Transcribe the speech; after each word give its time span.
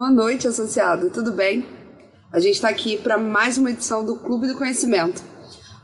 Boa 0.00 0.10
noite, 0.10 0.48
associado. 0.48 1.10
Tudo 1.10 1.30
bem? 1.30 1.68
A 2.32 2.40
gente 2.40 2.54
está 2.54 2.70
aqui 2.70 2.96
para 2.96 3.18
mais 3.18 3.58
uma 3.58 3.70
edição 3.70 4.02
do 4.02 4.16
Clube 4.16 4.46
do 4.46 4.56
Conhecimento. 4.56 5.22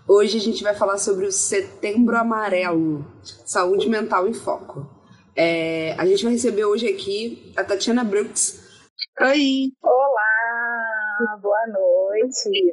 Hoje 0.09 0.39
a 0.39 0.41
gente 0.41 0.63
vai 0.63 0.75
falar 0.75 0.97
sobre 0.97 1.27
o 1.27 1.31
Setembro 1.31 2.17
Amarelo, 2.17 3.05
Saúde 3.45 3.91
Mental 3.91 4.27
em 4.27 4.33
Foco. 4.33 4.89
É, 5.37 5.95
a 5.99 6.07
gente 6.07 6.25
vai 6.25 6.33
receber 6.33 6.65
hoje 6.65 6.89
aqui 6.89 7.53
a 7.59 7.63
Tatiana 7.63 8.05
Brooks. 8.05 8.59
Oi! 9.21 9.75
Olá! 9.83 11.37
Boa 11.43 11.67
noite! 11.67 11.96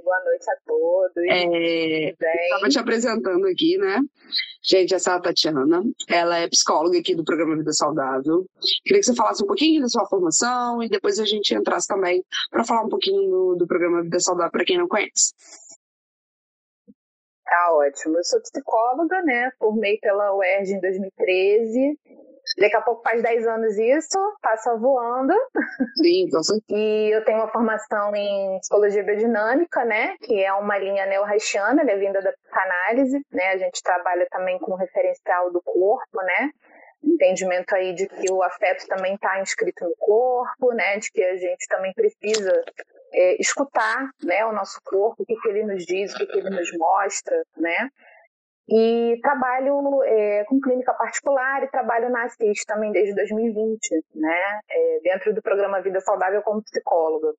Boa 0.03 0.23
noite 0.23 0.49
a 0.49 0.55
todos! 0.65 1.23
É, 1.29 2.09
Estava 2.09 2.69
te 2.69 2.79
apresentando 2.79 3.45
aqui, 3.45 3.77
né? 3.77 3.99
Gente, 4.63 4.95
essa 4.95 5.11
é 5.11 5.13
a 5.15 5.19
Tatiana. 5.19 5.83
Ela 6.09 6.39
é 6.39 6.49
psicóloga 6.49 6.97
aqui 6.97 7.13
do 7.15 7.23
programa 7.23 7.57
Vida 7.57 7.71
Saudável. 7.71 8.45
Queria 8.83 8.99
que 8.99 9.05
você 9.05 9.15
falasse 9.15 9.43
um 9.43 9.47
pouquinho 9.47 9.81
da 9.81 9.87
sua 9.87 10.07
formação 10.07 10.81
e 10.81 10.89
depois 10.89 11.19
a 11.19 11.25
gente 11.25 11.53
entrasse 11.53 11.87
também 11.87 12.23
para 12.49 12.63
falar 12.63 12.83
um 12.83 12.89
pouquinho 12.89 13.29
do, 13.29 13.55
do 13.57 13.67
programa 13.67 14.01
Vida 14.01 14.19
Saudável 14.19 14.51
para 14.51 14.65
quem 14.65 14.77
não 14.77 14.87
conhece. 14.87 15.33
Tá 17.45 17.73
ótimo. 17.73 18.17
Eu 18.17 18.23
sou 18.23 18.41
psicóloga, 18.41 19.21
né? 19.21 19.51
Formei 19.59 19.99
pela 19.99 20.35
UERJ 20.35 20.73
em 20.73 20.79
2013 20.79 21.99
Daqui 22.57 22.75
a 22.75 22.81
pouco 22.81 23.01
faz 23.01 23.21
10 23.21 23.47
anos 23.47 23.77
isso, 23.77 24.19
passa 24.41 24.75
voando. 24.75 25.33
Sim, 25.95 26.29
com 26.29 26.43
certeza. 26.43 26.79
E 26.79 27.15
eu 27.15 27.23
tenho 27.23 27.39
uma 27.39 27.51
formação 27.51 28.15
em 28.15 28.59
psicologia 28.59 29.03
biodinâmica, 29.03 29.83
né? 29.85 30.15
Que 30.21 30.43
é 30.43 30.53
uma 30.53 30.77
linha 30.77 31.05
neo-haitiana, 31.05 31.83
né, 31.83 31.95
vinda 31.95 32.21
da 32.21 32.31
psicanálise, 32.31 33.25
né? 33.31 33.51
A 33.51 33.57
gente 33.57 33.81
trabalha 33.81 34.27
também 34.29 34.59
com 34.59 34.73
o 34.73 34.75
referencial 34.75 35.51
do 35.51 35.61
corpo, 35.61 36.21
né? 36.21 36.51
Entendimento 37.03 37.73
aí 37.73 37.93
de 37.93 38.07
que 38.07 38.31
o 38.31 38.43
afeto 38.43 38.87
também 38.87 39.15
está 39.15 39.41
inscrito 39.41 39.83
no 39.85 39.95
corpo, 39.97 40.73
né? 40.73 40.97
De 40.97 41.11
que 41.11 41.23
a 41.23 41.35
gente 41.35 41.67
também 41.67 41.93
precisa 41.93 42.63
é, 43.13 43.41
escutar, 43.41 44.09
né? 44.23 44.45
O 44.45 44.51
nosso 44.51 44.79
corpo, 44.83 45.23
o 45.23 45.25
que, 45.25 45.35
que 45.35 45.47
ele 45.49 45.63
nos 45.63 45.85
diz, 45.85 46.13
o 46.13 46.17
que, 46.17 46.25
que 46.27 46.37
ele 46.37 46.49
nos 46.49 46.77
mostra, 46.77 47.41
né? 47.57 47.89
E 48.69 49.19
trabalho 49.21 50.01
é, 50.03 50.45
com 50.45 50.59
clínica 50.59 50.93
particular 50.93 51.63
e 51.63 51.69
trabalho 51.69 52.09
na 52.09 52.23
Assis 52.23 52.63
também 52.65 52.91
desde 52.91 53.13
2020, 53.13 54.05
né? 54.15 54.59
É, 54.69 54.99
dentro 55.03 55.33
do 55.33 55.41
programa 55.41 55.81
Vida 55.81 55.99
Saudável 55.99 56.41
como 56.43 56.63
psicóloga. 56.63 57.33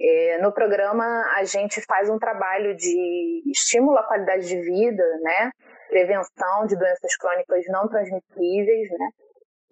É, 0.00 0.38
no 0.38 0.52
programa 0.52 1.04
a 1.36 1.44
gente 1.44 1.82
faz 1.82 2.08
um 2.08 2.18
trabalho 2.18 2.74
de 2.76 3.42
estímulo 3.50 3.98
à 3.98 4.04
qualidade 4.04 4.48
de 4.48 4.58
vida, 4.62 5.04
né? 5.20 5.50
Prevenção 5.90 6.66
de 6.66 6.76
doenças 6.76 7.14
crônicas 7.16 7.64
não 7.68 7.86
transmissíveis, 7.86 8.88
né? 8.98 9.08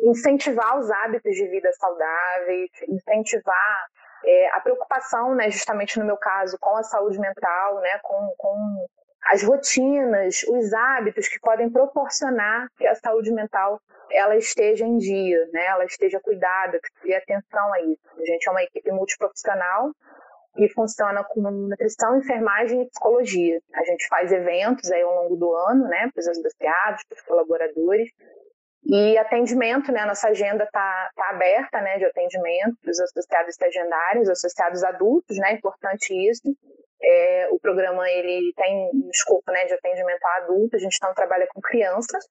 Incentivar 0.02 0.78
os 0.78 0.90
hábitos 0.90 1.34
de 1.34 1.48
vida 1.48 1.70
saudáveis, 1.72 2.70
incentivar 2.88 3.86
é, 4.24 4.50
a 4.50 4.60
preocupação, 4.60 5.34
né, 5.34 5.50
justamente 5.50 5.98
no 5.98 6.04
meu 6.04 6.16
caso, 6.16 6.56
com 6.60 6.76
a 6.76 6.82
saúde 6.82 7.18
mental, 7.18 7.80
né, 7.80 7.98
com, 8.02 8.34
com 8.36 8.86
as 9.24 9.42
rotinas, 9.42 10.42
os 10.48 10.72
hábitos 10.72 11.28
que 11.28 11.38
podem 11.40 11.70
proporcionar 11.70 12.68
que 12.76 12.86
a 12.86 12.94
saúde 12.94 13.32
mental 13.32 13.80
ela 14.10 14.36
esteja 14.36 14.84
em 14.84 14.98
dia, 14.98 15.38
né? 15.52 15.64
ela 15.66 15.84
esteja 15.84 16.20
cuidada, 16.20 16.78
que 16.78 17.08
dê 17.08 17.14
atenção 17.14 17.72
a 17.72 17.80
isso. 17.80 18.02
A 18.18 18.24
gente 18.24 18.48
é 18.48 18.50
uma 18.50 18.62
equipe 18.62 18.90
multiprofissional 18.90 19.90
que 20.54 20.68
funciona 20.68 21.24
com 21.24 21.40
nutrição, 21.40 22.18
enfermagem 22.18 22.82
e 22.82 22.88
psicologia. 22.88 23.58
A 23.74 23.84
gente 23.84 24.06
faz 24.08 24.30
eventos 24.30 24.90
aí 24.90 25.00
ao 25.00 25.14
longo 25.22 25.36
do 25.36 25.54
ano, 25.54 25.88
né, 25.88 26.10
para 26.12 26.20
os 26.20 26.28
associados, 26.28 27.04
para 27.08 27.16
os 27.16 27.22
colaboradores, 27.22 28.10
e 28.84 29.16
atendimento, 29.16 29.92
né, 29.92 30.04
nossa 30.04 30.28
agenda 30.28 30.64
está 30.64 31.10
tá 31.14 31.30
aberta, 31.30 31.80
né, 31.80 31.98
de 31.98 32.04
atendimento 32.04 32.76
para 32.82 32.90
os 32.90 33.00
associados 33.00 33.50
estagiários, 33.50 34.28
associados 34.28 34.82
adultos, 34.82 35.38
né, 35.38 35.52
importante 35.52 36.12
isso, 36.28 36.42
é, 37.02 37.48
o 37.50 37.58
programa 37.58 38.08
ele 38.10 38.52
tem 38.56 38.90
um 38.94 39.08
escopo 39.10 39.50
né, 39.50 39.64
de 39.66 39.74
atendimento 39.74 40.24
a 40.24 40.36
adultos, 40.36 40.74
a 40.74 40.84
gente 40.84 40.98
não 41.02 41.14
trabalha 41.14 41.46
com 41.52 41.60
crianças. 41.60 42.24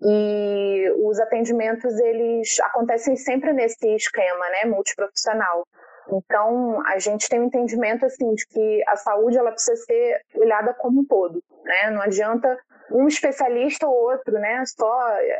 E 0.00 0.92
os 1.04 1.18
atendimentos 1.18 1.98
eles 1.98 2.60
acontecem 2.60 3.16
sempre 3.16 3.52
nesse 3.52 3.88
esquema, 3.96 4.48
né, 4.50 4.64
multiprofissional. 4.66 5.66
Então, 6.12 6.80
a 6.86 6.98
gente 6.98 7.28
tem 7.28 7.40
um 7.40 7.44
entendimento 7.44 8.06
assim 8.06 8.32
de 8.32 8.46
que 8.46 8.82
a 8.86 8.96
saúde 8.96 9.36
ela 9.36 9.50
precisa 9.50 9.76
ser 9.84 10.20
olhada 10.36 10.72
como 10.74 11.00
um 11.00 11.04
todo, 11.04 11.42
né? 11.64 11.90
Não 11.90 12.00
adianta 12.00 12.56
um 12.90 13.06
especialista 13.06 13.86
ou 13.86 13.94
outro, 13.94 14.32
né? 14.38 14.62
Só 14.64 14.90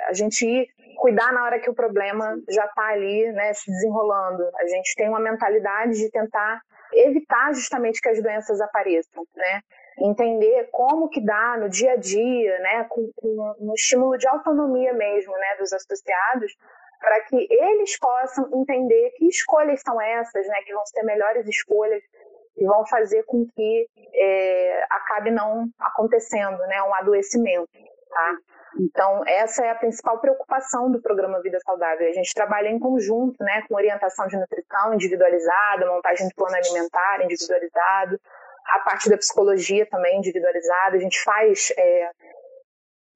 a 0.08 0.12
gente 0.12 0.44
ir 0.44 0.68
cuidar 0.98 1.32
na 1.32 1.44
hora 1.44 1.60
que 1.60 1.70
o 1.70 1.74
problema 1.74 2.36
já 2.50 2.66
está 2.66 2.88
ali, 2.88 3.30
né, 3.32 3.54
se 3.54 3.70
desenrolando. 3.70 4.42
A 4.58 4.66
gente 4.66 4.94
tem 4.97 5.08
uma 5.08 5.20
mentalidade 5.20 5.92
de 5.92 6.10
tentar 6.10 6.60
evitar 7.06 7.53
justamente 7.54 8.00
que 8.00 8.09
as 8.09 8.22
doenças 8.22 8.60
apareçam, 8.60 9.25
né? 9.34 9.60
Entender 10.00 10.69
como 10.70 11.09
que 11.09 11.25
dá 11.25 11.56
no 11.59 11.69
dia 11.69 11.92
a 11.92 11.97
dia, 11.97 12.59
né, 12.60 12.86
com, 12.88 13.10
com 13.16 13.56
um 13.60 13.75
estímulo 13.75 14.16
de 14.16 14.28
autonomia 14.28 14.92
mesmo, 14.92 15.32
né, 15.32 15.56
dos 15.59 15.72
associados, 15.72 16.56
para 17.00 17.20
que 17.22 17.47
eles 17.50 17.98
possam 17.98 18.48
entender 18.60 19.10
que 19.16 19.26
escolhas 19.26 19.81
são 19.81 20.00
essas, 20.00 20.47
né, 20.47 20.62
que 20.64 20.72
vão 20.72 20.84
ser 20.86 21.03
melhores 21.03 21.47
escolhas 21.48 22.03
e 22.56 22.64
vão 22.64 22.86
fazer 22.86 23.25
com 23.25 23.47
que 23.54 23.86
é, 24.15 24.84
acabe 24.91 25.30
não 25.30 25.69
acontecendo, 25.80 26.59
né, 26.66 26.82
um 26.82 26.94
adoecimento, 26.94 27.69
tá? 28.10 28.36
Então, 28.78 29.22
essa 29.26 29.64
é 29.64 29.70
a 29.70 29.74
principal 29.74 30.18
preocupação 30.20 30.90
do 30.90 31.00
programa 31.00 31.40
Vida 31.40 31.58
Saudável. 31.60 32.08
A 32.08 32.12
gente 32.12 32.34
trabalha 32.34 32.68
em 32.68 32.78
conjunto, 32.78 33.42
né, 33.42 33.62
com 33.68 33.74
orientação 33.74 34.26
de 34.26 34.36
nutrição 34.36 34.94
individualizada, 34.94 35.86
montagem 35.86 36.28
de 36.28 36.34
plano 36.34 36.56
alimentar 36.56 37.22
individualizado, 37.22 38.20
a 38.66 38.80
parte 38.80 39.08
da 39.08 39.16
psicologia 39.16 39.86
também 39.86 40.18
individualizada. 40.18 40.96
A 40.96 41.00
gente 41.00 41.22
faz 41.22 41.72
é, 41.78 42.10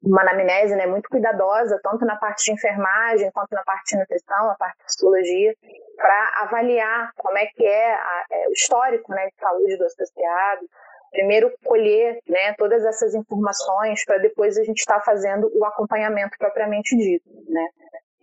uma 0.03 0.23
anamnese 0.23 0.75
né, 0.75 0.87
muito 0.87 1.09
cuidadosa, 1.09 1.79
tanto 1.83 2.05
na 2.05 2.17
parte 2.17 2.45
de 2.45 2.53
enfermagem 2.53 3.31
quanto 3.33 3.53
na 3.53 3.63
parte 3.63 3.95
de 3.95 4.01
nutrição, 4.01 4.51
a 4.51 4.55
parte 4.57 4.79
de 4.79 4.85
psicologia, 4.85 5.55
para 5.97 6.43
avaliar 6.43 7.13
como 7.17 7.39
é 7.39 7.47
que 7.47 7.65
é, 7.65 7.95
a, 7.95 8.25
é, 8.31 8.49
o 8.49 8.53
histórico 8.53 9.13
né, 9.13 9.29
de 9.29 9.37
saúde 9.39 9.77
do 9.77 9.85
associado, 9.85 10.67
primeiro 11.13 11.53
colher 11.65 12.19
né, 12.29 12.55
todas 12.55 12.85
essas 12.85 13.15
informações 13.15 14.05
para 14.05 14.19
depois 14.19 14.59
a 14.59 14.65
gente 14.65 14.79
estar 14.79 14.99
tá 14.99 15.05
fazendo 15.05 15.51
o 15.55 15.65
acompanhamento 15.65 16.37
propriamente 16.39 16.97
dito. 16.97 17.29
Né. 17.49 17.69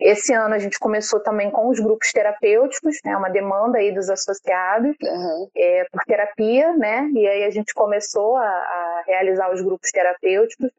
Esse 0.00 0.32
ano 0.32 0.54
a 0.54 0.58
gente 0.58 0.78
começou 0.78 1.20
também 1.20 1.50
com 1.50 1.68
os 1.68 1.78
grupos 1.78 2.10
terapêuticos, 2.10 2.96
né, 3.04 3.14
uma 3.16 3.28
demanda 3.28 3.78
aí 3.78 3.92
dos 3.92 4.08
associados 4.08 4.96
uhum. 5.02 5.48
é, 5.54 5.84
por 5.92 6.02
terapia, 6.04 6.74
né, 6.74 7.08
e 7.14 7.26
aí 7.26 7.44
a 7.44 7.50
gente 7.50 7.74
começou 7.74 8.36
a, 8.36 8.42
a 8.42 9.04
realizar 9.06 9.52
os 9.52 9.60
grupos 9.60 9.90
terapêuticos. 9.90 10.70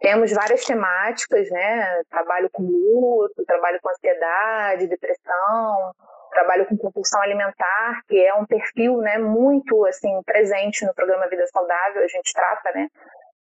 Temos 0.00 0.32
várias 0.32 0.64
temáticas, 0.64 1.50
né, 1.50 2.02
trabalho 2.10 2.48
com 2.50 2.62
luto, 2.62 3.44
trabalho 3.46 3.78
com 3.82 3.90
ansiedade, 3.90 4.86
depressão, 4.86 5.92
trabalho 6.36 6.66
com 6.66 6.76
compulsão 6.76 7.20
alimentar, 7.22 8.02
que 8.06 8.22
é 8.22 8.34
um 8.34 8.44
perfil, 8.44 8.98
né, 8.98 9.16
muito 9.18 9.86
assim 9.86 10.22
presente 10.24 10.84
no 10.84 10.94
programa 10.94 11.28
Vida 11.28 11.46
Saudável. 11.46 12.02
A 12.02 12.08
gente 12.08 12.32
trata, 12.34 12.72
né, 12.74 12.88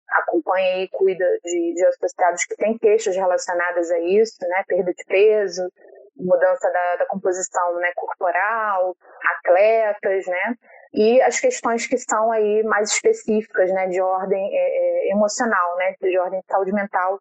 acompanha 0.10 0.84
e 0.84 0.90
cuida 0.90 1.26
de, 1.44 1.74
de 1.74 1.86
associados 1.86 2.44
que 2.44 2.56
têm 2.56 2.78
queixas 2.78 3.16
relacionadas 3.16 3.90
a 3.92 4.00
isso, 4.00 4.38
né, 4.42 4.64
perda 4.68 4.94
de 4.94 5.04
peso, 5.06 5.72
mudança 6.18 6.70
da, 6.70 6.98
da 6.98 7.06
composição, 7.06 7.76
né, 7.76 7.92
corporal, 7.96 8.96
atletas, 9.38 10.28
né, 10.28 10.56
e 10.94 11.22
as 11.22 11.40
questões 11.40 11.88
que 11.88 11.98
são 11.98 12.32
aí 12.32 12.62
mais 12.64 12.92
específicas, 12.92 13.72
né, 13.72 13.88
de 13.88 14.02
ordem 14.02 14.50
é, 14.54 15.08
é, 15.08 15.12
emocional, 15.12 15.78
né, 15.78 15.96
de 16.02 16.20
ordem 16.20 16.42
de 16.42 16.48
saúde 16.48 16.74
mental, 16.74 17.18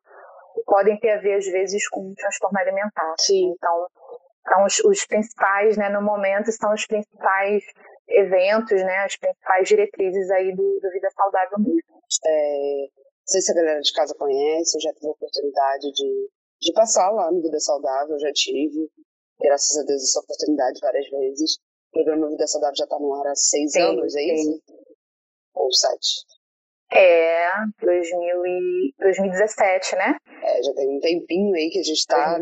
podem 0.67 0.99
ter 0.99 1.13
a 1.13 1.21
ver 1.21 1.35
às 1.35 1.47
vezes 1.47 1.89
com 1.89 2.13
transtorno 2.17 2.59
alimentar. 2.59 3.15
Sim. 3.19 3.55
Então 3.57 3.87
são 4.49 4.65
os, 4.65 4.81
os 4.85 5.07
principais, 5.07 5.77
né, 5.77 5.89
no 5.89 6.03
momento, 6.03 6.51
são 6.53 6.73
os 6.73 6.87
principais 6.87 7.63
eventos, 8.09 8.83
né, 8.83 9.05
as 9.05 9.17
principais 9.17 9.69
diretrizes 9.69 10.31
aí 10.31 10.55
do, 10.55 10.81
do 10.81 10.91
Vida 10.91 11.09
Saudável 11.11 11.59
mesmo. 11.59 12.03
É, 12.27 12.89
não 12.91 13.27
sei 13.27 13.41
se 13.41 13.53
a 13.53 13.55
galera 13.55 13.81
de 13.81 13.93
casa 13.93 14.15
conhece, 14.19 14.77
eu 14.77 14.81
já 14.81 14.93
tive 14.93 15.07
a 15.07 15.11
oportunidade 15.11 15.93
de, 15.93 16.29
de 16.61 16.73
passar 16.73 17.11
lá 17.11 17.31
no 17.31 17.41
Vida 17.41 17.61
Saudável, 17.61 18.19
já 18.19 18.33
tive, 18.33 18.91
graças 19.41 19.77
a 19.79 19.85
Deus, 19.85 20.03
essa 20.03 20.21
oportunidade 20.21 20.81
várias 20.81 21.09
vezes. 21.09 21.59
O 21.91 21.93
programa 21.93 22.29
Vida 22.31 22.47
Saudável 22.47 22.77
já 22.77 22.85
está 22.85 22.99
no 22.99 23.15
ar 23.15 23.27
há 23.27 23.35
seis 23.35 23.73
sim, 23.73 23.81
anos, 23.81 24.15
é 24.15 24.23
isso? 24.23 24.53
Sim. 24.53 24.61
Ou 25.55 25.73
sete? 25.73 26.25
É, 26.93 27.49
2000 27.81 28.47
e 28.47 28.95
2017, 28.99 29.97
né? 29.97 30.17
É, 30.43 30.63
já 30.63 30.75
tem 30.75 30.97
um 30.97 31.01
tempinho 31.01 31.55
aí 31.55 31.71
que 31.71 31.79
a 31.79 31.83
gente 31.83 31.99
está 31.99 32.39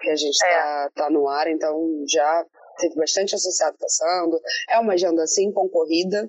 que 0.00 0.10
a 0.10 0.16
gente 0.16 0.44
é. 0.44 0.48
tá, 0.48 0.90
tá 0.94 1.10
no 1.10 1.28
ar, 1.28 1.48
então 1.48 2.04
já 2.08 2.44
teve 2.76 2.94
bastante 2.94 3.34
associado 3.34 3.76
passando. 3.78 4.40
É 4.70 4.78
uma 4.78 4.94
agenda 4.94 5.22
assim 5.22 5.52
concorrida, 5.52 6.28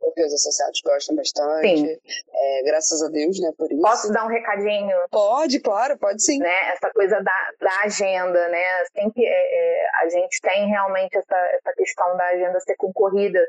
porque 0.00 0.24
os 0.24 0.32
associados 0.32 0.80
gostam 0.84 1.16
bastante. 1.16 1.78
Sim. 1.78 1.98
É, 2.32 2.62
graças 2.64 3.02
a 3.02 3.08
Deus, 3.08 3.40
né, 3.40 3.50
por 3.56 3.70
isso. 3.72 3.82
Posso 3.82 4.12
dar 4.12 4.24
um 4.26 4.28
recadinho? 4.28 4.96
Pode, 5.10 5.60
claro, 5.60 5.98
pode 5.98 6.22
sim. 6.22 6.38
Né, 6.38 6.72
essa 6.72 6.90
coisa 6.90 7.20
da, 7.20 7.50
da 7.60 7.80
agenda, 7.84 8.48
né, 8.48 8.84
sempre 8.92 9.24
é, 9.24 9.30
é, 9.30 9.86
a 10.02 10.08
gente 10.08 10.40
tem 10.40 10.68
realmente 10.68 11.16
essa, 11.16 11.36
essa 11.36 11.72
questão 11.76 12.16
da 12.16 12.26
agenda 12.26 12.60
ser 12.60 12.76
concorrida. 12.76 13.40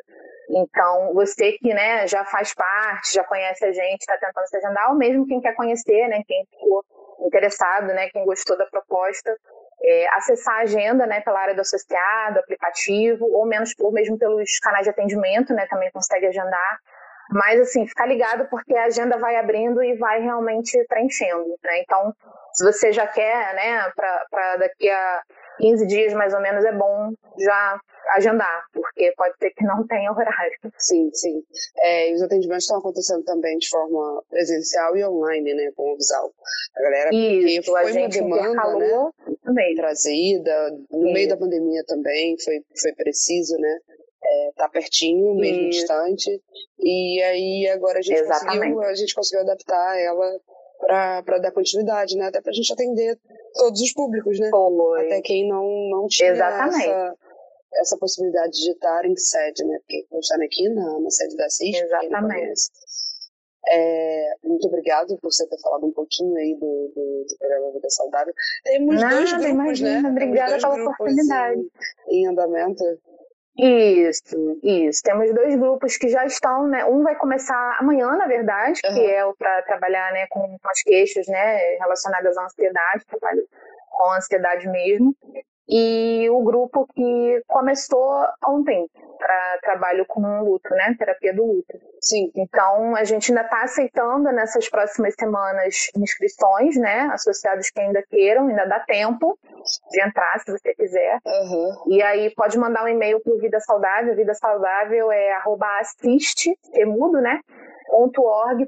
Então, 0.50 1.13
você 1.13 1.53
que 1.53 1.74
né, 1.74 2.07
já 2.07 2.24
faz 2.25 2.53
parte, 2.53 3.13
já 3.13 3.24
conhece 3.24 3.65
a 3.65 3.71
gente, 3.71 4.01
está 4.01 4.18
tentando 4.18 4.48
se 4.48 4.57
agendar, 4.57 4.91
ou 4.91 4.98
mesmo 4.98 5.25
quem 5.25 5.41
quer 5.41 5.56
conhecer, 5.56 6.07
né, 6.07 6.21
quem 6.27 6.45
ficou 6.45 6.83
interessado, 7.25 7.88
né, 7.88 8.09
quem 8.09 8.24
gostou 8.25 8.57
da 8.57 8.65
proposta, 8.68 9.36
é, 9.81 10.07
acessar 10.16 10.56
a 10.56 10.62
agenda 10.62 11.06
né, 11.06 11.22
pela 11.22 11.39
área 11.39 11.56
do 11.56 11.62
associado, 11.62 12.39
aplicativo, 12.39 13.25
ou 13.25 13.45
menos 13.45 13.72
ou 13.80 13.92
mesmo 13.92 14.18
pelos 14.18 14.60
canais 14.60 14.83
de 14.83 14.89
atendimento, 14.89 15.54
né, 15.54 15.68
também 15.69 15.92
consegue 15.92 16.27
agendar. 16.27 16.80
Mas, 17.31 17.60
assim, 17.60 17.88
ficar 17.88 18.06
ligado 18.06 18.48
porque 18.50 18.75
a 18.75 18.86
agenda 18.86 19.18
vai 19.18 19.36
abrindo 19.36 19.83
e 19.83 19.95
vai 19.98 20.22
realmente 20.22 20.83
preenchendo. 20.88 21.57
Né? 21.63 21.81
Então, 21.81 22.13
se 22.54 22.63
você 22.63 22.92
já 22.92 23.07
quer, 23.07 23.54
né, 23.56 23.92
para 23.95 24.57
daqui 24.57 24.89
a 24.89 25.22
15 25.57 25.87
dias 25.87 26.13
mais 26.13 26.33
ou 26.33 26.41
menos, 26.41 26.63
é 26.65 26.71
bom 26.71 27.13
já 27.39 27.79
agendar, 28.13 28.65
porque 28.73 29.13
pode 29.17 29.35
ser 29.37 29.51
que 29.51 29.63
não 29.63 29.85
tenha 29.87 30.11
horário. 30.11 30.53
Sim, 30.77 31.09
sim. 31.13 31.43
É, 31.79 32.13
os 32.13 32.21
atendimentos 32.21 32.65
estão 32.65 32.77
acontecendo 32.77 33.23
também 33.23 33.57
de 33.57 33.69
forma 33.69 34.23
presencial 34.29 34.95
e 34.95 35.03
online, 35.03 35.53
né, 35.53 35.71
com 35.75 35.93
o 35.93 35.95
Visual. 35.95 36.31
A 36.75 36.81
galera, 36.81 37.09
Isso, 37.13 37.71
foi 37.71 37.81
a 37.81 37.91
gente 37.91 38.19
uma 38.19 38.37
demanda, 38.37 38.77
né, 38.77 39.11
também. 39.43 39.75
trazida, 39.75 40.71
no 40.91 41.05
Isso. 41.05 41.13
meio 41.13 41.29
da 41.29 41.37
pandemia 41.37 41.83
também, 41.87 42.35
foi, 42.43 42.61
foi 42.79 42.93
preciso, 42.93 43.57
né, 43.57 43.77
é, 44.23 44.51
tá 44.55 44.69
pertinho, 44.69 45.35
mesmo 45.35 45.69
Isso. 45.69 45.79
distante, 45.79 46.41
e 46.79 47.21
aí 47.23 47.67
agora 47.69 47.99
a 47.99 48.01
gente, 48.01 48.23
conseguiu, 48.23 48.81
a 48.81 48.95
gente 48.95 49.15
conseguiu 49.15 49.41
adaptar 49.41 49.99
ela 49.99 50.39
para 50.80 51.38
dar 51.39 51.51
continuidade, 51.51 52.18
né? 52.18 52.27
Até 52.27 52.42
para 52.42 52.51
a 52.51 52.54
gente 52.54 52.72
atender 52.72 53.19
todos 53.54 53.81
os 53.81 53.94
públicos, 53.94 54.39
né? 54.39 54.50
Foi. 54.50 55.06
Até 55.06 55.22
quem 55.22 55.48
não, 55.48 55.66
não 55.89 56.07
tinha 56.07 56.31
essa, 56.31 57.16
essa 57.75 57.98
possibilidade 57.98 58.51
de 58.51 58.72
estar 58.72 59.06
em 59.06 59.16
sede, 59.16 59.63
né? 59.66 59.77
Porque 59.80 60.06
eu 60.12 60.19
estou 60.19 60.44
aqui 60.44 60.69
na, 60.69 61.00
na 61.00 61.10
sede 61.10 61.36
da 61.36 61.50
CIS, 61.50 61.81
Exatamente. 61.81 62.69
É, 63.68 64.36
muito 64.44 64.68
obrigado 64.68 65.18
por 65.18 65.31
você 65.31 65.48
ter 65.48 65.60
falado 65.60 65.88
um 65.88 65.92
pouquinho 65.92 66.36
aí 66.36 66.54
do, 66.54 66.92
do, 66.94 67.25
do 67.27 67.38
programa 67.39 67.72
Vida 67.72 67.89
Saudável. 67.89 68.33
Temos 68.63 69.01
Nada, 69.01 69.16
dois 69.16 69.31
grupos, 69.31 69.50
imagina, 69.50 70.01
né? 70.04 70.10
Obrigada 70.10 70.57
pela 70.60 70.92
oportunidade. 70.92 71.62
Em, 72.07 72.22
em 72.22 72.27
andamento. 72.27 72.83
Isso, 73.57 74.59
isso. 74.61 75.01
Temos 75.01 75.33
dois 75.33 75.55
grupos 75.55 75.95
que 75.95 76.09
já 76.09 76.25
estão, 76.25 76.67
né? 76.67 76.83
Um 76.85 77.03
vai 77.03 77.15
começar 77.15 77.77
amanhã, 77.79 78.11
na 78.17 78.27
verdade, 78.27 78.81
uhum. 78.85 78.93
que 78.93 79.05
é 79.05 79.25
o 79.25 79.33
para 79.33 79.61
trabalhar, 79.63 80.11
né, 80.11 80.27
com, 80.29 80.41
com 80.41 80.69
as 80.69 80.81
queixas, 80.83 81.25
né, 81.27 81.77
relacionadas 81.79 82.37
à 82.37 82.43
ansiedade, 82.43 83.05
trabalho 83.05 83.47
com 83.89 84.11
ansiedade 84.11 84.67
mesmo 84.67 85.15
e 85.67 86.29
o 86.29 86.43
grupo 86.43 86.85
que 86.93 87.43
começou 87.47 88.23
ontem 88.47 88.87
para 89.17 89.59
trabalho 89.61 90.05
com 90.05 90.21
luto, 90.43 90.69
né? 90.71 90.95
Terapia 90.97 91.33
do 91.33 91.43
luto. 91.43 91.79
Sim. 92.01 92.31
Então 92.35 92.95
a 92.95 93.03
gente 93.03 93.31
ainda 93.31 93.41
está 93.41 93.63
aceitando 93.63 94.31
nessas 94.31 94.69
próximas 94.69 95.15
semanas 95.19 95.89
inscrições, 95.97 96.77
né? 96.77 97.09
Associados 97.11 97.69
que 97.71 97.79
ainda 97.79 98.03
queiram, 98.03 98.47
ainda 98.47 98.65
dá 98.65 98.79
tempo 98.81 99.39
de 99.91 100.01
entrar 100.01 100.39
se 100.39 100.51
você 100.51 100.73
quiser. 100.73 101.19
Uhum. 101.25 101.94
E 101.94 102.01
aí 102.01 102.33
pode 102.35 102.57
mandar 102.57 102.83
um 102.83 102.88
e-mail 102.88 103.19
para 103.19 103.33
o 103.33 103.39
Vida 103.39 103.59
Saudável. 103.59 104.15
Vida 104.15 104.33
Saudável 104.33 105.12
é 105.12 105.33
arroba 105.33 105.67
assiste, 105.79 106.57
é 106.73 106.85
mudo, 106.85 107.19
né? 107.21 107.39
.org.br 107.88 108.65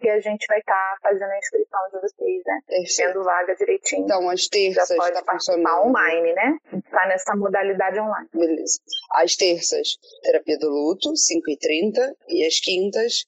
que 0.00 0.08
a 0.08 0.20
gente 0.20 0.46
vai 0.46 0.58
estar 0.58 0.72
tá 0.72 0.96
fazendo 1.02 1.30
a 1.30 1.38
inscrição 1.38 1.80
de 1.92 2.00
vocês, 2.00 2.42
né? 2.46 2.60
Tendo 2.96 3.22
vaga 3.22 3.54
direitinho. 3.54 4.04
Então, 4.04 4.28
as 4.28 4.48
terças 4.48 4.88
Já 4.88 4.96
pode 4.96 5.14
tá 5.14 5.22
participar 5.22 5.82
online, 5.82 6.32
né? 6.32 6.56
Está 6.72 7.06
nessa 7.08 7.36
modalidade 7.36 8.00
online. 8.00 8.28
Beleza. 8.32 8.80
Às 9.12 9.36
terças, 9.36 9.98
terapia 10.22 10.58
do 10.58 10.68
luto, 10.68 11.12
5h30, 11.12 12.14
e 12.28 12.46
às 12.46 12.58
quintas, 12.58 13.24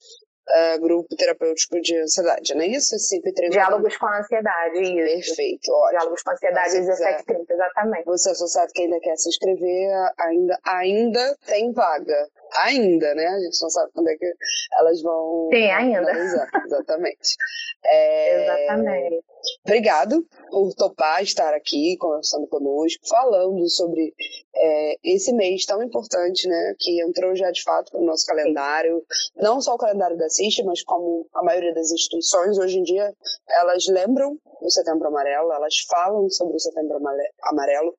uh, 0.48 0.80
grupo 0.80 1.14
terapêutico 1.16 1.80
de 1.80 1.96
ansiedade, 1.98 2.54
não 2.54 2.62
é 2.62 2.68
isso? 2.68 2.98
5 2.98 3.22
30 3.32 3.50
Diálogos 3.50 3.96
com 3.96 4.06
a 4.06 4.18
ansiedade, 4.18 4.80
isso. 4.80 5.36
Perfeito, 5.36 5.72
ótimo. 5.72 5.90
Diálogos 5.90 6.22
com 6.22 6.30
a 6.30 6.32
ansiedade, 6.34 6.80
17 6.80 7.24
30 7.24 7.52
exatamente. 7.52 8.04
Você 8.04 8.30
associado 8.30 8.72
que 8.72 8.82
ainda 8.82 9.00
quer 9.00 9.16
se 9.16 9.28
inscrever, 9.28 9.90
ainda, 10.18 10.58
ainda 10.64 11.36
tem 11.46 11.72
vaga. 11.72 12.28
Ainda, 12.62 13.14
né? 13.14 13.26
A 13.26 13.40
gente 13.40 13.60
não 13.60 13.70
sabe 13.70 13.90
quando 13.92 14.08
é 14.08 14.16
que 14.16 14.32
elas 14.78 15.02
vão. 15.02 15.48
Tem 15.50 15.72
ainda. 15.72 16.10
Exatamente. 16.66 17.36
É... 17.84 18.44
Exatamente. 18.44 19.24
Obrigado 19.66 20.26
por 20.50 20.72
topar 20.74 21.22
estar 21.22 21.52
aqui 21.52 21.96
conversando 21.98 22.46
conosco, 22.46 23.06
falando 23.06 23.68
sobre 23.68 24.14
é, 24.56 24.96
esse 25.04 25.32
mês 25.32 25.66
tão 25.66 25.82
importante, 25.82 26.48
né? 26.48 26.74
Que 26.78 27.02
entrou 27.02 27.34
já 27.34 27.50
de 27.50 27.62
fato 27.62 27.98
no 27.98 28.06
nosso 28.06 28.24
calendário, 28.26 29.04
não 29.36 29.60
só 29.60 29.74
o 29.74 29.78
calendário 29.78 30.16
da 30.16 30.28
CIST, 30.28 30.62
mas 30.64 30.82
como 30.82 31.26
a 31.34 31.42
maioria 31.42 31.74
das 31.74 31.90
instituições 31.90 32.58
hoje 32.58 32.78
em 32.78 32.82
dia, 32.82 33.12
elas 33.48 33.86
lembram 33.88 34.38
o 34.60 34.70
Setembro 34.70 35.08
Amarelo, 35.08 35.52
elas 35.52 35.74
falam 35.88 36.28
sobre 36.30 36.56
o 36.56 36.60
Setembro 36.60 36.98
Amarelo 37.42 37.94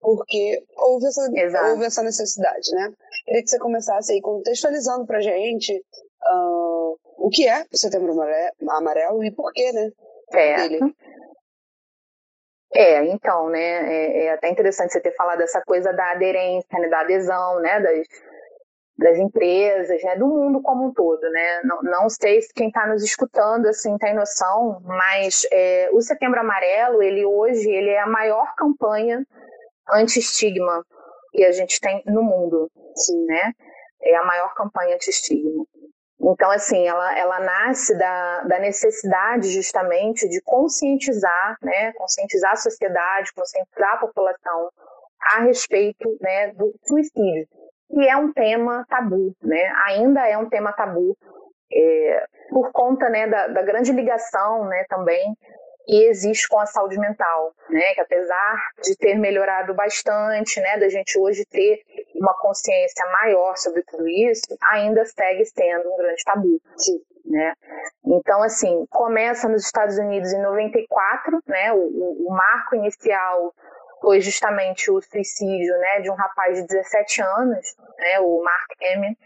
porque 0.00 0.64
houve 0.76 1.06
essa, 1.06 1.70
houve 1.70 1.84
essa 1.84 2.02
necessidade, 2.02 2.70
né? 2.72 2.92
Queria 3.24 3.42
que 3.42 3.48
você 3.48 3.58
começasse 3.58 4.12
aí 4.12 4.20
contextualizando 4.20 5.06
pra 5.06 5.20
gente 5.20 5.74
uh, 6.32 6.98
o 7.18 7.28
que 7.30 7.48
é 7.48 7.64
o 7.72 7.76
Setembro 7.76 8.14
Amarelo 8.68 9.24
e 9.24 9.30
por 9.30 9.52
quê, 9.52 9.72
né? 9.72 9.90
Certo. 10.30 10.94
É, 12.74 13.02
então, 13.06 13.48
né, 13.48 13.58
é, 13.60 14.26
é, 14.26 14.32
até 14.32 14.50
interessante 14.50 14.92
você 14.92 15.00
ter 15.00 15.14
falado 15.14 15.38
dessa 15.38 15.62
coisa 15.62 15.90
da 15.92 16.12
aderência, 16.12 16.78
né, 16.78 16.88
da 16.88 17.00
adesão, 17.00 17.60
né, 17.60 17.80
das, 17.80 18.06
das 18.98 19.18
empresas, 19.18 20.02
né, 20.02 20.16
do 20.16 20.26
mundo 20.26 20.60
como 20.60 20.88
um 20.88 20.92
todo, 20.92 21.22
né, 21.30 21.62
não, 21.64 21.80
não 21.82 22.10
sei 22.10 22.42
se 22.42 22.52
quem 22.52 22.68
está 22.68 22.86
nos 22.86 23.02
escutando, 23.02 23.66
assim, 23.66 23.96
tem 23.96 24.14
noção, 24.14 24.82
mas 24.84 25.46
é, 25.50 25.88
o 25.92 26.00
Setembro 26.02 26.40
Amarelo, 26.40 27.02
ele 27.02 27.24
hoje, 27.24 27.70
ele 27.70 27.88
é 27.88 28.00
a 28.00 28.06
maior 28.06 28.54
campanha 28.54 29.24
anti-estigma 29.92 30.84
que 31.32 31.44
a 31.44 31.52
gente 31.52 31.80
tem 31.80 32.02
no 32.06 32.22
mundo, 32.22 32.70
sim, 32.94 33.24
né, 33.26 33.52
é 34.02 34.16
a 34.16 34.24
maior 34.24 34.54
campanha 34.54 34.94
anti-estigma. 34.94 35.64
Então, 36.20 36.50
assim, 36.50 36.86
ela, 36.86 37.16
ela 37.16 37.38
nasce 37.40 37.96
da, 37.96 38.40
da 38.42 38.58
necessidade 38.58 39.50
justamente 39.50 40.28
de 40.28 40.40
conscientizar, 40.42 41.56
né, 41.62 41.92
conscientizar 41.92 42.52
a 42.52 42.56
sociedade, 42.56 43.32
conscientizar 43.32 43.94
a 43.94 43.98
população 43.98 44.70
a 45.34 45.42
respeito 45.42 46.16
né, 46.20 46.52
do 46.54 46.74
suicídio, 46.84 47.46
que 47.90 48.08
é 48.08 48.16
um 48.16 48.32
tema 48.32 48.84
tabu, 48.88 49.34
né, 49.42 49.72
ainda 49.86 50.26
é 50.26 50.36
um 50.36 50.48
tema 50.48 50.72
tabu, 50.72 51.16
é, 51.72 52.24
por 52.50 52.72
conta 52.72 53.08
né, 53.08 53.26
da, 53.28 53.48
da 53.48 53.62
grande 53.62 53.92
ligação 53.92 54.64
né, 54.64 54.84
também 54.88 55.36
que 55.88 56.04
existe 56.04 56.46
com 56.48 56.60
a 56.60 56.66
saúde 56.66 56.98
mental, 56.98 57.54
né? 57.70 57.94
Que 57.94 58.00
apesar 58.02 58.70
de 58.82 58.94
ter 58.96 59.18
melhorado 59.18 59.74
bastante, 59.74 60.60
né, 60.60 60.78
da 60.78 60.88
gente 60.88 61.18
hoje 61.18 61.46
ter 61.46 61.82
uma 62.14 62.34
consciência 62.38 63.06
maior 63.22 63.56
sobre 63.56 63.82
tudo 63.84 64.06
isso, 64.06 64.42
ainda 64.70 65.04
segue 65.06 65.46
sendo 65.46 65.90
um 65.90 65.96
grande 65.96 66.22
tabu, 66.24 66.60
né? 67.24 67.54
Então, 68.04 68.42
assim, 68.42 68.84
começa 68.90 69.48
nos 69.48 69.64
Estados 69.64 69.96
Unidos 69.96 70.30
em 70.32 70.42
94, 70.42 71.42
né? 71.46 71.72
O, 71.72 71.78
o, 71.78 72.26
o 72.28 72.30
marco 72.30 72.76
inicial 72.76 73.54
foi 74.00 74.20
justamente 74.20 74.90
o 74.90 75.00
suicídio, 75.00 75.76
né, 75.78 76.00
de 76.02 76.10
um 76.10 76.14
rapaz 76.14 76.56
de 76.60 76.66
17 76.68 77.20
anos, 77.20 77.76
né, 77.98 78.20
o 78.20 78.40
Mark 78.44 78.70
Emmett, 78.80 79.18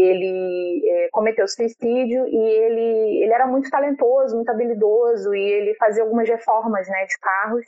ele 0.00 0.82
é, 0.88 1.08
cometeu 1.10 1.46
suicídio 1.46 2.26
e 2.26 2.36
ele, 2.36 3.24
ele 3.24 3.32
era 3.32 3.46
muito 3.46 3.68
talentoso, 3.70 4.36
muito 4.36 4.48
habilidoso 4.48 5.34
e 5.34 5.40
ele 5.40 5.74
fazia 5.74 6.02
algumas 6.02 6.28
reformas 6.28 6.88
né, 6.88 7.04
de 7.04 7.18
carros. 7.18 7.64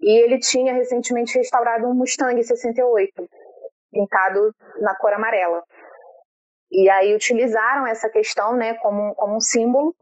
E 0.00 0.22
ele 0.22 0.38
tinha 0.38 0.72
recentemente 0.72 1.36
restaurado 1.36 1.86
um 1.86 1.94
Mustang 1.94 2.40
68, 2.40 3.28
pintado 3.90 4.54
na 4.80 4.94
cor 4.96 5.12
amarela. 5.12 5.62
E 6.70 6.88
aí 6.88 7.14
utilizaram 7.14 7.86
essa 7.86 8.08
questão 8.08 8.54
né, 8.54 8.74
como, 8.74 9.14
como 9.14 9.36
um 9.36 9.40
símbolo 9.40 9.94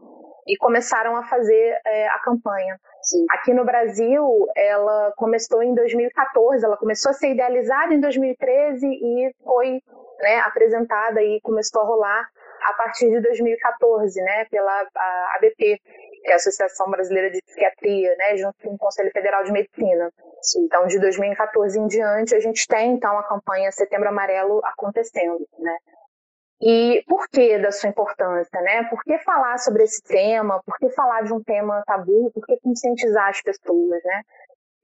e 0.47 0.57
começaram 0.59 1.17
a 1.17 1.25
fazer 1.25 1.81
é, 1.87 2.09
a 2.09 2.19
campanha. 2.21 2.79
Sim. 3.07 3.25
Aqui 3.31 3.55
no 3.55 3.65
Brasil, 3.65 4.49
ela 4.57 5.13
começou 5.17 5.63
em 5.63 5.73
2014, 5.75 6.65
ela 6.65 6.77
começou 6.77 7.11
a 7.11 7.13
ser 7.13 7.31
idealizada 7.31 7.95
em 7.95 8.01
2013 8.01 8.85
e 8.85 9.33
foi 9.45 9.81
né, 10.21 10.41
apresentada 10.41 11.23
e 11.23 11.41
começou 11.41 11.83
a 11.83 11.85
rolar 11.85 12.29
a 12.63 12.73
partir 12.73 13.09
de 13.09 13.21
2014, 13.21 14.21
né, 14.21 14.47
pela 14.47 14.89
ABP, 15.37 15.81
que 16.25 16.31
é 16.31 16.33
a 16.33 16.37
Associação 16.37 16.91
Brasileira 16.91 17.31
de 17.31 17.41
Psiquiatria, 17.43 18.13
né, 18.17 18.37
junto 18.39 18.57
com 18.61 18.75
o 18.75 18.79
Conselho 18.79 19.13
Federal 19.13 19.45
de 19.45 19.53
Medicina. 19.53 20.13
Então, 20.59 20.89
de 20.89 20.99
2014 20.99 21.79
em 21.79 21.87
diante, 21.87 22.35
a 22.35 22.41
gente 22.41 22.67
tem 22.67 22.95
então 22.95 23.17
a 23.17 23.23
campanha 23.23 23.71
Setembro 23.71 24.09
Amarelo 24.09 24.61
acontecendo, 24.65 25.47
né. 25.61 25.77
E 26.61 27.05
por 27.07 27.29
que 27.29 27.59
da 27.59 27.71
sua 27.71 27.91
importância, 27.91 28.61
né? 28.63 28.85
Por 28.85 29.03
que 29.03 29.19
falar 29.19 29.59
sobre 29.59 29.83
esse 29.85 30.03
tema? 30.03 30.63
Por 30.65 30.77
que 30.79 30.89
falar 30.91 31.23
de 31.23 31.33
um 31.33 31.43
tema 31.43 31.83
tabu? 31.87 32.31
Por 32.33 32.47
que 32.47 32.59
conscientizar 32.61 33.29
as 33.29 33.43
pessoas, 33.43 34.03
né? 34.05 34.23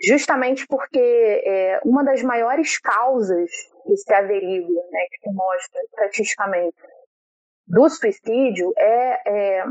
Justamente 0.05 0.67
porque 0.67 0.99
é, 1.47 1.81
uma 1.85 2.05
das 2.05 2.23
maiores 2.23 2.79
causas 2.79 3.50
que 3.87 3.97
se 3.97 4.12
averigua, 4.12 4.83
né, 4.91 5.00
que 5.11 5.21
se 5.21 5.35
mostra 5.35 5.81
estatisticamente, 5.85 6.76
do 7.67 7.88
suicídio 7.88 8.73
é, 8.76 9.21
é 9.26 9.64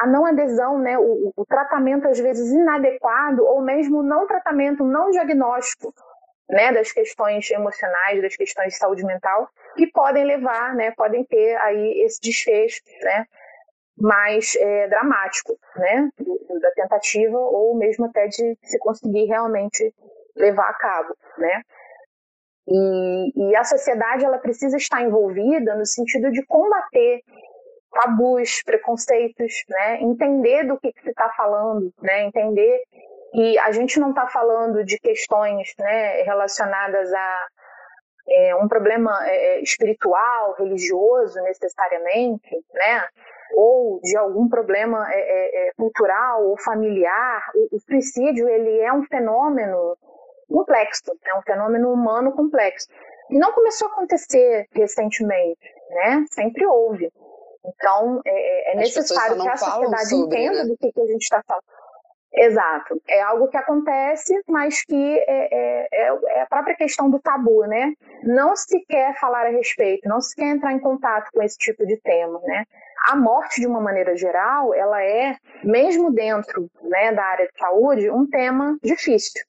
a 0.00 0.06
não 0.06 0.24
adesão, 0.26 0.78
né, 0.78 0.98
o, 0.98 1.32
o, 1.36 1.44
tratamento 1.46 2.06
às 2.08 2.18
vezes 2.18 2.50
inadequado 2.52 3.44
ou 3.44 3.62
mesmo 3.62 4.02
não 4.02 4.26
tratamento, 4.26 4.84
não 4.84 5.10
diagnóstico, 5.10 5.92
né, 6.48 6.72
das 6.72 6.92
questões 6.92 7.50
emocionais, 7.50 8.22
das 8.22 8.36
questões 8.36 8.74
de 8.74 8.78
saúde 8.78 9.04
mental, 9.04 9.48
que 9.76 9.86
podem 9.90 10.24
levar, 10.24 10.74
né, 10.74 10.92
podem 10.96 11.24
ter 11.24 11.56
aí 11.56 12.02
esse 12.02 12.20
desfecho, 12.20 12.80
né, 13.02 13.24
mais 13.96 14.54
é, 14.56 14.88
dramático, 14.88 15.56
né, 15.76 16.08
da 16.60 16.70
tentativa 16.72 17.38
ou 17.38 17.76
mesmo 17.76 18.06
até 18.06 18.26
de 18.26 18.58
se 18.62 18.78
conseguir 18.78 19.24
realmente 19.26 19.94
levar 20.36 20.68
a 20.68 20.74
cabo, 20.74 21.16
né. 21.38 21.62
E, 22.66 23.50
e 23.50 23.56
a 23.56 23.64
sociedade 23.64 24.24
ela 24.24 24.38
precisa 24.38 24.76
estar 24.76 25.02
envolvida 25.02 25.74
no 25.76 25.84
sentido 25.84 26.30
de 26.30 26.44
combater 26.46 27.20
tabus, 27.94 28.62
preconceitos, 28.64 29.52
né? 29.68 30.00
Entender 30.02 30.64
do 30.64 30.78
que, 30.78 30.92
que 30.92 31.02
se 31.02 31.10
está 31.10 31.30
falando, 31.36 31.92
né? 32.02 32.24
Entender 32.24 32.82
que 33.34 33.58
a 33.58 33.72
gente 33.72 33.98
não 33.98 34.10
está 34.10 34.28
falando 34.28 34.84
de 34.84 34.96
questões 34.96 35.74
né, 35.76 36.22
relacionadas 36.22 37.12
a 37.12 37.46
é, 38.26 38.54
um 38.56 38.68
problema 38.68 39.10
é, 39.26 39.56
é, 39.56 39.62
espiritual, 39.62 40.54
religioso 40.56 41.38
necessariamente, 41.42 42.48
né? 42.72 43.06
Ou 43.56 44.00
de 44.02 44.16
algum 44.16 44.48
problema 44.48 45.06
é, 45.12 45.18
é, 45.18 45.68
é, 45.68 45.72
cultural 45.76 46.46
ou 46.46 46.56
familiar. 46.58 47.42
O, 47.54 47.76
o, 47.76 47.80
suicídio 47.80 48.48
ele 48.48 48.80
é 48.80 48.92
um 48.92 49.02
fenômeno 49.04 49.98
complexo, 50.48 51.02
é 51.26 51.38
um 51.38 51.42
fenômeno 51.42 51.92
humano 51.92 52.32
complexo. 52.32 52.86
E 53.30 53.38
não 53.38 53.52
começou 53.52 53.88
a 53.88 53.90
acontecer 53.90 54.66
recentemente, 54.72 55.74
né? 55.90 56.24
Sempre 56.30 56.64
houve. 56.66 57.10
Então, 57.66 58.20
é, 58.24 58.72
é 58.72 58.76
necessário 58.76 59.40
que 59.40 59.48
a 59.48 59.56
sociedade 59.56 60.08
sobre, 60.08 60.36
entenda 60.38 60.64
né? 60.64 60.70
do 60.70 60.76
que, 60.78 60.92
que 60.92 61.00
a 61.00 61.06
gente 61.06 61.22
está 61.22 61.42
falando. 61.46 61.64
Exato. 62.36 63.00
É 63.08 63.22
algo 63.22 63.48
que 63.48 63.56
acontece, 63.56 64.34
mas 64.48 64.84
que 64.84 65.18
é, 65.18 65.24
é, 65.28 65.88
é, 65.92 66.18
é, 66.38 66.42
a 66.42 66.46
própria 66.46 66.74
questão 66.74 67.08
do 67.08 67.20
tabu, 67.20 67.64
né? 67.66 67.92
Não 68.24 68.56
se 68.56 68.84
quer 68.86 69.16
falar 69.20 69.46
a 69.46 69.50
respeito, 69.50 70.08
não 70.08 70.20
se 70.20 70.34
quer 70.34 70.46
entrar 70.46 70.72
em 70.72 70.80
contato 70.80 71.30
com 71.32 71.42
esse 71.42 71.56
tipo 71.56 71.86
de 71.86 71.96
tema, 72.00 72.40
né? 72.42 72.64
A 73.08 73.16
morte, 73.16 73.60
de 73.60 73.66
uma 73.66 73.80
maneira 73.80 74.16
geral, 74.16 74.74
ela 74.74 75.00
é, 75.02 75.36
mesmo 75.62 76.10
dentro 76.10 76.68
né, 76.82 77.12
da 77.12 77.22
área 77.24 77.46
de 77.46 77.58
saúde, 77.58 78.10
um 78.10 78.28
tema 78.28 78.76
difícil, 78.82 79.40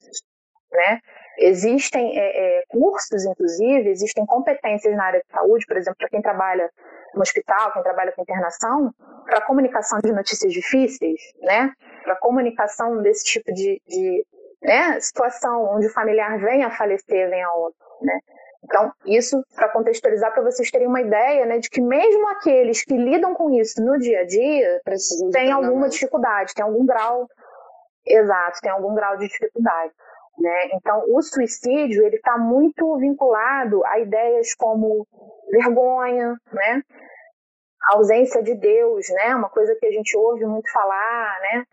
né? 0.70 1.00
Existem 1.38 2.18
é, 2.18 2.60
é, 2.60 2.64
cursos, 2.68 3.24
inclusive, 3.24 3.90
existem 3.90 4.24
competências 4.24 4.94
na 4.96 5.04
área 5.04 5.20
de 5.20 5.26
saúde, 5.30 5.66
por 5.66 5.76
exemplo, 5.76 5.98
para 5.98 6.08
quem 6.08 6.22
trabalha 6.22 6.70
no 7.14 7.22
hospital, 7.22 7.72
quem 7.72 7.82
trabalha 7.82 8.12
com 8.12 8.22
internação, 8.22 8.92
para 9.24 9.40
comunicação 9.42 9.98
de 10.02 10.12
notícias 10.12 10.52
difíceis, 10.52 11.20
né? 11.42 11.72
Para 12.04 12.16
comunicação 12.16 13.02
desse 13.02 13.24
tipo 13.24 13.52
de, 13.52 13.80
de 13.86 14.26
né, 14.62 14.98
situação 15.00 15.74
onde 15.74 15.86
o 15.86 15.92
familiar 15.92 16.38
vem 16.38 16.64
a 16.64 16.70
falecer, 16.70 17.28
vem 17.28 17.42
a 17.42 17.52
óbito, 17.52 17.84
né? 18.02 18.18
Então, 18.64 18.92
isso 19.06 19.40
para 19.54 19.68
contextualizar 19.68 20.32
para 20.32 20.42
vocês 20.42 20.70
terem 20.70 20.88
uma 20.88 21.00
ideia, 21.00 21.46
né, 21.46 21.58
de 21.58 21.70
que 21.70 21.80
mesmo 21.80 22.28
aqueles 22.28 22.84
que 22.84 22.96
lidam 22.96 23.32
com 23.32 23.50
isso 23.50 23.80
no 23.80 23.96
dia 23.96 24.20
a 24.20 24.26
dia 24.26 24.80
têm 25.32 25.52
alguma 25.52 25.88
dificuldade, 25.88 26.52
tem 26.52 26.64
algum 26.64 26.84
grau, 26.84 27.28
exato, 28.04 28.58
tem 28.60 28.70
algum 28.70 28.92
grau 28.94 29.16
de 29.18 29.28
dificuldade. 29.28 29.92
Né? 30.38 30.68
Então, 30.74 31.02
o 31.08 31.22
suicídio 31.22 32.06
ele 32.06 32.16
está 32.16 32.36
muito 32.36 32.96
vinculado 32.98 33.84
a 33.86 33.98
ideias 33.98 34.54
como 34.54 35.06
vergonha, 35.50 36.36
né? 36.52 36.82
a 37.86 37.96
ausência 37.96 38.42
de 38.42 38.54
Deus, 38.54 39.06
né? 39.10 39.34
Uma 39.34 39.48
coisa 39.48 39.74
que 39.78 39.86
a 39.86 39.90
gente 39.90 40.16
ouve 40.16 40.44
muito 40.44 40.70
falar, 40.72 41.40
né? 41.40 41.64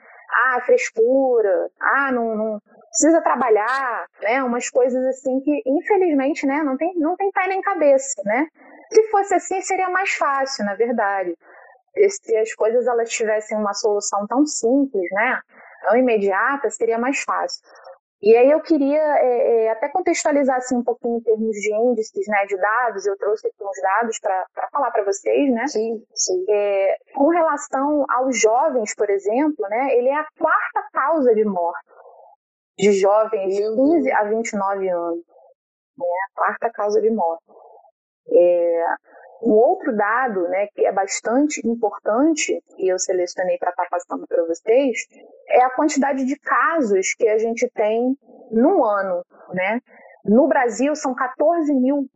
Ah, 0.45 0.61
frescura, 0.61 1.69
ah, 1.79 2.11
não, 2.11 2.35
não 2.35 2.59
precisa 2.89 3.21
trabalhar, 3.21 4.05
né? 4.21 4.43
Umas 4.43 4.69
coisas 4.69 5.03
assim 5.07 5.39
que, 5.41 5.61
infelizmente, 5.65 6.45
né? 6.45 6.61
Não 6.63 6.77
tem, 6.77 6.93
não 6.95 7.15
tem 7.15 7.31
pé 7.31 7.47
nem 7.47 7.61
cabeça, 7.61 8.21
né? 8.25 8.47
Se 8.91 9.03
fosse 9.09 9.33
assim, 9.33 9.61
seria 9.61 9.89
mais 9.89 10.11
fácil, 10.13 10.65
na 10.65 10.75
verdade. 10.75 11.35
Se 12.09 12.35
as 12.37 12.53
coisas 12.53 12.87
elas 12.87 13.09
tivessem 13.09 13.57
uma 13.57 13.73
solução 13.73 14.25
tão 14.27 14.45
simples, 14.45 15.09
né? 15.11 15.39
Tão 15.87 15.97
imediata, 15.97 16.69
seria 16.69 16.97
mais 16.97 17.21
fácil. 17.23 17.61
E 18.25 18.37
aí 18.37 18.49
eu 18.49 18.61
queria 18.61 19.01
é, 19.19 19.65
é, 19.65 19.71
até 19.71 19.89
contextualizar 19.89 20.55
assim, 20.55 20.77
um 20.77 20.83
pouquinho 20.83 21.17
em 21.17 21.21
termos 21.21 21.57
de 21.57 21.75
índices, 21.75 22.25
né, 22.25 22.45
de 22.45 22.55
dados, 22.55 23.05
eu 23.05 23.17
trouxe 23.17 23.45
aqui 23.45 23.61
uns 23.61 23.81
dados 23.81 24.17
para 24.17 24.69
falar 24.71 24.91
para 24.91 25.03
vocês, 25.03 25.53
né? 25.53 25.67
Sim, 25.67 26.01
sim. 26.15 26.45
É, 26.49 26.95
com 27.13 27.27
relação 27.27 28.05
aos 28.09 28.39
jovens, 28.39 28.95
por 28.95 29.09
exemplo, 29.09 29.67
né, 29.67 29.93
ele 29.97 30.07
é 30.07 30.15
a 30.15 30.25
quarta 30.39 30.89
causa 30.93 31.35
de 31.35 31.43
morte 31.43 31.83
de 32.77 32.93
jovens 32.93 33.55
de 33.55 33.61
15 33.61 34.11
a 34.13 34.23
29 34.23 34.89
anos. 34.89 35.25
Né, 35.97 36.05
a 36.05 36.39
quarta 36.39 36.71
causa 36.71 37.01
de 37.01 37.11
morte. 37.11 37.43
É, 38.29 38.85
um 39.43 39.51
outro 39.51 39.95
dado 39.95 40.47
né, 40.47 40.67
que 40.73 40.85
é 40.85 40.91
bastante 40.91 41.65
importante, 41.67 42.63
e 42.77 42.91
eu 42.91 42.97
selecionei 42.97 43.57
para 43.57 43.71
estar 43.71 43.87
passando 43.89 44.25
para 44.25 44.43
vocês, 44.45 45.05
é 45.49 45.63
a 45.63 45.69
quantidade 45.71 46.25
de 46.25 46.39
casos 46.39 47.13
que 47.13 47.27
a 47.27 47.37
gente 47.37 47.69
tem 47.75 48.17
no 48.51 48.85
ano. 48.85 49.23
Né? 49.53 49.81
No 50.23 50.47
Brasil, 50.47 50.95
são 50.95 51.13
14 51.13 51.73
mil 51.73 52.07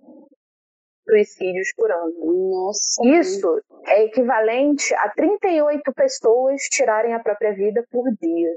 suicídios 1.07 1.73
por 1.75 1.91
ano. 1.91 2.13
Nossa. 2.49 3.05
Isso 3.05 3.61
é 3.87 4.05
equivalente 4.05 4.93
a 4.95 5.09
38 5.09 5.93
pessoas 5.93 6.61
tirarem 6.63 7.13
a 7.13 7.19
própria 7.19 7.53
vida 7.53 7.85
por 7.91 8.05
dia. 8.21 8.55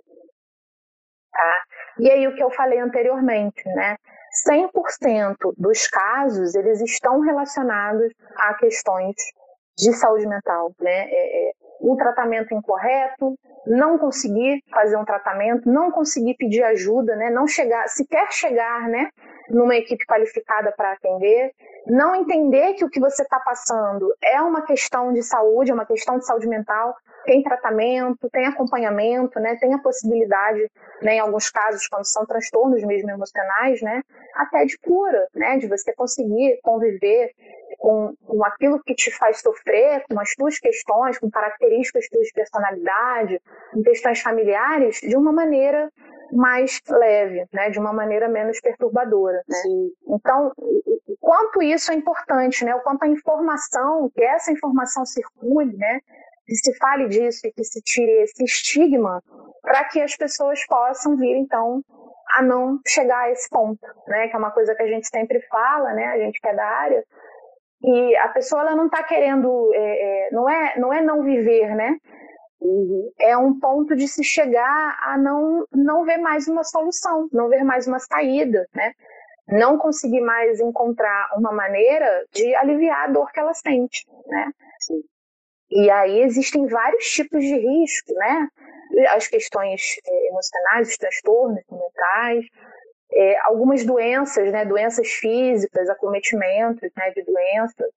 Tá? 1.33 1.63
E 2.01 2.11
aí 2.11 2.27
o 2.27 2.35
que 2.35 2.43
eu 2.43 2.51
falei 2.51 2.79
anteriormente, 2.79 3.63
né? 3.67 3.97
100% 4.49 5.37
dos 5.57 5.87
casos 5.89 6.55
eles 6.55 6.81
estão 6.81 7.21
relacionados 7.21 8.13
a 8.37 8.55
questões 8.55 9.15
de 9.77 9.93
saúde 9.95 10.27
mental, 10.27 10.73
né? 10.81 11.09
É, 11.11 11.49
é, 11.49 11.53
um 11.81 11.97
tratamento 11.97 12.55
incorreto, 12.55 13.39
não 13.67 13.99
conseguir 13.99 14.63
fazer 14.71 14.97
um 14.97 15.05
tratamento, 15.05 15.71
não 15.71 15.91
conseguir 15.91 16.35
pedir 16.35 16.63
ajuda, 16.63 17.17
né? 17.17 17.31
Não 17.31 17.47
chegar, 17.47 17.89
sequer 17.89 18.31
chegar, 18.31 18.89
né? 18.89 19.09
Numa 19.51 19.75
equipe 19.75 20.07
qualificada 20.07 20.73
para 20.77 20.93
atender, 20.93 21.53
não 21.87 22.15
entender 22.15 22.75
que 22.75 22.85
o 22.85 22.89
que 22.89 23.01
você 23.01 23.23
está 23.23 23.41
passando 23.41 24.15
é 24.23 24.41
uma 24.41 24.63
questão 24.63 25.13
de 25.13 25.23
saúde, 25.23 25.71
é 25.71 25.75
uma 25.75 25.87
questão 25.87 26.19
de 26.19 26.27
saúde 26.27 26.47
mental, 26.47 26.95
tem 27.25 27.43
tratamento, 27.43 28.29
tem 28.31 28.47
acompanhamento, 28.47 29.39
né, 29.41 29.57
tem 29.61 29.75
a 29.75 29.79
possibilidade, 29.79 30.71
né, 31.03 31.17
em 31.17 31.21
alguns 31.21 31.51
casos, 31.51 31.87
quando 31.89 32.05
são 32.05 32.25
transtornos 32.25 32.83
mesmo 32.85 33.11
emocionais, 33.11 33.83
né, 33.83 34.03
até 34.35 34.65
de 34.65 34.79
cura, 34.79 35.29
né, 35.35 35.59
de 35.59 35.67
você 35.69 35.93
conseguir 35.95 36.59
conviver 36.63 37.33
com, 37.79 38.15
com 38.27 38.45
aquilo 38.45 38.83
que 38.83 38.95
te 38.95 39.11
faz 39.11 39.41
sofrer, 39.41 40.05
com 40.09 40.19
as 40.21 40.35
tuas 40.35 40.59
questões, 40.59 41.19
com 41.19 41.31
características 41.31 42.09
tuas 42.09 42.27
de 42.27 42.33
personalidade, 42.33 43.41
com 43.73 43.83
questões 43.83 44.21
familiares, 44.21 45.01
de 45.01 45.17
uma 45.17 45.33
maneira 45.33 45.91
mais 46.33 46.81
leve, 46.89 47.47
né, 47.53 47.71
de 47.71 47.79
uma 47.79 47.93
maneira 47.93 48.29
menos 48.29 48.61
perturbadora. 48.61 49.43
Né? 49.49 49.59
Então, 50.09 50.53
o 50.57 51.17
quanto 51.21 51.63
isso 51.63 51.91
é 51.93 51.95
importante, 51.95 52.65
né, 52.65 52.75
o 52.75 52.81
quanto 52.81 53.05
a 53.05 53.09
informação, 53.09 54.11
que 54.15 54.23
essa 54.23 54.53
informação 54.53 55.05
circule, 55.05 55.77
né, 55.77 56.01
que 56.47 56.55
se 56.57 56.77
fale 56.79 57.09
disso 57.09 57.47
e 57.47 57.53
que 57.53 57.65
se 57.65 57.81
tire 57.83 58.23
esse 58.23 58.43
estigma 58.45 59.23
para 59.63 59.85
que 59.85 60.01
as 60.01 60.17
pessoas 60.17 60.65
possam 60.67 61.17
vir, 61.17 61.37
então, 61.37 61.83
a 62.37 62.43
não 62.43 62.81
chegar 62.87 63.25
a 63.25 63.31
esse 63.31 63.49
ponto, 63.49 63.87
né? 64.07 64.29
Que 64.29 64.37
é 64.37 64.39
uma 64.39 64.51
coisa 64.51 64.75
que 64.75 64.83
a 64.83 64.87
gente 64.87 65.07
sempre 65.09 65.41
fala, 65.43 65.93
né? 65.93 66.07
A 66.07 66.19
gente 66.19 66.41
que 66.41 66.49
é 66.49 66.55
da 66.55 66.65
área. 66.65 67.05
E 67.83 68.17
a 68.17 68.29
pessoa 68.29 68.63
ela 68.63 68.77
não 68.77 68.87
está 68.87 69.03
querendo, 69.03 69.71
é, 69.75 69.79
é, 70.27 70.31
não 70.33 70.49
é, 70.49 70.79
não 70.79 70.93
é 70.93 71.01
não 71.01 71.23
viver, 71.23 71.75
né? 71.75 71.97
É 73.19 73.37
um 73.37 73.59
ponto 73.59 73.97
de 73.97 74.07
se 74.07 74.23
chegar 74.23 74.99
a 75.03 75.17
não, 75.17 75.65
não 75.73 76.05
ver 76.05 76.19
mais 76.19 76.47
uma 76.47 76.63
solução, 76.63 77.29
não 77.33 77.49
ver 77.49 77.65
mais 77.65 77.87
uma 77.87 77.99
saída, 77.99 78.67
né? 78.75 78.93
Não 79.49 79.79
conseguir 79.79 80.21
mais 80.21 80.61
encontrar 80.61 81.31
uma 81.37 81.53
maneira 81.53 82.25
de 82.33 82.55
aliviar 82.55 83.09
a 83.09 83.13
dor 83.13 83.33
que 83.33 83.41
ela 83.41 83.55
sente, 83.55 84.07
né? 84.27 84.53
Sim. 84.81 85.03
E 85.71 85.91
aí 85.91 86.23
existem 86.23 86.67
vários 86.67 87.05
tipos 87.11 87.43
de 87.43 87.57
risco, 87.57 88.13
né? 88.15 88.49
As 89.11 89.27
questões 89.27 89.81
é, 90.07 90.29
emocionais, 90.29 90.89
os 90.91 90.97
transtornos 90.99 91.63
mentais, 91.71 92.45
é, 93.13 93.39
algumas 93.41 93.85
doenças, 93.85 94.53
né? 94.53 94.65
Doenças 94.65 95.09
físicas, 95.09 95.89
acometimentos 95.89 96.91
né? 96.97 97.11
de 97.11 97.23
doenças, 97.23 97.89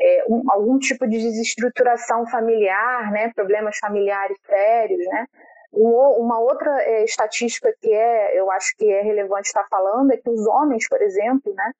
é, 0.00 0.24
um, 0.28 0.42
algum 0.50 0.78
tipo 0.78 1.06
de 1.06 1.18
desestruturação 1.18 2.26
familiar, 2.26 3.10
né, 3.12 3.30
problemas 3.34 3.76
familiares 3.78 4.36
sérios, 4.46 5.04
né. 5.06 5.26
Um, 5.72 5.94
uma 6.18 6.40
outra 6.40 6.82
é, 6.82 7.04
estatística 7.04 7.72
que 7.80 7.92
é, 7.92 8.38
eu 8.38 8.50
acho 8.50 8.74
que 8.76 8.90
é 8.90 9.02
relevante 9.02 9.48
estar 9.48 9.66
falando 9.68 10.12
é 10.12 10.16
que 10.16 10.28
os 10.28 10.44
homens, 10.46 10.88
por 10.88 11.00
exemplo, 11.00 11.54
né, 11.54 11.72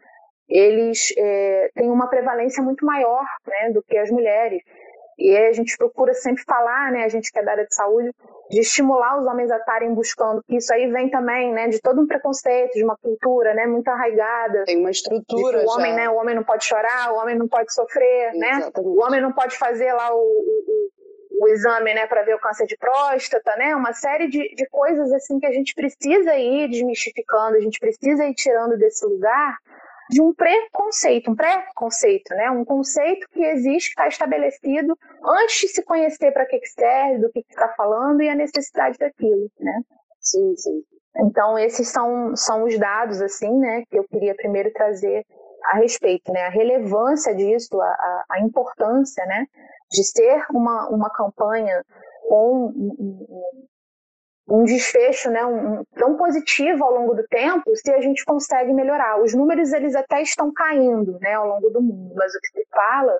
eles 0.48 1.12
é, 1.16 1.70
têm 1.74 1.90
uma 1.90 2.08
prevalência 2.08 2.62
muito 2.62 2.84
maior 2.84 3.24
né, 3.46 3.70
do 3.70 3.82
que 3.82 3.96
as 3.96 4.10
mulheres. 4.10 4.62
E 5.20 5.36
a 5.36 5.52
gente 5.52 5.76
procura 5.76 6.14
sempre 6.14 6.42
falar, 6.44 6.90
né, 6.90 7.04
a 7.04 7.08
gente 7.08 7.30
que 7.30 7.38
é 7.38 7.42
da 7.42 7.52
área 7.52 7.66
de 7.66 7.74
saúde, 7.74 8.10
de 8.48 8.60
estimular 8.60 9.20
os 9.20 9.26
homens 9.26 9.50
a 9.50 9.58
estarem 9.58 9.94
buscando, 9.94 10.42
que 10.42 10.56
isso 10.56 10.72
aí 10.72 10.90
vem 10.90 11.10
também, 11.10 11.52
né, 11.52 11.68
de 11.68 11.78
todo 11.78 12.00
um 12.00 12.06
preconceito, 12.06 12.72
de 12.72 12.82
uma 12.82 12.96
cultura, 12.96 13.52
né, 13.52 13.66
muito 13.66 13.86
arraigada. 13.88 14.64
Tem 14.64 14.78
uma 14.78 14.90
estrutura 14.90 15.62
o 15.62 15.70
homem, 15.70 15.92
já. 15.92 15.96
né, 15.98 16.08
o 16.08 16.16
homem 16.16 16.34
não 16.34 16.42
pode 16.42 16.64
chorar, 16.64 17.12
o 17.12 17.18
homem 17.18 17.36
não 17.36 17.46
pode 17.46 17.72
sofrer, 17.72 18.32
né? 18.32 18.48
Exatamente. 18.48 18.76
né? 18.76 18.82
O 18.82 19.04
homem 19.04 19.20
não 19.20 19.32
pode 19.32 19.58
fazer 19.58 19.92
lá 19.92 20.12
o, 20.14 20.18
o, 20.18 20.88
o 21.42 21.48
exame, 21.48 21.92
né, 21.92 22.06
para 22.06 22.22
ver 22.22 22.34
o 22.34 22.40
câncer 22.40 22.66
de 22.66 22.76
próstata, 22.78 23.54
né? 23.56 23.76
Uma 23.76 23.92
série 23.92 24.26
de, 24.26 24.54
de 24.54 24.66
coisas 24.70 25.12
assim 25.12 25.38
que 25.38 25.46
a 25.46 25.52
gente 25.52 25.74
precisa 25.74 26.34
ir 26.34 26.68
desmistificando, 26.70 27.56
a 27.56 27.60
gente 27.60 27.78
precisa 27.78 28.24
ir 28.24 28.34
tirando 28.34 28.78
desse 28.78 29.04
lugar 29.04 29.58
de 30.10 30.20
um 30.20 30.34
preconceito, 30.34 31.30
um 31.30 31.36
pré-conceito, 31.36 32.34
né? 32.34 32.50
um 32.50 32.64
conceito 32.64 33.28
que 33.30 33.44
existe, 33.44 33.90
que 33.90 34.00
está 34.00 34.08
estabelecido 34.08 34.98
antes 35.24 35.60
de 35.60 35.68
se 35.68 35.84
conhecer 35.84 36.32
para 36.32 36.44
que, 36.46 36.58
que 36.58 36.68
serve, 36.68 37.18
do 37.18 37.30
que 37.30 37.44
está 37.48 37.68
falando 37.76 38.20
e 38.20 38.28
a 38.28 38.34
necessidade 38.34 38.98
daquilo. 38.98 39.48
Né? 39.58 39.80
Sim, 40.20 40.56
sim. 40.56 40.82
Então, 41.16 41.58
esses 41.58 41.88
são, 41.88 42.34
são 42.34 42.64
os 42.64 42.76
dados 42.78 43.20
assim, 43.22 43.56
né, 43.58 43.84
que 43.88 43.98
eu 43.98 44.04
queria 44.04 44.34
primeiro 44.34 44.72
trazer 44.72 45.24
a 45.72 45.76
respeito, 45.76 46.32
né, 46.32 46.46
a 46.46 46.50
relevância 46.50 47.34
disso, 47.34 47.80
a, 47.80 48.24
a 48.30 48.40
importância 48.40 49.24
né, 49.26 49.46
de 49.90 50.04
ser 50.04 50.44
uma, 50.50 50.88
uma 50.88 51.10
campanha 51.10 51.84
com 52.28 52.72
um 52.76 53.68
desfecho 54.64 55.30
né, 55.30 55.44
um, 55.44 55.84
tão 55.94 56.16
positivo 56.16 56.84
ao 56.84 56.92
longo 56.92 57.14
do 57.14 57.24
tempo 57.28 57.70
se 57.76 57.90
a 57.92 58.00
gente 58.00 58.24
consegue 58.24 58.72
melhorar. 58.72 59.20
Os 59.20 59.34
números 59.34 59.72
eles 59.72 59.94
até 59.94 60.22
estão 60.22 60.52
caindo 60.52 61.18
né, 61.20 61.34
ao 61.34 61.46
longo 61.46 61.70
do 61.70 61.80
mundo, 61.80 62.14
mas 62.16 62.34
o 62.34 62.40
que 62.40 62.48
se 62.48 62.66
fala 62.70 63.18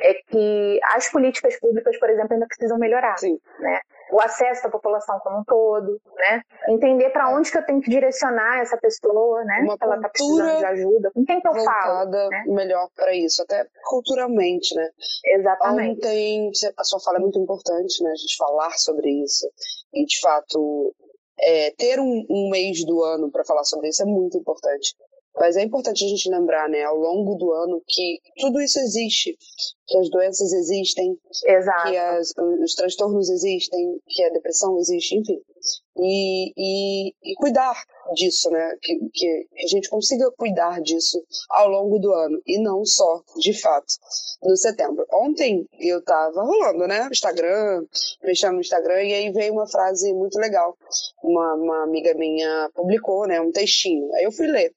é 0.00 0.14
que 0.14 0.80
as 0.94 1.10
políticas 1.10 1.58
públicas, 1.58 1.98
por 1.98 2.10
exemplo, 2.10 2.34
ainda 2.34 2.46
precisam 2.46 2.78
melhorar. 2.78 3.18
Sim. 3.18 3.38
Né? 3.58 3.80
o 4.12 4.20
acesso 4.20 4.64
da 4.64 4.70
população 4.70 5.18
como 5.20 5.40
um 5.40 5.44
todo, 5.44 6.00
né? 6.16 6.42
Entender 6.68 7.10
para 7.10 7.32
onde 7.34 7.50
que 7.50 7.58
eu 7.58 7.64
tenho 7.64 7.80
que 7.80 7.90
direcionar 7.90 8.60
essa 8.60 8.76
pessoa, 8.76 9.44
né? 9.44 9.60
Uma 9.62 9.76
ela 9.80 9.96
está 9.96 10.08
precisando 10.08 10.58
de 10.58 10.64
ajuda. 10.64 11.10
Com 11.12 11.24
quem 11.24 11.40
que 11.40 11.48
eu 11.48 11.54
falo? 11.54 12.10
Né? 12.10 12.44
melhor 12.48 12.88
para 12.94 13.14
isso, 13.14 13.42
até 13.42 13.66
culturalmente, 13.84 14.74
né? 14.74 14.88
Exatamente. 15.24 15.98
Ontem, 15.98 16.50
a 16.76 16.84
sua 16.84 17.00
fala 17.00 17.18
é 17.18 17.20
muito 17.20 17.38
importante, 17.38 18.02
né? 18.02 18.10
A 18.10 18.16
gente 18.16 18.36
falar 18.36 18.70
sobre 18.72 19.10
isso. 19.22 19.48
E, 19.94 20.04
de 20.04 20.20
fato, 20.20 20.94
é, 21.40 21.70
ter 21.76 22.00
um, 22.00 22.26
um 22.28 22.50
mês 22.50 22.84
do 22.84 23.02
ano 23.02 23.30
para 23.30 23.44
falar 23.44 23.64
sobre 23.64 23.88
isso 23.88 24.02
é 24.02 24.06
muito 24.06 24.36
importante. 24.36 24.94
Mas 25.40 25.56
é 25.56 25.62
importante 25.62 26.04
a 26.04 26.08
gente 26.08 26.28
lembrar, 26.28 26.68
né, 26.68 26.84
ao 26.84 26.98
longo 26.98 27.34
do 27.36 27.50
ano, 27.50 27.82
que 27.88 28.20
tudo 28.38 28.60
isso 28.60 28.78
existe, 28.78 29.34
que 29.86 29.96
as 29.96 30.10
doenças 30.10 30.52
existem, 30.52 31.18
Exato. 31.46 31.90
que 31.90 31.96
as, 31.96 32.34
os 32.62 32.74
transtornos 32.74 33.30
existem, 33.30 33.98
que 34.06 34.22
a 34.22 34.30
depressão 34.30 34.78
existe, 34.78 35.16
enfim 35.16 35.40
e, 35.96 36.52
e, 36.56 37.14
e 37.22 37.34
cuidar 37.36 37.74
disso, 38.14 38.50
né? 38.50 38.76
Que, 38.80 38.98
que 39.12 39.48
a 39.64 39.66
gente 39.66 39.88
consiga 39.88 40.30
cuidar 40.32 40.80
disso 40.80 41.22
ao 41.50 41.68
longo 41.68 41.98
do 41.98 42.12
ano 42.12 42.40
e 42.46 42.58
não 42.58 42.84
só, 42.84 43.22
de 43.38 43.52
fato, 43.60 43.94
no 44.42 44.56
setembro. 44.56 45.06
Ontem 45.12 45.68
eu 45.78 46.02
tava 46.02 46.42
rolando, 46.42 46.86
né? 46.86 47.08
Instagram, 47.10 47.84
mexendo 48.22 48.54
no 48.54 48.60
Instagram, 48.60 49.02
e 49.02 49.14
aí 49.14 49.30
veio 49.30 49.52
uma 49.52 49.68
frase 49.68 50.12
muito 50.12 50.38
legal. 50.38 50.76
Uma, 51.22 51.54
uma 51.54 51.82
amiga 51.84 52.14
minha 52.14 52.70
publicou, 52.74 53.26
né? 53.26 53.40
Um 53.40 53.52
textinho. 53.52 54.12
Aí 54.14 54.24
eu 54.24 54.32
fui 54.32 54.46
ler. 54.46 54.74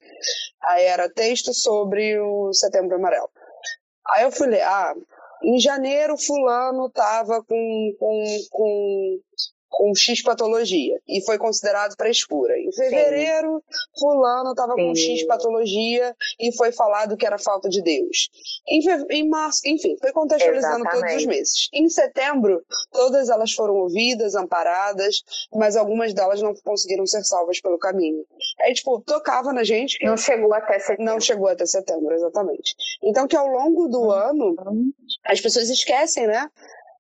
Aí 0.63 0.85
era 0.85 1.09
texto 1.09 1.53
sobre 1.53 2.19
o 2.19 2.53
setembro 2.53 2.95
amarelo. 2.95 3.29
Aí 4.05 4.23
eu 4.23 4.31
fui 4.31 4.47
ler, 4.47 4.61
ah, 4.61 4.93
em 5.43 5.59
janeiro 5.59 6.17
fulano 6.17 6.89
tava 6.89 7.43
com, 7.43 7.95
com, 7.99 8.23
com 8.49 9.19
com 9.73 9.93
X 9.95 10.21
patologia 10.21 10.99
e 11.07 11.19
foi 11.25 11.37
considerado 11.37 11.95
frescura. 11.97 12.57
Em 12.59 12.71
fevereiro, 12.71 13.61
Sim. 13.69 13.99
fulano 13.99 14.51
estava 14.51 14.75
com 14.75 14.95
X 14.95 15.25
patologia 15.25 16.15
e 16.39 16.55
foi 16.55 16.71
falado 16.71 17.17
que 17.17 17.25
era 17.25 17.39
falta 17.39 17.67
de 17.67 17.81
Deus. 17.81 18.29
Em, 18.67 18.81
em 19.09 19.27
março, 19.27 19.61
enfim, 19.65 19.97
foi 19.99 20.11
contextualizando 20.11 20.81
Exatamente. 20.81 21.01
todos 21.01 21.15
os 21.15 21.25
meses. 21.25 21.69
Em 21.73 21.89
setembro, 21.89 22.63
todas 22.91 23.29
elas 23.29 23.51
foram 23.51 23.73
ouvidas, 23.75 24.35
amparadas, 24.35 25.23
mas 25.51 25.75
algumas 25.75 26.13
delas 26.13 26.39
não 26.39 26.53
conseguiram 26.53 27.05
ser 27.07 27.23
salvas 27.23 27.59
pelo 27.59 27.79
caminho. 27.79 28.23
Aí, 28.61 28.73
tipo, 28.73 29.01
tocava 29.01 29.51
na 29.51 29.63
gente. 29.63 29.97
Não 30.05 30.15
chegou 30.15 30.53
até 30.53 30.77
setembro. 30.77 31.05
Não 31.05 31.19
chegou 31.19 31.47
até 31.47 31.65
setembro, 31.65 32.13
exatamente. 32.13 32.75
Então, 33.01 33.27
que 33.27 33.35
ao 33.35 33.47
longo 33.47 33.87
do 33.87 34.01
uhum. 34.01 34.11
ano, 34.11 34.55
as 35.25 35.41
pessoas 35.41 35.69
esquecem, 35.69 36.27
né? 36.27 36.47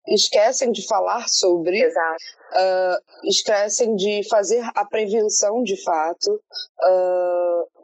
Esquecem 0.07 0.73
de 0.73 0.87
falar 0.87 1.29
sobre, 1.29 1.87
uh, 1.87 3.29
esquecem 3.29 3.95
de 3.95 4.27
fazer 4.29 4.63
a 4.75 4.85
prevenção 4.85 5.63
de 5.63 5.77
fato 5.83 6.33
uh, 6.33 7.83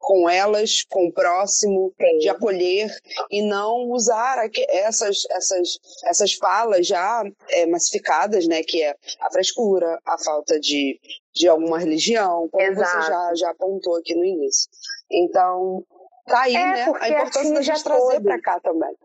com 0.00 0.28
elas, 0.28 0.82
com 0.88 1.06
o 1.06 1.12
próximo, 1.12 1.92
Sim. 2.00 2.18
de 2.18 2.28
acolher 2.28 2.90
e 3.30 3.42
não 3.42 3.90
usar 3.90 4.50
essas, 4.68 5.26
essas, 5.30 5.78
essas 6.04 6.32
falas 6.32 6.86
já 6.86 7.22
é, 7.50 7.66
massificadas, 7.66 8.48
né, 8.48 8.62
que 8.62 8.82
é 8.82 8.96
a 9.20 9.30
frescura, 9.30 10.00
a 10.04 10.18
falta 10.18 10.58
de, 10.58 10.98
de 11.34 11.46
alguma 11.46 11.78
religião, 11.78 12.48
como 12.50 12.64
Exato. 12.64 12.90
você 12.90 13.08
já, 13.08 13.34
já 13.36 13.50
apontou 13.50 13.96
aqui 13.96 14.14
no 14.14 14.24
início. 14.24 14.70
Então, 15.10 15.84
tá 16.26 16.40
aí, 16.42 16.56
é, 16.56 16.64
né, 16.64 16.92
a 16.98 17.08
importância 17.08 17.54
da 17.54 17.62
gente 17.62 17.84
trazer 17.84 18.20
para 18.20 18.40
cá 18.40 18.58
também. 18.60 18.96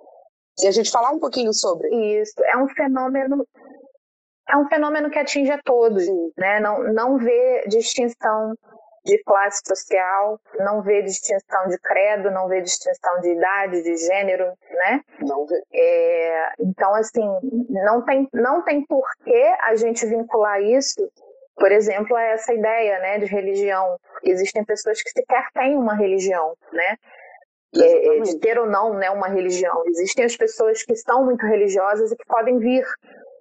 E 0.63 0.67
a 0.67 0.71
gente 0.71 0.91
falar 0.91 1.11
um 1.11 1.19
pouquinho 1.19 1.53
sobre. 1.53 1.87
Isso, 2.21 2.33
é 2.43 2.57
um 2.57 2.67
fenômeno 2.67 3.45
é 4.47 4.55
um 4.57 4.67
fenômeno 4.67 5.09
que 5.09 5.17
atinge 5.17 5.51
a 5.51 5.61
todos, 5.61 6.05
né? 6.37 6.59
Não, 6.59 6.83
não 6.93 7.17
vê 7.17 7.65
distinção 7.67 8.55
de 9.03 9.21
classe 9.23 9.61
social, 9.65 10.39
não 10.59 10.81
vê 10.81 11.01
distinção 11.03 11.67
de 11.67 11.77
credo, 11.79 12.31
não 12.31 12.47
vê 12.47 12.61
distinção 12.61 13.21
de 13.21 13.29
idade, 13.29 13.83
de 13.83 13.97
gênero, 13.97 14.45
né? 14.71 15.01
Não 15.21 15.45
vê. 15.45 15.63
É, 15.73 16.53
então, 16.59 16.93
assim, 16.95 17.27
não 17.69 18.03
tem, 18.03 18.27
não 18.33 18.63
tem 18.63 18.85
por 18.85 19.05
que 19.23 19.55
a 19.61 19.75
gente 19.75 20.05
vincular 20.05 20.61
isso, 20.61 21.07
por 21.55 21.71
exemplo, 21.71 22.15
a 22.15 22.21
essa 22.21 22.53
ideia 22.53 22.99
né, 22.99 23.19
de 23.19 23.25
religião. 23.25 23.97
Existem 24.23 24.65
pessoas 24.65 25.01
que 25.01 25.09
sequer 25.11 25.47
têm 25.53 25.77
uma 25.77 25.95
religião, 25.95 26.55
né? 26.71 26.97
É, 27.73 28.19
de 28.21 28.39
ter 28.39 28.57
ou 28.57 28.65
não 28.65 28.93
né, 28.93 29.09
uma 29.09 29.27
religião. 29.27 29.83
Existem 29.87 30.25
as 30.25 30.35
pessoas 30.35 30.83
que 30.83 30.95
são 30.95 31.25
muito 31.25 31.45
religiosas 31.45 32.11
e 32.11 32.15
que 32.15 32.25
podem 32.25 32.59
vir 32.59 32.85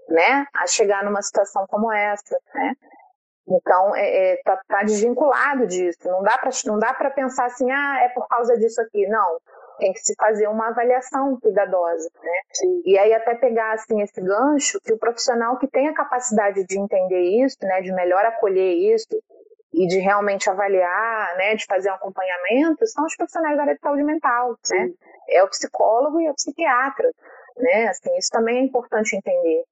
né, 0.09 0.47
a 0.55 0.67
chegar 0.67 1.05
numa 1.05 1.23
situação 1.23 1.67
como 1.69 1.93
essa. 1.93 2.37
Né? 2.55 2.73
Então, 3.49 3.95
é, 3.95 4.33
é, 4.33 4.37
tá, 4.43 4.61
tá, 4.67 4.83
desvinculado 4.83 5.67
disso. 5.67 5.99
Não 6.05 6.23
dá 6.23 6.39
para 6.39 6.51
não 6.67 6.79
dá 6.79 6.95
para 6.95 7.11
pensar 7.11 7.47
assim, 7.47 7.71
ah, 7.71 8.01
é 8.03 8.09
por 8.09 8.27
causa 8.27 8.57
disso 8.57 8.81
aqui. 8.81 9.07
Não, 9.07 9.39
tem 9.79 9.93
que 9.93 10.01
se 10.01 10.15
fazer 10.19 10.49
uma 10.49 10.69
avaliação 10.69 11.39
cuidadosa, 11.41 12.09
né? 12.23 12.39
Sim. 12.53 12.83
E 12.85 12.99
aí 12.99 13.13
até 13.13 13.35
pegar 13.35 13.73
assim 13.73 14.01
esse 14.01 14.21
gancho 14.21 14.81
que 14.83 14.93
o 14.93 14.99
profissional 14.99 15.59
que 15.59 15.69
tem 15.69 15.89
a 15.89 15.95
capacidade 15.95 16.65
de 16.65 16.79
entender 16.79 17.21
isso, 17.45 17.59
né, 17.63 17.83
de 17.83 17.93
melhor 17.93 18.25
acolher 18.25 18.73
isso, 18.73 19.09
e 19.75 19.87
de 19.89 19.99
realmente 19.99 20.49
avaliar, 20.49 21.37
né, 21.37 21.55
de 21.57 21.67
fazer 21.67 21.91
um 21.91 21.95
acompanhamento, 21.95 22.87
são 22.87 23.05
os 23.05 23.17
profissionais 23.17 23.57
da 23.57 23.63
área 23.63 23.75
de 23.75 23.81
saúde 23.81 24.05
mental, 24.05 24.57
né? 24.71 24.91
É 25.29 25.43
o 25.43 25.49
psicólogo 25.49 26.21
e 26.21 26.27
é 26.27 26.31
o 26.31 26.35
psiquiatra, 26.35 27.11
né? 27.57 27.89
Assim, 27.89 28.17
isso 28.17 28.31
também 28.31 28.59
é 28.59 28.63
importante 28.63 29.17
entender, 29.17 29.65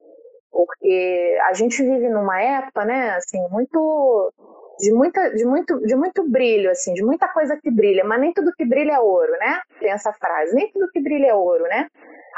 porque 0.50 1.38
a 1.44 1.52
gente 1.54 1.82
vive 1.82 2.08
numa 2.08 2.40
época, 2.42 2.84
né, 2.84 3.10
assim, 3.16 3.40
muito 3.48 4.32
de 4.80 4.92
muita 4.92 5.30
de 5.34 5.44
muito 5.44 5.78
de 5.80 5.94
muito 5.94 6.28
brilho 6.28 6.70
assim, 6.70 6.92
de 6.94 7.04
muita 7.04 7.28
coisa 7.28 7.56
que 7.56 7.70
brilha, 7.70 8.04
mas 8.04 8.20
nem 8.20 8.32
tudo 8.32 8.52
que 8.56 8.64
brilha 8.64 8.92
é 8.94 9.00
ouro, 9.00 9.32
né? 9.38 9.60
Tem 9.78 9.90
essa 9.90 10.12
frase, 10.12 10.54
nem 10.54 10.70
tudo 10.72 10.90
que 10.90 11.00
brilha 11.00 11.28
é 11.28 11.34
ouro, 11.34 11.64
né? 11.64 11.88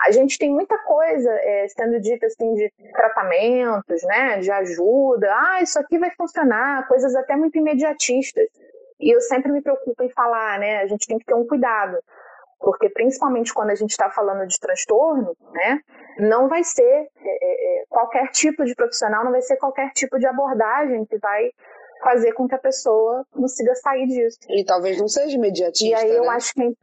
A 0.04 0.10
gente 0.10 0.38
tem 0.38 0.50
muita 0.50 0.76
coisa 0.78 1.30
é, 1.30 1.66
sendo 1.68 1.98
dita 1.98 2.26
assim 2.26 2.52
de 2.54 2.70
tratamentos, 2.92 4.02
né, 4.04 4.38
de 4.38 4.50
ajuda. 4.50 5.28
Ah, 5.32 5.62
isso 5.62 5.78
aqui 5.78 5.98
vai 5.98 6.10
funcionar, 6.10 6.86
coisas 6.86 7.14
até 7.16 7.34
muito 7.34 7.56
imediatistas. 7.56 8.44
E 9.00 9.14
eu 9.14 9.20
sempre 9.22 9.50
me 9.50 9.62
preocupo 9.62 10.02
em 10.02 10.10
falar, 10.10 10.58
né, 10.58 10.82
a 10.82 10.86
gente 10.86 11.06
tem 11.06 11.18
que 11.18 11.24
ter 11.24 11.34
um 11.34 11.46
cuidado, 11.46 11.98
porque 12.60 12.90
principalmente 12.90 13.52
quando 13.52 13.70
a 13.70 13.74
gente 13.74 13.90
está 13.90 14.10
falando 14.10 14.46
de 14.46 14.58
transtorno, 14.60 15.34
né, 15.52 15.80
não 16.18 16.48
vai 16.48 16.62
ser 16.62 16.82
é, 16.82 17.06
é, 17.06 17.82
é, 17.82 17.84
qualquer 17.88 18.28
tipo 18.28 18.64
de 18.64 18.74
profissional, 18.74 19.24
não 19.24 19.32
vai 19.32 19.42
ser 19.42 19.56
qualquer 19.56 19.90
tipo 19.92 20.18
de 20.18 20.26
abordagem 20.26 21.06
que 21.06 21.18
vai 21.18 21.50
fazer 22.02 22.32
com 22.32 22.46
que 22.46 22.54
a 22.54 22.58
pessoa 22.58 23.24
consiga 23.32 23.74
sair 23.76 24.06
disso. 24.06 24.38
E 24.50 24.64
talvez 24.64 24.98
não 24.98 25.08
seja 25.08 25.34
imediatista. 25.34 25.86
E 25.86 25.94
aí 25.94 26.14
eu 26.14 26.24
né? 26.24 26.28
acho 26.28 26.52
que 26.52 26.76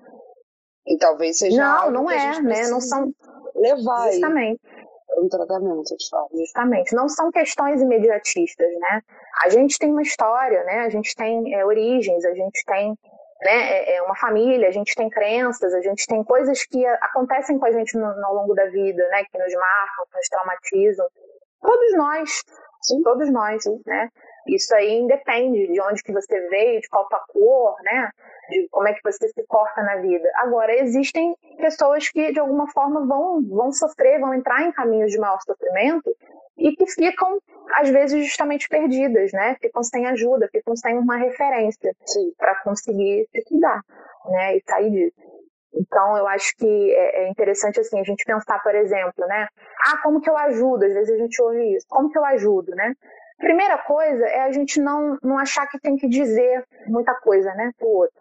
E 0.85 0.97
talvez 0.97 1.37
seja 1.37 1.57
Não, 1.57 1.91
não 1.91 2.11
é, 2.11 2.33
gente 2.33 2.43
né? 2.43 2.67
Não 2.67 2.81
são 2.81 3.13
levar 3.55 4.11
justamente. 4.11 4.61
um 5.17 5.29
tratamento, 5.29 5.95
de 5.95 6.09
fato. 6.09 6.37
Justamente, 6.37 6.95
não 6.95 7.07
são 7.07 7.31
questões 7.31 7.81
imediatistas, 7.81 8.67
né? 8.79 9.01
A 9.43 9.49
gente 9.49 9.77
tem 9.77 9.91
uma 9.91 10.01
história, 10.01 10.63
né? 10.63 10.79
A 10.79 10.89
gente 10.89 11.15
tem 11.15 11.53
é, 11.53 11.65
origens, 11.65 12.25
a 12.25 12.33
gente 12.33 12.63
tem 12.65 12.97
né, 13.43 13.51
é, 13.51 13.95
é 13.95 14.01
uma 14.03 14.15
família, 14.15 14.67
a 14.67 14.71
gente 14.71 14.93
tem 14.95 15.09
crenças, 15.09 15.73
a 15.73 15.81
gente 15.81 16.05
tem 16.05 16.23
coisas 16.23 16.63
que 16.65 16.85
acontecem 16.85 17.57
com 17.57 17.65
a 17.65 17.71
gente 17.71 17.97
no, 17.97 18.05
ao 18.05 18.35
longo 18.35 18.53
da 18.53 18.65
vida, 18.65 19.07
né? 19.09 19.23
Que 19.31 19.37
nos 19.37 19.53
marcam, 19.53 20.05
que 20.11 20.17
nos 20.17 20.29
traumatizam. 20.29 21.07
Todos 21.61 21.93
nós, 21.95 22.43
sim, 22.81 23.01
todos 23.03 23.31
nós, 23.31 23.63
né? 23.85 24.09
Isso 24.47 24.73
aí 24.75 24.93
independe 24.93 25.67
de 25.67 25.81
onde 25.81 26.03
que 26.03 26.11
você 26.11 26.47
veio, 26.49 26.81
de 26.81 26.89
qual 26.89 27.07
tua 27.07 27.19
cor, 27.27 27.75
né? 27.83 28.09
De 28.49 28.67
como 28.69 28.87
é 28.87 28.93
que 28.93 29.01
você 29.03 29.27
se 29.27 29.43
porta 29.47 29.81
na 29.83 29.97
vida. 29.97 30.29
Agora, 30.35 30.73
existem 30.73 31.35
pessoas 31.57 32.09
que 32.09 32.31
de 32.31 32.39
alguma 32.39 32.67
forma 32.71 33.05
vão, 33.05 33.41
vão 33.47 33.71
sofrer, 33.71 34.19
vão 34.19 34.33
entrar 34.33 34.61
em 34.63 34.71
caminhos 34.71 35.11
de 35.11 35.19
maior 35.19 35.39
sofrimento 35.41 36.09
e 36.57 36.75
que 36.75 36.85
ficam, 36.87 37.39
às 37.75 37.89
vezes, 37.89 38.25
justamente 38.25 38.67
perdidas, 38.67 39.31
né? 39.31 39.55
Ficam 39.61 39.83
sem 39.83 40.05
ajuda, 40.07 40.49
ficam 40.51 40.75
sem 40.75 40.97
uma 40.97 41.17
referência 41.17 41.95
para 42.37 42.55
conseguir 42.63 43.27
se 43.31 43.43
cuidar, 43.43 43.81
né? 44.25 44.57
E 44.57 44.63
sair 44.67 44.89
disso. 44.91 45.31
Então, 45.73 46.17
eu 46.17 46.27
acho 46.27 46.55
que 46.57 46.93
é, 46.93 47.23
é 47.23 47.29
interessante, 47.29 47.79
assim, 47.79 47.99
a 47.99 48.03
gente 48.03 48.25
pensar, 48.25 48.61
por 48.61 48.75
exemplo, 48.75 49.25
né? 49.25 49.47
Ah, 49.87 49.97
como 50.03 50.19
que 50.19 50.29
eu 50.29 50.37
ajudo? 50.37 50.83
Às 50.83 50.93
vezes 50.93 51.15
a 51.15 51.17
gente 51.17 51.41
ouve 51.41 51.75
isso. 51.75 51.85
Como 51.89 52.11
que 52.11 52.17
eu 52.17 52.25
ajudo, 52.25 52.71
né? 52.75 52.93
Primeira 53.41 53.75
coisa 53.79 54.23
é 54.27 54.41
a 54.41 54.51
gente 54.51 54.79
não, 54.79 55.17
não 55.23 55.37
achar 55.39 55.67
que 55.67 55.79
tem 55.79 55.97
que 55.97 56.07
dizer 56.07 56.63
muita 56.85 57.13
coisa, 57.15 57.51
né, 57.55 57.71
pro 57.77 57.87
outro. 57.87 58.15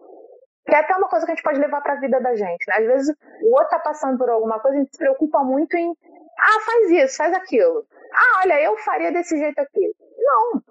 Que 0.66 0.74
é 0.74 0.78
até 0.78 0.96
uma 0.96 1.08
coisa 1.08 1.26
que 1.26 1.32
a 1.32 1.34
gente 1.34 1.44
pode 1.44 1.60
levar 1.60 1.82
para 1.82 1.92
a 1.92 2.00
vida 2.00 2.18
da 2.20 2.34
gente. 2.34 2.64
Né? 2.66 2.74
Às 2.78 2.86
vezes 2.86 3.16
o 3.42 3.52
outro 3.52 3.68
tá 3.68 3.78
passando 3.80 4.16
por 4.16 4.30
alguma 4.30 4.58
coisa, 4.60 4.78
a 4.78 4.80
gente 4.80 4.92
se 4.92 4.98
preocupa 4.98 5.40
muito 5.44 5.76
em, 5.76 5.90
ah, 5.90 6.60
faz 6.64 6.90
isso, 6.90 7.16
faz 7.18 7.34
aquilo. 7.34 7.84
Ah, 8.14 8.40
olha, 8.44 8.62
eu 8.62 8.76
faria 8.78 9.12
desse 9.12 9.38
jeito 9.38 9.58
aqui. 9.58 9.92
Não. 10.18 10.62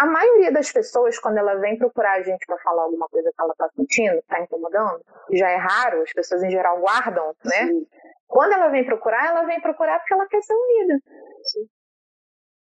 A 0.00 0.06
maioria 0.06 0.52
das 0.52 0.72
pessoas, 0.72 1.18
quando 1.18 1.36
ela 1.36 1.54
vem 1.56 1.76
procurar 1.76 2.18
a 2.18 2.22
gente 2.22 2.46
para 2.46 2.58
falar 2.58 2.82
alguma 2.82 3.06
coisa 3.08 3.30
que 3.30 3.42
ela 3.42 3.52
está 3.52 3.68
sentindo, 3.76 4.16
está 4.16 4.40
incomodando, 4.40 5.00
já 5.32 5.50
é 5.50 5.56
raro, 5.56 6.02
as 6.02 6.12
pessoas 6.12 6.42
em 6.42 6.50
geral 6.50 6.80
guardam, 6.80 7.34
né? 7.44 7.66
Sim. 7.66 7.86
Quando 8.26 8.52
ela 8.52 8.68
vem 8.68 8.84
procurar, 8.84 9.26
ela 9.26 9.44
vem 9.44 9.60
procurar 9.60 9.98
porque 9.98 10.14
ela 10.14 10.26
quer 10.28 10.42
ser 10.42 10.54
ouvida. 10.54 10.98
Sim 11.42 11.75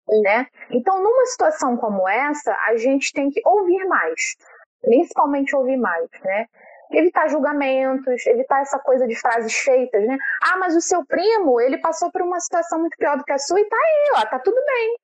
né? 0.08 0.48
Então, 0.70 1.02
numa 1.02 1.26
situação 1.26 1.78
como 1.78 2.08
essa, 2.08 2.56
a 2.68 2.78
gente 2.78 3.12
tem 3.14 3.30
que 3.30 3.42
ouvir 3.46 3.86
mais, 3.86 4.36
principalmente 4.82 5.56
ouvir 5.56 5.78
mais, 5.78 6.10
né? 6.24 6.48
Evitar 6.92 7.28
julgamentos, 7.28 8.26
evitar 8.28 8.62
essa 8.62 8.78
coisa 8.80 9.08
de 9.08 9.16
frases 9.16 9.56
feitas, 9.56 10.06
né? 10.06 10.18
Ah, 10.44 10.58
mas 10.58 10.76
o 10.76 10.82
seu 10.82 11.04
primo, 11.06 11.60
ele 11.60 11.80
passou 11.80 12.12
por 12.12 12.22
uma 12.22 12.40
situação 12.40 12.80
muito 12.80 12.96
pior 12.98 13.18
do 13.18 13.24
que 13.24 13.32
a 13.32 13.40
sua 13.40 13.60
e 13.60 13.66
tá 13.66 13.76
aí, 13.76 14.12
ó, 14.18 14.26
tá 14.28 14.40
tudo 14.40 14.62
bem, 14.66 14.98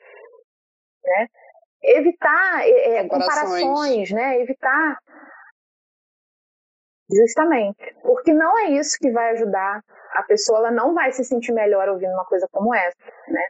né? 1.04 1.28
Evitar 1.84 2.62
é, 2.62 2.98
é 2.98 3.08
comparações, 3.08 4.12
né? 4.12 4.40
Evitar 4.40 4.98
Justamente. 7.14 7.96
Porque 8.02 8.34
não 8.34 8.58
é 8.58 8.70
isso 8.72 8.98
que 9.00 9.12
vai 9.12 9.32
ajudar. 9.32 9.84
A 10.14 10.24
pessoa 10.24 10.60
ela 10.60 10.72
não 10.72 10.94
vai 10.94 11.12
se 11.12 11.24
sentir 11.24 11.52
melhor 11.52 11.90
ouvindo 11.90 12.14
uma 12.14 12.26
coisa 12.26 12.48
como 12.52 12.74
essa, 12.74 12.98
né? 13.28 13.44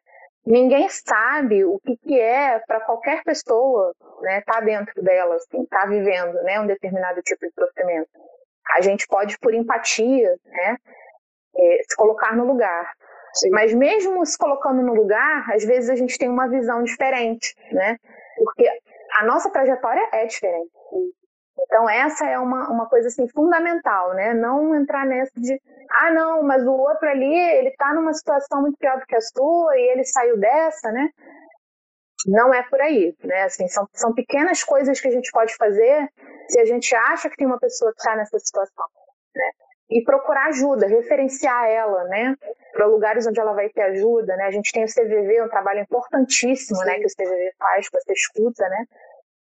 Ninguém 0.45 0.87
sabe 0.89 1.63
o 1.65 1.79
que, 1.79 1.97
que 1.97 2.19
é 2.19 2.59
para 2.59 2.81
qualquer 2.81 3.23
pessoa 3.23 3.93
né, 4.21 4.41
tá 4.41 4.59
dentro 4.61 5.01
dela, 5.01 5.35
assim, 5.35 5.65
tá 5.65 5.85
vivendo 5.85 6.33
né, 6.43 6.59
um 6.59 6.67
determinado 6.67 7.21
tipo 7.21 7.45
de 7.45 7.53
sofrimento. 7.53 8.09
A 8.75 8.81
gente 8.81 9.07
pode, 9.07 9.37
por 9.39 9.53
empatia, 9.53 10.35
né, 10.45 10.77
é, 11.57 11.81
se 11.87 11.95
colocar 11.95 12.35
no 12.35 12.45
lugar. 12.45 12.91
Sim. 13.33 13.49
Mas 13.49 13.73
mesmo 13.73 14.25
se 14.25 14.37
colocando 14.37 14.81
no 14.81 14.93
lugar, 14.93 15.49
às 15.51 15.63
vezes 15.63 15.89
a 15.89 15.95
gente 15.95 16.17
tem 16.17 16.29
uma 16.29 16.49
visão 16.49 16.83
diferente, 16.83 17.55
né? 17.71 17.97
Porque 18.37 18.67
a 19.17 19.25
nossa 19.25 19.49
trajetória 19.49 20.05
é 20.11 20.25
diferente. 20.25 20.69
Então 21.63 21.89
essa 21.89 22.25
é 22.25 22.37
uma, 22.39 22.69
uma 22.69 22.87
coisa 22.87 23.07
assim 23.07 23.27
fundamental, 23.27 24.13
né? 24.13 24.33
Não 24.33 24.75
entrar 24.75 25.05
nessa 25.05 25.31
de 25.35 25.59
ah 25.89 26.11
não, 26.11 26.43
mas 26.43 26.65
o 26.65 26.71
outro 26.71 27.07
ali 27.07 27.33
ele 27.33 27.71
tá 27.71 27.93
numa 27.93 28.13
situação 28.13 28.61
muito 28.61 28.77
pior 28.77 28.99
do 28.99 29.05
que 29.05 29.15
a 29.15 29.21
sua 29.21 29.77
e 29.77 29.91
ele 29.91 30.03
saiu 30.03 30.37
dessa, 30.37 30.91
né? 30.91 31.09
Não 32.27 32.53
é 32.53 32.63
por 32.63 32.79
aí, 32.81 33.15
né? 33.23 33.43
Assim, 33.43 33.67
são, 33.67 33.87
são 33.93 34.13
pequenas 34.13 34.63
coisas 34.63 34.99
que 34.99 35.07
a 35.07 35.11
gente 35.11 35.31
pode 35.31 35.55
fazer 35.55 36.09
se 36.47 36.59
a 36.59 36.65
gente 36.65 36.93
acha 36.95 37.29
que 37.29 37.35
tem 37.35 37.47
uma 37.47 37.59
pessoa 37.59 37.91
que 37.91 37.99
está 37.99 38.15
nessa 38.15 38.37
situação, 38.39 38.85
né? 39.35 39.51
E 39.89 40.03
procurar 40.03 40.47
ajuda, 40.47 40.87
referenciar 40.87 41.67
ela, 41.67 42.03
né? 42.05 42.35
Para 42.73 42.85
lugares 42.85 43.27
onde 43.27 43.39
ela 43.39 43.53
vai 43.53 43.69
ter 43.69 43.81
ajuda, 43.81 44.35
né? 44.37 44.45
A 44.45 44.51
gente 44.51 44.71
tem 44.71 44.83
o 44.83 44.87
CVV, 44.87 45.43
um 45.43 45.49
trabalho 45.49 45.81
importantíssimo, 45.81 46.79
Sim. 46.79 46.85
né? 46.85 46.99
Que 46.99 47.05
o 47.05 47.09
CVV 47.09 47.53
faz, 47.57 47.89
que 47.89 47.99
você 47.99 48.13
escuta, 48.13 48.69
né? 48.69 48.85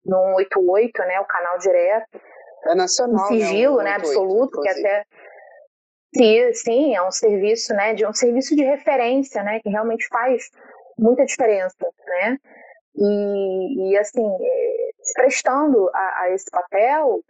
No 0.07 0.35
88, 0.35 0.99
né, 0.99 1.19
o 1.19 1.25
canal 1.25 1.57
direto. 1.59 2.19
É 2.65 2.75
nacional, 2.75 3.25
um 3.25 3.27
sigilo, 3.27 3.77
né, 3.77 3.83
né 3.83 3.95
absoluto, 3.95 4.59
que 4.61 4.69
até 4.69 5.05
sim, 6.15 6.53
sim, 6.53 6.95
é 6.95 7.03
um 7.03 7.11
serviço, 7.11 7.73
né, 7.73 7.93
de 7.93 8.05
um 8.05 8.13
serviço 8.13 8.55
de 8.55 8.63
referência, 8.63 9.43
né, 9.43 9.59
que 9.59 9.69
realmente 9.69 10.07
faz 10.07 10.49
muita 10.97 11.25
diferença, 11.25 11.75
né? 12.07 12.37
E, 12.95 13.91
e 13.91 13.97
assim, 13.97 14.25
é, 14.25 14.89
prestando 15.13 15.89
a, 15.93 16.21
a, 16.21 16.31
esse 16.31 16.49
papel 16.49 17.21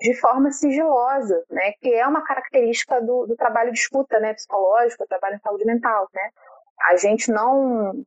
de 0.00 0.14
forma 0.14 0.52
sigilosa, 0.52 1.42
né, 1.50 1.72
que 1.80 1.92
é 1.92 2.06
uma 2.06 2.22
característica 2.22 3.00
do, 3.00 3.26
do 3.26 3.34
trabalho 3.34 3.72
de 3.72 3.78
escuta, 3.78 4.20
né, 4.20 4.34
psicológico, 4.34 5.06
trabalho 5.08 5.36
em 5.36 5.40
saúde 5.40 5.64
mental, 5.64 6.08
né? 6.14 6.30
A 6.90 6.96
gente 6.96 7.32
não 7.32 8.04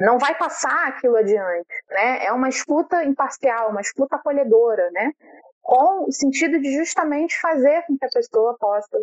não 0.00 0.18
vai 0.18 0.36
passar 0.36 0.88
aquilo 0.88 1.16
adiante, 1.16 1.68
né? 1.90 2.26
É 2.26 2.32
uma 2.32 2.48
escuta 2.48 3.04
imparcial, 3.04 3.70
uma 3.70 3.80
escuta 3.80 4.16
acolhedora, 4.16 4.90
né? 4.92 5.12
Com 5.62 6.04
o 6.04 6.12
sentido 6.12 6.60
de 6.60 6.72
justamente 6.74 7.38
fazer 7.40 7.84
com 7.86 7.98
que 7.98 8.04
a 8.04 8.10
pessoa 8.10 8.56
possa 8.58 8.98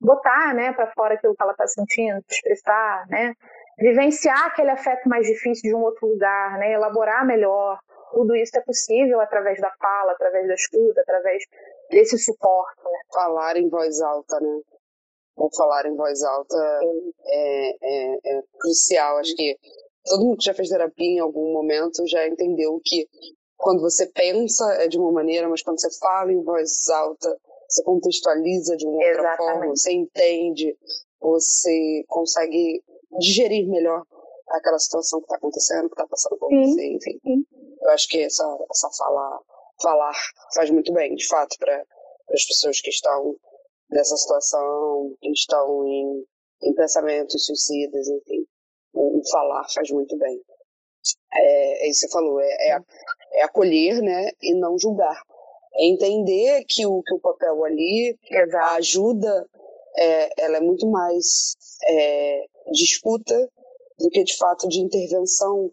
botar, 0.00 0.54
né, 0.54 0.72
para 0.72 0.92
fora 0.92 1.14
aquilo 1.14 1.34
que 1.34 1.42
ela 1.42 1.52
está 1.52 1.66
sentindo, 1.66 2.22
expressar, 2.30 3.06
né? 3.08 3.34
Vivenciar 3.78 4.46
aquele 4.46 4.70
afeto 4.70 5.08
mais 5.08 5.26
difícil 5.26 5.70
de 5.70 5.74
um 5.74 5.82
outro 5.82 6.06
lugar, 6.06 6.58
né? 6.58 6.72
Elaborar 6.72 7.26
melhor. 7.26 7.78
Tudo 8.12 8.34
isso 8.34 8.56
é 8.56 8.60
possível 8.60 9.20
através 9.20 9.60
da 9.60 9.70
fala, 9.80 10.12
através 10.12 10.46
da 10.46 10.54
escuta, 10.54 11.00
através 11.00 11.42
desse 11.90 12.18
suporte. 12.18 12.82
Né? 12.84 12.98
Falar 13.12 13.56
em 13.56 13.68
voz 13.68 14.00
alta, 14.00 14.40
né? 14.40 14.60
Ou 15.36 15.48
falar 15.56 15.86
em 15.86 15.96
voz 15.96 16.22
alta 16.22 16.56
é, 17.26 17.70
é, 17.82 18.38
é 18.38 18.42
crucial. 18.58 19.18
Acho 19.18 19.34
que 19.36 19.56
todo 20.08 20.24
mundo 20.24 20.38
que 20.38 20.46
já 20.46 20.54
fez 20.54 20.68
terapia 20.68 21.06
em 21.06 21.20
algum 21.20 21.52
momento 21.52 22.06
já 22.06 22.26
entendeu 22.26 22.80
que 22.84 23.08
quando 23.56 23.80
você 23.80 24.06
pensa 24.06 24.64
é 24.74 24.88
de 24.88 24.98
uma 24.98 25.12
maneira, 25.12 25.48
mas 25.48 25.62
quando 25.62 25.80
você 25.80 25.90
fala 25.98 26.32
em 26.32 26.42
voz 26.42 26.88
alta, 26.88 27.36
você 27.68 27.82
contextualiza 27.82 28.76
de 28.76 28.86
uma 28.86 28.96
outra 28.96 29.10
Exatamente. 29.10 29.36
forma, 29.36 29.76
você 29.76 29.92
entende, 29.92 30.76
você 31.20 32.04
consegue 32.06 32.82
digerir 33.18 33.68
melhor 33.68 34.04
aquela 34.50 34.78
situação 34.78 35.20
que 35.20 35.26
está 35.26 35.36
acontecendo, 35.36 35.88
que 35.88 35.94
está 35.94 36.06
passando 36.06 36.38
por 36.38 36.48
você, 36.48 36.86
enfim. 36.86 37.18
Sim. 37.22 37.44
Eu 37.82 37.90
acho 37.90 38.08
que 38.08 38.22
essa, 38.22 38.44
essa 38.70 38.88
fala, 38.96 39.40
falar 39.82 40.14
faz 40.54 40.70
muito 40.70 40.92
bem, 40.92 41.14
de 41.14 41.26
fato, 41.26 41.56
para 41.58 41.84
as 42.32 42.44
pessoas 42.44 42.80
que 42.80 42.90
estão 42.90 43.36
nessa 43.90 44.16
situação, 44.16 45.14
que 45.20 45.30
estão 45.30 45.86
em, 45.86 46.24
em 46.62 46.74
pensamentos 46.74 47.44
suicidas, 47.44 48.08
enfim 48.08 48.46
o, 48.98 49.20
falar 49.30 49.66
faz 49.72 49.90
muito 49.90 50.16
bem. 50.18 50.40
É, 51.32 51.86
é 51.86 51.90
isso 51.90 52.00
que 52.00 52.06
você 52.06 52.12
falou, 52.12 52.40
é, 52.40 52.46
é, 52.46 52.78
é, 53.34 53.42
acolher 53.42 54.02
né, 54.02 54.30
e 54.42 54.54
não 54.54 54.78
julgar. 54.78 55.20
É 55.74 55.86
entender 55.86 56.64
que 56.68 56.84
o, 56.86 57.02
que 57.02 57.14
o 57.14 57.20
papel 57.20 57.64
ali, 57.64 58.18
Exato. 58.30 58.56
a 58.56 58.74
ajuda, 58.76 59.48
é, 59.96 60.44
ela 60.44 60.56
é 60.56 60.60
muito 60.60 60.86
mais 60.88 61.56
é, 61.86 62.44
disputa 62.72 63.48
do 63.98 64.10
que 64.10 64.24
de 64.24 64.36
fato 64.36 64.68
de 64.68 64.80
intervenção. 64.80 65.70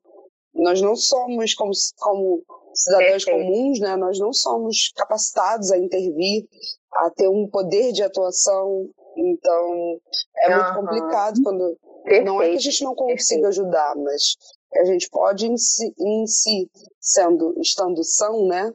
Nós 0.53 0.81
não 0.81 0.95
somos 0.95 1.53
como, 1.53 1.71
como 1.99 2.43
cidadãos 2.73 3.25
Perfeito. 3.25 3.47
comuns, 3.47 3.79
né? 3.79 3.95
Nós 3.95 4.19
não 4.19 4.31
somos 4.31 4.91
capacitados 4.95 5.71
a 5.71 5.77
intervir, 5.77 6.47
a 6.93 7.09
ter 7.09 7.27
um 7.27 7.47
poder 7.49 7.91
de 7.91 8.03
atuação. 8.03 8.87
Então 9.17 9.99
é 10.37 10.49
uhum. 10.49 10.63
muito 10.63 10.75
complicado 10.75 11.41
quando 11.43 11.77
Perfeito. 12.05 12.25
Não 12.25 12.41
é 12.41 12.49
que 12.49 12.55
a 12.55 12.59
gente 12.59 12.83
não 12.83 12.95
consiga 12.95 13.47
ajudar, 13.49 13.95
mas 13.97 14.37
a 14.75 14.85
gente 14.85 15.09
pode 15.09 15.47
em 15.47 15.57
si, 15.57 15.93
em 15.99 16.27
si, 16.27 16.69
sendo, 16.99 17.53
estando 17.59 18.03
são, 18.03 18.45
né, 18.47 18.71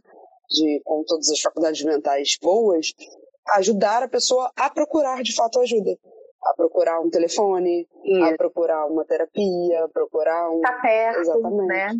de, 0.48 0.80
com 0.84 1.04
todas 1.06 1.30
as 1.30 1.40
faculdades 1.40 1.82
mentais 1.84 2.36
boas, 2.42 2.92
ajudar 3.54 4.02
a 4.02 4.08
pessoa 4.08 4.50
a 4.56 4.68
procurar 4.68 5.22
de 5.22 5.34
fato 5.34 5.60
ajuda. 5.60 5.96
A 6.42 6.54
procurar 6.54 7.00
um 7.00 7.10
telefone, 7.10 7.86
Isso. 8.02 8.24
a 8.24 8.34
procurar 8.34 8.86
uma 8.86 9.04
terapia, 9.04 9.84
a 9.84 9.88
procurar 9.88 10.50
um. 10.50 10.60
Tá 10.62 10.72
perto, 10.80 11.20
Exatamente. 11.20 11.66
né? 11.66 11.92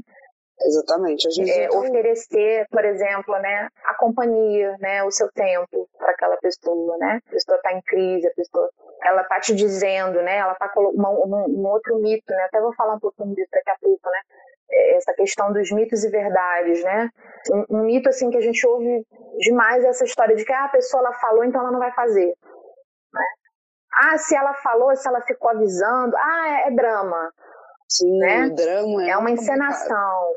Exatamente. 0.63 1.27
A 1.27 1.31
gente 1.31 1.51
é, 1.51 1.65
então... 1.65 1.81
Oferecer, 1.81 2.67
por 2.71 2.85
exemplo, 2.85 3.39
né, 3.39 3.69
a 3.85 3.95
companhia, 3.95 4.77
né, 4.79 5.03
o 5.05 5.11
seu 5.11 5.31
tempo 5.33 5.89
para 5.97 6.11
aquela 6.11 6.37
pessoa, 6.37 6.97
né? 6.99 7.21
A 7.27 7.31
pessoa 7.31 7.57
está 7.57 7.73
em 7.73 7.83
crise, 7.83 8.27
a 8.27 8.35
pessoa, 8.35 8.69
ela 9.03 9.23
está 9.23 9.41
te 9.41 9.55
dizendo, 9.55 10.21
né? 10.23 10.39
Ela 10.39 10.53
está 10.53 10.69
colocando 10.69 11.09
um, 11.09 11.61
um, 11.61 11.67
outro 11.67 11.99
mito, 11.99 12.33
né? 12.33 12.45
Até 12.45 12.61
vou 12.61 12.75
falar 12.75 12.95
um 12.95 13.01
pouquinho 13.01 13.35
disso 13.35 13.49
daqui 13.53 13.71
a 13.71 13.77
pouco, 13.81 14.11
né? 14.11 14.21
É, 14.71 14.97
essa 14.97 15.13
questão 15.15 15.53
dos 15.53 15.71
mitos 15.73 16.05
e 16.05 16.11
verdades, 16.11 16.83
né? 16.85 17.09
Um, 17.51 17.79
um, 17.79 17.85
mito 17.85 18.09
assim 18.09 18.31
que 18.31 18.37
a 18.37 18.43
gente 18.43 18.67
ouve 18.67 19.05
demais 19.39 19.85
é 19.85 19.89
essa 19.89 20.05
história 20.05 20.37
de 20.37 20.45
que 20.45 20.53
ah, 20.53 20.67
a 20.67 20.69
pessoa 20.71 21.03
ela 21.03 21.13
falou, 21.15 21.45
então 21.45 21.61
ela 21.61 21.73
não 21.73 21.79
vai 21.79 21.93
fazer. 21.93 22.27
Né? 23.13 23.25
Ah, 23.95 24.19
se 24.19 24.37
ela 24.37 24.55
falou, 24.55 24.95
se 24.95 25.09
ela 25.09 25.21
ficou 25.23 25.51
avisando, 25.51 26.17
ah, 26.17 26.49
é, 26.49 26.69
é 26.69 26.71
drama. 26.71 27.33
Sim, 27.89 28.19
né? 28.19 28.51
drama 28.51 29.05
é, 29.05 29.11
é 29.11 29.17
uma 29.17 29.31
encenação 29.31 30.35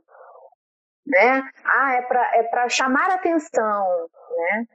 né? 1.05 1.43
Ah, 1.65 1.93
é 1.95 2.01
para 2.03 2.31
é 2.35 2.43
para 2.43 2.69
chamar 2.69 3.11
atenção, 3.11 4.09
né? 4.37 4.65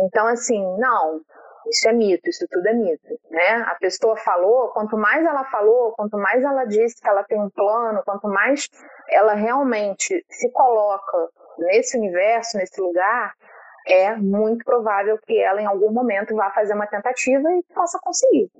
Então 0.00 0.26
assim, 0.26 0.62
não, 0.78 1.20
isso 1.68 1.88
é 1.88 1.92
mito, 1.92 2.28
isso 2.28 2.46
tudo 2.50 2.66
é 2.66 2.72
mito, 2.72 3.20
né? 3.30 3.62
A 3.66 3.74
pessoa 3.76 4.16
falou, 4.16 4.68
quanto 4.68 4.96
mais 4.96 5.24
ela 5.24 5.44
falou, 5.44 5.92
quanto 5.92 6.16
mais 6.16 6.42
ela 6.42 6.64
disse 6.64 7.00
que 7.00 7.08
ela 7.08 7.24
tem 7.24 7.40
um 7.40 7.50
plano, 7.50 8.02
quanto 8.04 8.28
mais 8.28 8.68
ela 9.10 9.34
realmente 9.34 10.24
se 10.28 10.50
coloca 10.52 11.28
nesse 11.58 11.96
universo, 11.98 12.56
nesse 12.56 12.80
lugar, 12.80 13.34
é 13.86 14.14
muito 14.16 14.64
provável 14.64 15.18
que 15.18 15.38
ela 15.38 15.60
em 15.60 15.66
algum 15.66 15.90
momento 15.90 16.34
vá 16.34 16.50
fazer 16.50 16.74
uma 16.74 16.86
tentativa 16.86 17.50
e 17.52 17.62
possa 17.74 17.98
conseguir, 18.02 18.50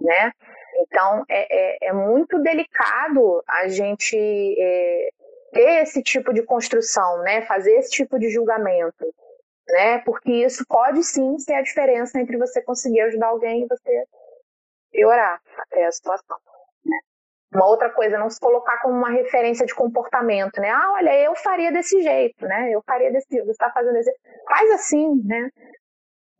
né? 0.00 0.32
Então 0.80 1.24
é, 1.28 1.86
é, 1.86 1.88
é 1.88 1.92
muito 1.92 2.38
delicado 2.42 3.42
a 3.48 3.68
gente 3.68 4.16
é, 4.58 5.08
ter 5.52 5.82
esse 5.82 6.02
tipo 6.02 6.32
de 6.32 6.42
construção, 6.42 7.22
né? 7.22 7.42
Fazer 7.42 7.72
esse 7.76 7.90
tipo 7.90 8.18
de 8.18 8.30
julgamento, 8.30 9.06
né? 9.68 9.98
Porque 9.98 10.32
isso 10.32 10.64
pode 10.68 11.02
sim 11.02 11.38
ser 11.38 11.54
a 11.54 11.62
diferença 11.62 12.20
entre 12.20 12.36
você 12.36 12.62
conseguir 12.62 13.00
ajudar 13.02 13.28
alguém 13.28 13.64
e 13.64 13.66
você 13.66 14.04
piorar 14.90 15.40
até 15.58 15.86
a 15.86 15.92
situação. 15.92 16.38
Né? 16.84 16.98
Uma 17.54 17.66
outra 17.66 17.90
coisa, 17.90 18.18
não 18.18 18.30
se 18.30 18.40
colocar 18.40 18.80
como 18.82 18.94
uma 18.94 19.10
referência 19.10 19.66
de 19.66 19.74
comportamento, 19.74 20.60
né? 20.60 20.70
Ah, 20.70 20.92
olha, 20.92 21.14
eu 21.20 21.34
faria 21.36 21.72
desse 21.72 22.00
jeito, 22.02 22.46
né? 22.46 22.70
Eu 22.70 22.82
faria 22.86 23.10
desse 23.12 23.26
jeito, 23.30 23.46
você 23.46 23.52
está 23.52 23.70
fazendo 23.70 23.94
desse 23.94 24.12
Faz 24.48 24.70
assim, 24.72 25.22
né? 25.24 25.50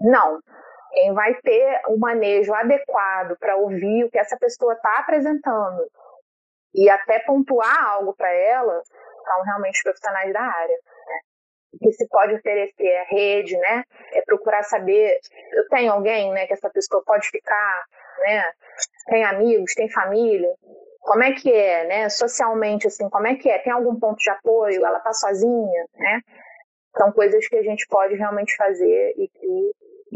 Não. 0.00 0.40
Quem 0.92 1.12
vai 1.12 1.34
ter 1.42 1.82
o 1.88 1.98
manejo 1.98 2.54
adequado 2.54 3.36
para 3.38 3.56
ouvir 3.56 4.04
o 4.04 4.10
que 4.10 4.18
essa 4.18 4.36
pessoa 4.38 4.72
está 4.72 4.98
apresentando 4.98 5.86
e 6.76 6.90
até 6.90 7.18
pontuar 7.20 7.88
algo 7.88 8.14
para 8.14 8.30
ela 8.30 8.82
são 9.24 9.42
realmente 9.42 9.82
profissionais 9.82 10.32
da 10.32 10.42
área. 10.42 10.76
Né? 10.76 11.20
O 11.72 11.78
que 11.78 11.92
se 11.92 12.06
pode 12.08 12.34
oferecer 12.34 12.86
é 12.86 13.04
rede, 13.08 13.56
né? 13.56 13.82
É 14.12 14.22
procurar 14.22 14.62
saber, 14.62 15.18
eu 15.52 15.68
tenho 15.68 15.92
alguém, 15.92 16.30
né, 16.32 16.46
que 16.46 16.52
essa 16.52 16.70
pessoa 16.70 17.02
pode 17.04 17.28
ficar, 17.28 17.84
né? 18.20 18.52
Tem 19.06 19.24
amigos, 19.24 19.74
tem 19.74 19.90
família. 19.90 20.52
Como 21.00 21.22
é 21.22 21.32
que 21.32 21.52
é, 21.52 21.86
né? 21.86 22.08
Socialmente, 22.08 22.86
assim, 22.86 23.08
como 23.08 23.26
é 23.26 23.36
que 23.36 23.48
é? 23.48 23.58
Tem 23.58 23.72
algum 23.72 23.98
ponto 23.98 24.18
de 24.18 24.30
apoio? 24.30 24.84
Ela 24.84 25.00
tá 25.00 25.12
sozinha, 25.12 25.86
né? 25.94 26.20
São 26.96 27.12
coisas 27.12 27.46
que 27.48 27.56
a 27.56 27.62
gente 27.62 27.86
pode 27.88 28.14
realmente 28.14 28.56
fazer 28.56 29.14
e 29.16 29.28
que 29.28 29.72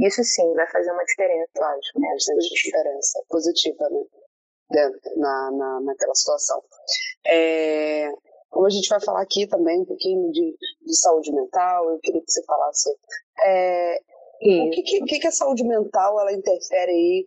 isso 0.06 0.22
sim 0.24 0.54
vai 0.54 0.66
fazer 0.68 0.90
uma 0.92 1.04
diferença, 1.04 1.50
lógico, 1.58 2.00
né? 2.00 2.08
Bastante 2.10 2.64
diferença 2.64 3.22
positiva, 3.28 3.88
né? 3.90 4.00
Na, 5.16 5.50
na, 5.50 5.80
naquela 5.80 6.14
situação. 6.14 6.62
É, 7.26 8.10
como 8.50 8.66
a 8.66 8.70
gente 8.70 8.88
vai 8.88 9.00
falar 9.00 9.22
aqui 9.22 9.46
também 9.46 9.80
um 9.80 9.84
pouquinho 9.84 10.30
de, 10.32 10.56
de 10.86 10.96
saúde 10.96 11.32
mental, 11.32 11.90
eu 11.90 11.98
queria 12.00 12.20
que 12.20 12.30
você 12.30 12.42
falasse 12.44 12.90
é, 13.44 14.00
o 14.42 14.70
que, 14.70 14.82
que, 14.82 15.18
que, 15.20 15.26
a 15.26 15.32
saúde 15.32 15.64
mental 15.64 16.18
ela 16.18 16.32
interfere 16.32 16.90
aí 16.90 17.26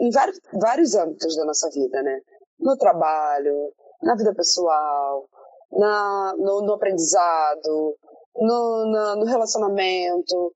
em 0.00 0.10
vários, 0.10 0.40
vários 0.52 0.94
âmbitos 0.94 1.36
da 1.36 1.44
nossa 1.44 1.70
vida, 1.70 2.02
né? 2.02 2.20
No 2.58 2.76
trabalho, 2.76 3.72
na 4.02 4.16
vida 4.16 4.34
pessoal, 4.34 5.28
na, 5.72 6.34
no, 6.36 6.62
no 6.62 6.72
aprendizado, 6.74 7.96
no, 8.36 8.90
na, 8.90 9.16
no 9.16 9.24
relacionamento. 9.26 10.52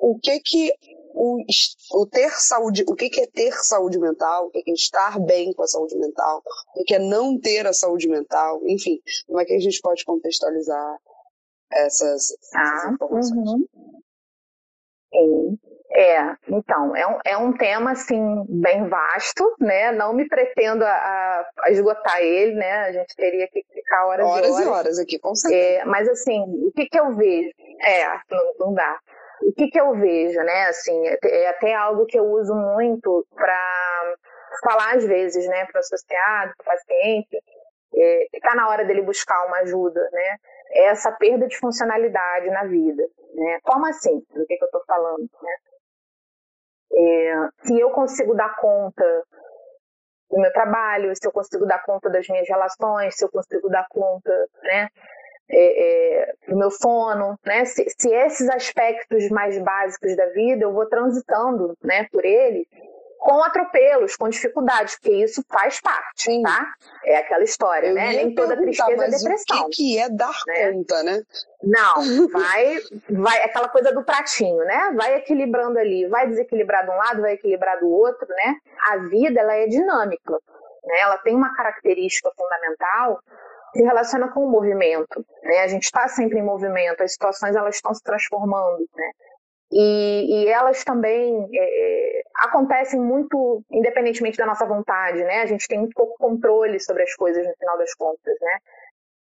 O 0.00 0.18
que 0.18 0.40
que 0.40 0.72
o, 1.14 1.44
o 1.92 2.06
ter 2.06 2.30
saúde, 2.30 2.84
o 2.88 2.94
que, 2.94 3.08
que 3.08 3.20
é 3.20 3.26
ter 3.26 3.52
saúde 3.52 3.98
mental, 3.98 4.46
o 4.46 4.50
que, 4.50 4.62
que 4.62 4.70
é 4.72 4.74
estar 4.74 5.18
bem 5.20 5.52
com 5.52 5.62
a 5.62 5.66
saúde 5.66 5.96
mental, 5.96 6.42
o 6.76 6.84
que 6.84 6.94
é 6.94 6.98
não 6.98 7.38
ter 7.38 7.66
a 7.66 7.72
saúde 7.72 8.08
mental, 8.08 8.60
enfim, 8.66 9.00
como 9.26 9.40
é 9.40 9.44
que 9.44 9.54
a 9.54 9.60
gente 9.60 9.80
pode 9.80 10.04
contextualizar 10.04 10.98
essas, 11.72 12.36
ah, 12.54 12.90
informações? 12.92 13.48
Uhum. 15.12 15.58
É, 15.96 16.36
então, 16.48 16.96
é 16.96 17.06
um, 17.06 17.18
é 17.24 17.38
um 17.38 17.56
tema, 17.56 17.92
assim, 17.92 18.44
bem 18.48 18.88
vasto, 18.88 19.44
né? 19.60 19.92
Não 19.92 20.12
me 20.12 20.28
pretendo 20.28 20.82
a, 20.84 21.46
a 21.60 21.70
esgotar 21.70 22.20
ele, 22.20 22.54
né? 22.56 22.72
A 22.80 22.92
gente 22.92 23.14
teria 23.14 23.46
que 23.46 23.64
ficar 23.72 24.04
horas, 24.06 24.26
horas 24.26 24.48
e 24.48 24.50
horas. 24.50 24.64
e 24.64 24.68
horas 24.68 24.98
aqui, 24.98 25.20
com 25.20 25.36
certeza. 25.36 25.82
É, 25.82 25.84
mas, 25.84 26.08
assim, 26.08 26.42
o 26.66 26.72
que, 26.72 26.86
que 26.86 26.98
eu 26.98 27.14
vejo? 27.14 27.48
É, 27.80 28.08
não, 28.28 28.54
não 28.58 28.74
dá 28.74 28.98
o 29.44 29.52
que, 29.52 29.68
que 29.68 29.80
eu 29.80 29.92
vejo, 29.94 30.40
né? 30.40 30.66
Assim, 30.66 31.06
é, 31.06 31.18
é 31.22 31.48
até 31.48 31.74
algo 31.74 32.06
que 32.06 32.18
eu 32.18 32.24
uso 32.24 32.54
muito 32.54 33.26
para 33.34 34.14
falar 34.64 34.94
às 34.94 35.04
vezes, 35.04 35.46
né, 35.48 35.66
para 35.66 35.78
o 35.78 35.80
associado, 35.80 36.54
para 36.56 36.62
o 36.62 36.76
paciente, 36.76 37.42
é, 37.94 38.28
está 38.32 38.54
na 38.54 38.68
hora 38.68 38.84
dele 38.84 39.02
buscar 39.02 39.46
uma 39.46 39.58
ajuda, 39.58 40.00
né? 40.12 40.36
É 40.70 40.84
essa 40.86 41.12
perda 41.12 41.46
de 41.46 41.58
funcionalidade 41.58 42.48
na 42.50 42.64
vida, 42.64 43.04
né? 43.34 43.60
Como 43.62 43.86
assim? 43.86 44.20
Do 44.34 44.46
que, 44.46 44.56
que 44.56 44.64
eu 44.64 44.66
estou 44.66 44.82
falando, 44.86 45.28
né? 45.42 45.56
É, 46.96 47.34
se 47.66 47.78
eu 47.78 47.90
consigo 47.90 48.34
dar 48.34 48.56
conta 48.56 49.24
do 50.30 50.40
meu 50.40 50.52
trabalho, 50.52 51.14
se 51.14 51.26
eu 51.26 51.32
consigo 51.32 51.66
dar 51.66 51.82
conta 51.84 52.08
das 52.10 52.26
minhas 52.28 52.48
relações, 52.48 53.16
se 53.16 53.24
eu 53.24 53.30
consigo 53.30 53.68
dar 53.68 53.86
conta, 53.88 54.30
né, 54.62 54.88
é, 55.48 56.22
é, 56.22 56.34
do 56.48 56.56
meu 56.56 56.70
sono, 56.70 57.38
né? 57.44 57.64
Se, 57.64 57.84
se, 57.98 58.08
esses 58.08 58.48
aspectos 58.48 59.28
mais 59.30 59.58
básicos 59.62 60.16
da 60.16 60.26
vida 60.26 60.64
eu 60.64 60.72
vou 60.72 60.86
transitando, 60.86 61.76
né, 61.82 62.06
por 62.10 62.24
ele 62.24 62.66
com 63.24 63.42
atropelos, 63.42 64.16
com 64.16 64.28
dificuldades, 64.28 64.96
porque 64.96 65.24
isso 65.24 65.42
faz 65.48 65.80
parte, 65.80 66.24
Sim. 66.24 66.42
tá? 66.42 66.74
É 67.06 67.16
aquela 67.16 67.42
história, 67.42 67.86
eu 67.86 67.94
né? 67.94 68.08
Nem 68.08 68.34
toda 68.34 68.54
tristeza 68.54 69.02
é 69.02 69.08
depressão. 69.08 69.62
O 69.62 69.70
que, 69.70 69.76
que 69.76 69.98
é 69.98 70.10
dar 70.10 70.38
né? 70.46 70.72
conta, 70.72 71.02
né? 71.02 71.22
Não, 71.62 71.94
vai, 72.30 72.78
vai 73.08 73.42
aquela 73.42 73.70
coisa 73.70 73.92
do 73.92 74.04
pratinho, 74.04 74.58
né? 74.66 74.92
Vai 74.94 75.14
equilibrando 75.14 75.78
ali, 75.78 76.06
vai 76.06 76.28
desequilibrar 76.28 76.84
de 76.84 76.90
um 76.90 76.96
lado, 76.96 77.22
vai 77.22 77.32
equilibrar 77.32 77.80
do 77.80 77.88
outro, 77.88 78.28
né? 78.28 78.56
A 78.90 78.98
vida 78.98 79.40
ela 79.40 79.54
é 79.54 79.68
dinâmica, 79.68 80.38
né? 80.84 80.98
Ela 81.00 81.16
tem 81.16 81.34
uma 81.34 81.56
característica 81.56 82.30
fundamental 82.36 83.20
se 83.74 83.82
relaciona 83.82 84.28
com 84.28 84.46
o 84.46 84.50
movimento. 84.50 85.24
Né? 85.42 85.60
A 85.60 85.68
gente 85.68 85.84
está 85.84 86.06
sempre 86.08 86.38
em 86.38 86.42
movimento, 86.42 87.02
as 87.02 87.12
situações 87.12 87.56
elas 87.56 87.74
estão 87.74 87.92
se 87.92 88.02
transformando. 88.02 88.88
Né? 88.94 89.10
E, 89.72 90.44
e, 90.44 90.48
elas 90.48 90.84
também 90.84 91.48
é, 91.52 92.18
é, 92.18 92.22
acontecem 92.36 93.00
muito 93.00 93.62
independentemente 93.72 94.38
da 94.38 94.46
nossa 94.46 94.64
vontade, 94.64 95.24
né? 95.24 95.42
A 95.42 95.46
gente 95.46 95.66
tem 95.66 95.78
muito 95.78 95.94
pouco 95.94 96.14
controle 96.16 96.78
sobre 96.78 97.02
as 97.02 97.12
coisas 97.14 97.44
no 97.44 97.54
final 97.56 97.76
das 97.76 97.92
contas, 97.94 98.36
né? 98.40 98.58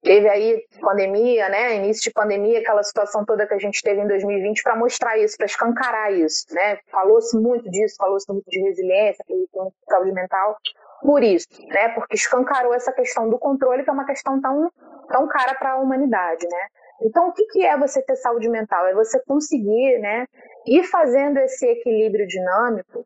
Teve 0.03 0.29
aí 0.29 0.67
pandemia, 0.81 1.49
né? 1.49 1.77
Início 1.77 2.03
de 2.05 2.11
pandemia, 2.11 2.59
aquela 2.59 2.83
situação 2.83 3.25
toda 3.25 3.47
que 3.47 3.55
a 3.55 3.59
gente 3.59 3.81
teve 3.81 4.01
em 4.01 4.09
2020 4.09 4.63
para 4.63 4.77
mostrar 4.77 5.17
isso, 5.19 5.37
para 5.37 5.47
escancarar 5.47 6.13
isso, 6.13 6.47
né? 6.51 6.79
Falou-se 6.91 7.39
muito 7.39 7.71
disso, 7.71 7.95
falou-se 7.97 8.31
muito 8.31 8.45
de 8.49 8.61
resiliência, 8.61 9.25
de 9.29 9.47
saúde 9.89 10.13
mental, 10.13 10.59
por 11.05 11.23
isso, 11.23 11.47
né? 11.69 11.91
Porque 11.91 12.15
escancarou 12.15 12.73
essa 12.73 12.91
questão 12.91 13.29
do 13.29 13.39
controle, 13.39 13.85
que 13.85 13.91
é 13.91 13.93
uma 13.93 14.07
questão 14.07 14.41
tão, 14.41 14.73
tão 15.11 15.29
cara 15.29 15.55
para 15.55 15.73
a 15.73 15.77
humanidade, 15.77 16.49
né? 16.49 16.67
Então, 17.03 17.29
o 17.29 17.33
que, 17.35 17.45
que 17.49 17.63
é 17.63 17.77
você 17.77 18.01
ter 18.01 18.17
saúde 18.17 18.49
mental? 18.49 18.87
É 18.87 18.95
você 18.95 19.21
conseguir, 19.27 19.99
né, 19.99 20.27
ir 20.67 20.83
fazendo 20.85 21.39
esse 21.39 21.67
equilíbrio 21.67 22.27
dinâmico 22.27 23.05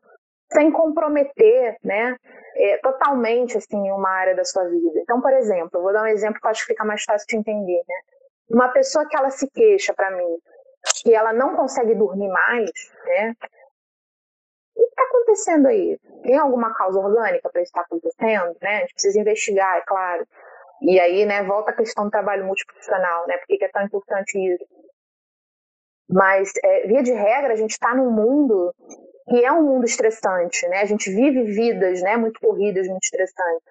sem 0.53 0.71
comprometer, 0.71 1.75
né, 1.83 2.15
é, 2.55 2.77
totalmente, 2.77 3.57
assim, 3.57 3.91
uma 3.91 4.09
área 4.09 4.35
da 4.35 4.45
sua 4.45 4.63
vida. 4.63 4.99
Então, 5.01 5.19
por 5.19 5.33
exemplo, 5.33 5.81
vou 5.81 5.91
dar 5.91 6.03
um 6.03 6.07
exemplo 6.07 6.39
que 6.39 6.47
acho 6.47 6.61
que 6.61 6.73
fica 6.73 6.85
mais 6.85 7.03
fácil 7.03 7.27
de 7.27 7.35
entender, 7.35 7.83
né? 7.85 7.95
Uma 8.49 8.69
pessoa 8.69 9.05
que 9.07 9.17
ela 9.17 9.29
se 9.29 9.47
queixa 9.51 9.93
para 9.93 10.09
mim 10.11 10.37
que 11.03 11.13
ela 11.13 11.33
não 11.33 11.55
consegue 11.55 11.93
dormir 11.95 12.29
mais, 12.29 12.71
né? 13.05 13.35
O 14.79 14.81
que 14.81 14.89
está 14.89 15.03
acontecendo 15.03 15.67
aí? 15.67 15.99
Tem 16.23 16.37
alguma 16.37 16.73
causa 16.73 16.99
orgânica 16.99 17.49
para 17.49 17.61
isso 17.61 17.69
estar 17.69 17.81
tá 17.81 17.85
acontecendo? 17.85 18.55
Né? 18.61 18.77
A 18.77 18.79
gente 18.81 18.93
precisa 18.93 19.19
investigar, 19.19 19.77
é 19.77 19.81
claro. 19.81 20.25
E 20.81 20.99
aí, 20.99 21.25
né, 21.25 21.43
volta 21.43 21.71
a 21.71 21.75
questão 21.75 22.05
do 22.05 22.11
trabalho 22.11 22.45
multiprofissional, 22.45 23.27
né? 23.27 23.37
Por 23.37 23.47
que 23.47 23.65
é 23.65 23.67
tão 23.67 23.83
importante 23.83 24.37
isso? 24.37 24.65
Mas, 26.09 26.51
é, 26.63 26.87
via 26.87 27.03
de 27.03 27.11
regra, 27.11 27.53
a 27.53 27.57
gente 27.57 27.71
está 27.71 27.93
num 27.93 28.09
mundo 28.09 28.73
que 29.29 29.43
é 29.45 29.51
um 29.51 29.61
mundo 29.61 29.85
estressante, 29.85 30.67
né? 30.69 30.79
A 30.81 30.85
gente 30.85 31.09
vive 31.11 31.43
vidas, 31.43 32.01
né, 32.01 32.15
muito 32.17 32.39
corridas, 32.39 32.87
muito 32.87 33.03
estressantes. 33.03 33.63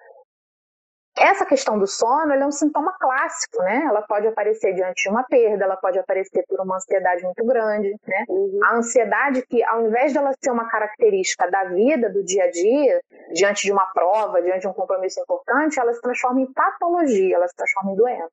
Essa 1.19 1.45
questão 1.45 1.77
do 1.77 1.85
sono 1.85 2.31
é 2.33 2.45
um 2.45 2.51
sintoma 2.51 2.93
clássico, 2.99 3.61
né? 3.63 3.83
Ela 3.87 4.01
pode 4.01 4.27
aparecer 4.27 4.73
diante 4.73 5.03
de 5.03 5.09
uma 5.09 5.23
perda, 5.23 5.65
ela 5.65 5.77
pode 5.77 5.99
aparecer 5.99 6.45
por 6.47 6.59
uma 6.61 6.77
ansiedade 6.77 7.23
muito 7.23 7.45
grande, 7.45 7.95
né? 8.07 8.25
Uhum. 8.27 8.59
A 8.63 8.75
ansiedade 8.75 9.45
que, 9.45 9.63
ao 9.63 9.85
invés 9.85 10.13
dela 10.13 10.31
ser 10.41 10.51
uma 10.51 10.69
característica 10.69 11.49
da 11.51 11.65
vida, 11.65 12.09
do 12.09 12.23
dia 12.23 12.45
a 12.45 12.51
dia, 12.51 13.01
diante 13.33 13.63
de 13.63 13.71
uma 13.71 13.85
prova, 13.87 14.41
diante 14.41 14.61
de 14.61 14.67
um 14.67 14.73
compromisso 14.73 15.19
importante, 15.19 15.79
ela 15.79 15.93
se 15.93 16.01
transforma 16.01 16.41
em 16.41 16.51
patologia, 16.53 17.35
ela 17.35 17.47
se 17.47 17.55
transforma 17.55 17.91
em 17.91 17.95
doença. 17.95 18.31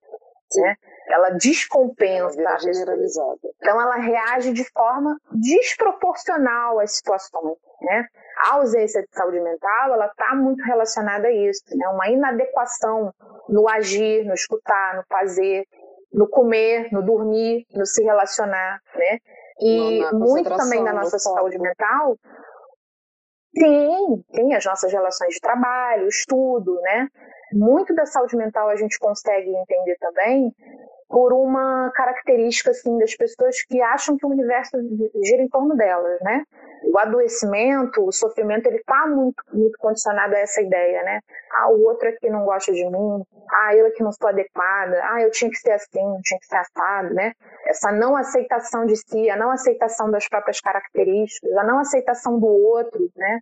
Né? 0.55 0.77
Ela 1.09 1.31
descompensa. 1.31 2.41
Ela 2.41 2.59
generalizada. 2.59 3.39
Então 3.57 3.81
ela 3.81 3.97
reage 3.97 4.53
de 4.53 4.65
forma 4.73 5.17
desproporcional 5.33 6.79
às 6.81 6.97
situações. 6.97 7.57
Né? 7.81 8.07
A 8.39 8.55
ausência 8.55 9.03
de 9.03 9.09
saúde 9.13 9.41
mental 9.41 9.95
ela 9.95 10.07
está 10.07 10.35
muito 10.35 10.63
relacionada 10.65 11.29
a 11.29 11.33
isso, 11.33 11.63
né? 11.75 11.89
uma 11.89 12.09
inadequação 12.09 13.13
no 13.49 13.69
agir, 13.69 14.25
no 14.25 14.35
escutar, 14.35 14.97
no 14.97 15.05
fazer, 15.09 15.65
no 16.13 16.29
comer, 16.29 16.89
no 16.93 17.03
dormir, 17.03 17.67
no 17.73 17.85
se 17.85 18.03
relacionar, 18.03 18.81
né? 18.95 19.19
E 19.61 20.03
muito 20.13 20.55
também 20.57 20.83
da 20.83 20.93
nossa 20.93 21.19
saúde 21.19 21.59
mental 21.59 22.17
Sim, 23.59 24.23
tem 24.33 24.55
as 24.55 24.65
nossas 24.67 24.93
relações 24.93 25.35
de 25.35 25.41
trabalho, 25.41 26.09
estudo, 26.09 26.79
né? 26.83 27.09
Muito 27.53 27.95
da 27.95 28.07
saúde 28.07 28.37
mental 28.37 28.69
a 28.69 28.77
gente 28.77 28.99
consegue 28.99 29.49
entender 29.49 29.97
também 30.01 30.53
por 31.09 31.33
uma 31.33 31.91
característica 31.95 32.71
assim 32.71 32.99
das 32.99 33.15
pessoas 33.15 33.63
que 33.65 33.81
acham 33.81 34.17
que 34.17 34.27
o 34.27 34.31
universo 34.31 34.77
gira 35.23 35.43
em 35.43 35.49
torno 35.49 35.77
delas, 35.77 36.21
né? 36.21 36.43
O 36.93 36.99
adoecimento, 36.99 38.05
o 38.05 38.13
sofrimento, 38.13 38.67
ele 38.67 38.79
está 38.79 39.07
muito, 39.07 39.43
muito 39.53 39.79
condicionado 39.79 40.35
a 40.35 40.39
essa 40.39 40.61
ideia, 40.61 41.03
né? 41.03 41.21
Ah, 41.53 41.71
o 41.71 41.83
outro 41.85 42.09
aqui 42.09 42.29
não 42.29 42.45
gosta 42.45 42.73
de 42.73 42.85
mim. 42.85 43.23
Ah, 43.51 43.75
eu 43.75 43.87
aqui 43.87 44.03
não 44.03 44.11
estou 44.11 44.29
adequada. 44.29 45.01
Ah, 45.05 45.23
eu 45.23 45.31
tinha 45.31 45.51
que 45.51 45.57
ser 45.57 45.73
assim, 45.73 46.03
não 46.03 46.21
tinha 46.23 46.39
que 46.41 46.47
ser 46.47 46.57
assado, 46.57 47.15
né? 47.15 47.33
Essa 47.67 47.93
não 47.93 48.17
aceitação 48.17 48.85
de 48.85 48.97
si, 48.97 49.31
a 49.31 49.37
não 49.37 49.51
aceitação 49.51 50.11
das 50.11 50.29
próprias 50.29 50.61
características, 50.61 51.57
a 51.57 51.65
não 51.65 51.79
aceitação 51.79 52.39
do 52.39 52.47
outro, 52.47 53.09
né? 53.17 53.41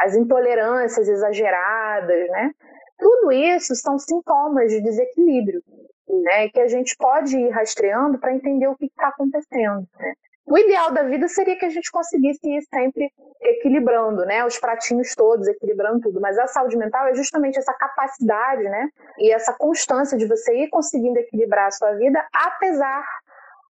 As 0.00 0.14
intolerâncias 0.14 1.08
exageradas, 1.08 2.28
né? 2.28 2.50
Tudo 2.98 3.32
isso 3.32 3.74
são 3.74 3.98
sintomas 3.98 4.70
de 4.70 4.80
desequilíbrio 4.80 5.62
né, 6.08 6.48
que 6.48 6.60
a 6.60 6.68
gente 6.68 6.96
pode 6.96 7.36
ir 7.36 7.50
rastreando 7.50 8.18
para 8.18 8.34
entender 8.34 8.68
o 8.68 8.76
que 8.76 8.86
está 8.86 9.08
acontecendo. 9.08 9.86
Né? 9.98 10.14
O 10.46 10.56
ideal 10.56 10.92
da 10.92 11.02
vida 11.02 11.26
seria 11.26 11.58
que 11.58 11.64
a 11.64 11.70
gente 11.70 11.90
conseguisse 11.90 12.40
ir 12.48 12.62
sempre 12.72 13.10
equilibrando, 13.42 14.24
né, 14.24 14.44
os 14.44 14.58
pratinhos 14.58 15.12
todos, 15.16 15.48
equilibrando 15.48 16.00
tudo. 16.00 16.20
Mas 16.20 16.38
a 16.38 16.46
saúde 16.46 16.76
mental 16.76 17.08
é 17.08 17.14
justamente 17.14 17.58
essa 17.58 17.74
capacidade, 17.74 18.62
né, 18.62 18.88
e 19.18 19.32
essa 19.32 19.52
constância 19.52 20.16
de 20.16 20.26
você 20.26 20.56
ir 20.56 20.68
conseguindo 20.68 21.18
equilibrar 21.18 21.66
a 21.66 21.72
sua 21.72 21.94
vida, 21.94 22.24
apesar 22.32 23.04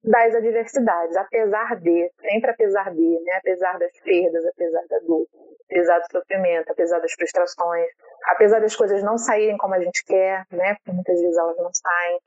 das 0.04 0.34
adversidades, 0.36 1.16
apesar 1.16 1.76
de, 1.80 2.12
sempre 2.22 2.52
apesar 2.52 2.92
de, 2.94 3.20
né, 3.24 3.34
apesar 3.38 3.78
das 3.78 3.92
perdas, 4.02 4.46
apesar 4.48 4.82
da 4.90 5.00
dor, 5.00 5.28
apesar 5.70 6.00
do 6.00 6.12
sofrimento, 6.12 6.72
apesar 6.72 7.00
das 7.00 7.14
frustrações, 7.14 7.88
apesar 8.28 8.60
das 8.60 8.76
coisas 8.76 9.04
não 9.04 9.18
saírem 9.18 9.58
como 9.58 9.76
a 9.76 9.80
gente 9.80 10.04
quer, 10.06 10.46
né, 10.52 10.76
porque 10.76 10.92
muitas 10.92 11.20
vezes 11.22 11.38
elas 11.38 11.58
não 11.58 11.72
saem. 11.74 12.20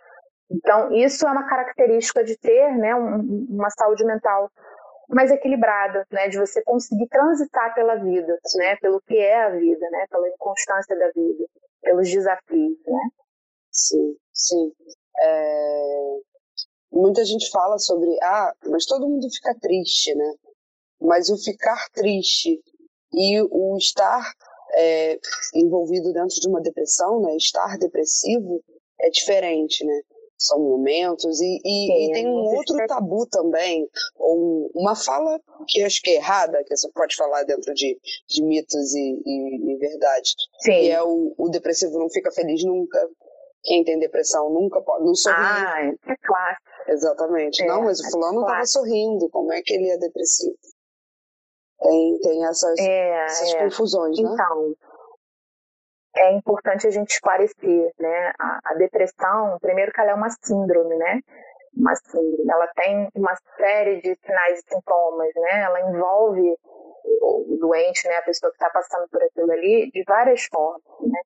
Então, 0.51 0.93
isso 0.93 1.27
é 1.27 1.31
uma 1.33 1.49
característica 1.49 2.23
de 2.23 2.39
ter, 2.39 2.77
né, 2.77 2.95
um, 2.95 3.47
uma 3.51 3.71
saúde 3.71 4.05
mental 4.05 4.51
mais 5.09 5.31
equilibrada, 5.31 6.07
né, 6.13 6.29
de 6.29 6.39
você 6.39 6.63
conseguir 6.63 7.09
transitar 7.09 7.75
pela 7.75 7.97
vida, 7.97 8.39
né, 8.57 8.77
pelo 8.77 9.01
que 9.03 9.17
é 9.19 9.43
a 9.45 9.51
vida, 9.51 9.91
né, 9.91 10.07
pela 10.11 10.29
inconstância 10.29 10.97
da 10.97 11.09
vida, 11.11 11.45
pelos 11.83 12.09
desafios, 12.11 12.79
né. 12.87 13.01
Sim, 13.73 14.17
sim. 14.33 14.73
É 15.23 16.19
muita 16.95 17.25
gente 17.25 17.51
fala 17.51 17.79
sobre, 17.79 18.17
ah, 18.23 18.53
mas 18.67 18.87
todo 18.87 19.09
mundo 19.09 19.29
fica 19.31 19.55
triste, 19.61 20.15
né? 20.15 20.35
Mas 21.01 21.29
o 21.29 21.37
ficar 21.37 21.89
triste 21.93 22.61
e 23.13 23.43
o 23.43 23.77
estar 23.77 24.33
é, 24.75 25.19
envolvido 25.55 26.13
dentro 26.13 26.41
de 26.41 26.49
uma 26.49 26.61
depressão, 26.61 27.21
né? 27.21 27.37
Estar 27.37 27.77
depressivo 27.79 28.63
é 29.01 29.11
diferente, 29.11 29.85
né? 29.85 30.01
São 30.37 30.59
momentos 30.59 31.41
e, 31.41 31.61
e, 31.65 32.09
e 32.09 32.13
tem 32.13 32.27
um 32.27 32.57
outro 32.57 32.77
tabu 32.87 33.27
também, 33.27 33.89
ou 34.17 34.71
uma 34.75 34.97
fala 34.97 35.41
que 35.69 35.83
acho 35.83 36.03
que 36.03 36.11
é 36.11 36.17
errada, 36.17 36.63
que 36.65 36.77
você 36.77 36.91
pode 36.93 37.15
falar 37.17 37.45
dentro 37.45 37.73
de, 37.73 37.99
de 38.29 38.43
mitos 38.43 38.95
e, 38.95 39.23
e, 39.25 39.73
e 39.73 39.77
verdade, 39.77 40.31
Sim. 40.59 40.73
que 40.73 40.91
é 40.91 41.03
o, 41.03 41.35
o 41.39 41.49
depressivo 41.49 41.99
não 41.99 42.11
fica 42.11 42.33
feliz 42.33 42.65
nunca, 42.65 42.99
quem 43.63 43.85
tem 43.85 43.99
depressão 43.99 44.51
nunca 44.51 44.81
pode, 44.83 45.05
não 45.05 45.15
sorri. 45.15 45.37
Ah, 45.39 45.93
é 46.09 46.17
claro. 46.23 46.57
Exatamente. 46.89 47.63
É, 47.63 47.67
não, 47.67 47.83
mas 47.83 48.01
o 48.01 48.11
fulano 48.11 48.41
estava 48.41 48.53
claro. 48.53 48.67
sorrindo, 48.67 49.29
como 49.31 49.53
é 49.53 49.63
que 49.63 49.75
ele 49.75 49.91
é 49.91 49.99
depressivo? 49.99 50.57
Tem, 51.81 52.19
tem 52.21 52.45
essas, 52.47 52.79
é, 52.79 53.25
essas 53.25 53.55
é. 53.55 53.65
confusões, 53.65 54.19
né? 54.19 54.31
Então, 54.33 54.75
é 56.17 56.33
importante 56.33 56.87
a 56.87 56.91
gente 56.91 57.11
esclarecer, 57.11 57.93
né? 57.99 58.33
A, 58.39 58.61
a, 58.65 58.75
depressão, 58.75 59.59
primeiro 59.61 59.93
que 59.93 60.01
ela 60.01 60.13
é 60.13 60.15
uma 60.15 60.31
síndrome, 60.31 60.97
né? 60.97 61.21
Uma 61.77 61.95
síndrome. 61.97 62.51
Ela 62.51 62.69
tem 62.75 63.09
uma 63.15 63.35
série 63.57 64.01
de 64.01 64.17
sinais 64.25 64.61
e 64.61 64.75
sintomas, 64.75 65.31
né? 65.35 65.63
Ela 65.63 65.81
envolve 65.91 66.57
o 67.21 67.57
doente, 67.61 68.07
né? 68.07 68.17
A 68.17 68.23
pessoa 68.23 68.51
que 68.51 68.57
está 68.57 68.71
passando 68.71 69.09
por 69.09 69.23
aquilo 69.23 69.51
ali, 69.51 69.91
de 69.91 70.05
várias 70.05 70.45
formas, 70.45 70.83
né? 71.01 71.21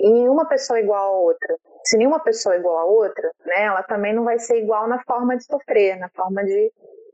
Em 0.00 0.28
uma 0.28 0.46
pessoa 0.46 0.80
igual 0.80 1.14
a 1.14 1.18
outra. 1.18 1.56
Se 1.84 1.96
nenhuma 1.96 2.20
pessoa 2.20 2.54
é 2.54 2.58
igual 2.58 2.78
a 2.78 2.84
outra, 2.84 3.30
né, 3.44 3.64
ela 3.64 3.82
também 3.82 4.14
não 4.14 4.24
vai 4.24 4.38
ser 4.38 4.58
igual 4.58 4.88
na 4.88 5.02
forma 5.04 5.36
de 5.36 5.44
sofrer, 5.44 5.98
na 5.98 6.08
forma 6.10 6.44
de 6.44 6.72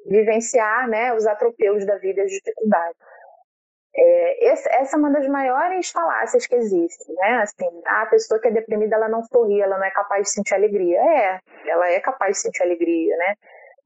vivenciar 0.08 0.88
né, 0.88 1.12
os 1.12 1.26
atropelos 1.26 1.84
da 1.84 1.96
vida 1.98 2.20
e 2.20 2.24
as 2.24 2.30
dificuldades. 2.30 2.96
É, 3.98 4.48
essa 4.50 4.96
é 4.96 4.98
uma 4.98 5.10
das 5.10 5.26
maiores 5.26 5.90
falácias 5.90 6.46
que 6.46 6.54
existem, 6.54 7.14
né? 7.14 7.38
Assim, 7.38 7.66
a 7.86 8.04
pessoa 8.06 8.38
que 8.38 8.48
é 8.48 8.50
deprimida, 8.50 8.94
ela 8.94 9.08
não 9.08 9.22
sorri, 9.24 9.60
ela 9.60 9.78
não 9.78 9.84
é 9.84 9.90
capaz 9.90 10.24
de 10.24 10.30
sentir 10.32 10.54
alegria. 10.54 11.00
É, 11.00 11.40
ela 11.66 11.88
é 11.88 11.98
capaz 11.98 12.36
de 12.36 12.42
sentir 12.42 12.62
alegria, 12.62 13.16
né? 13.16 13.34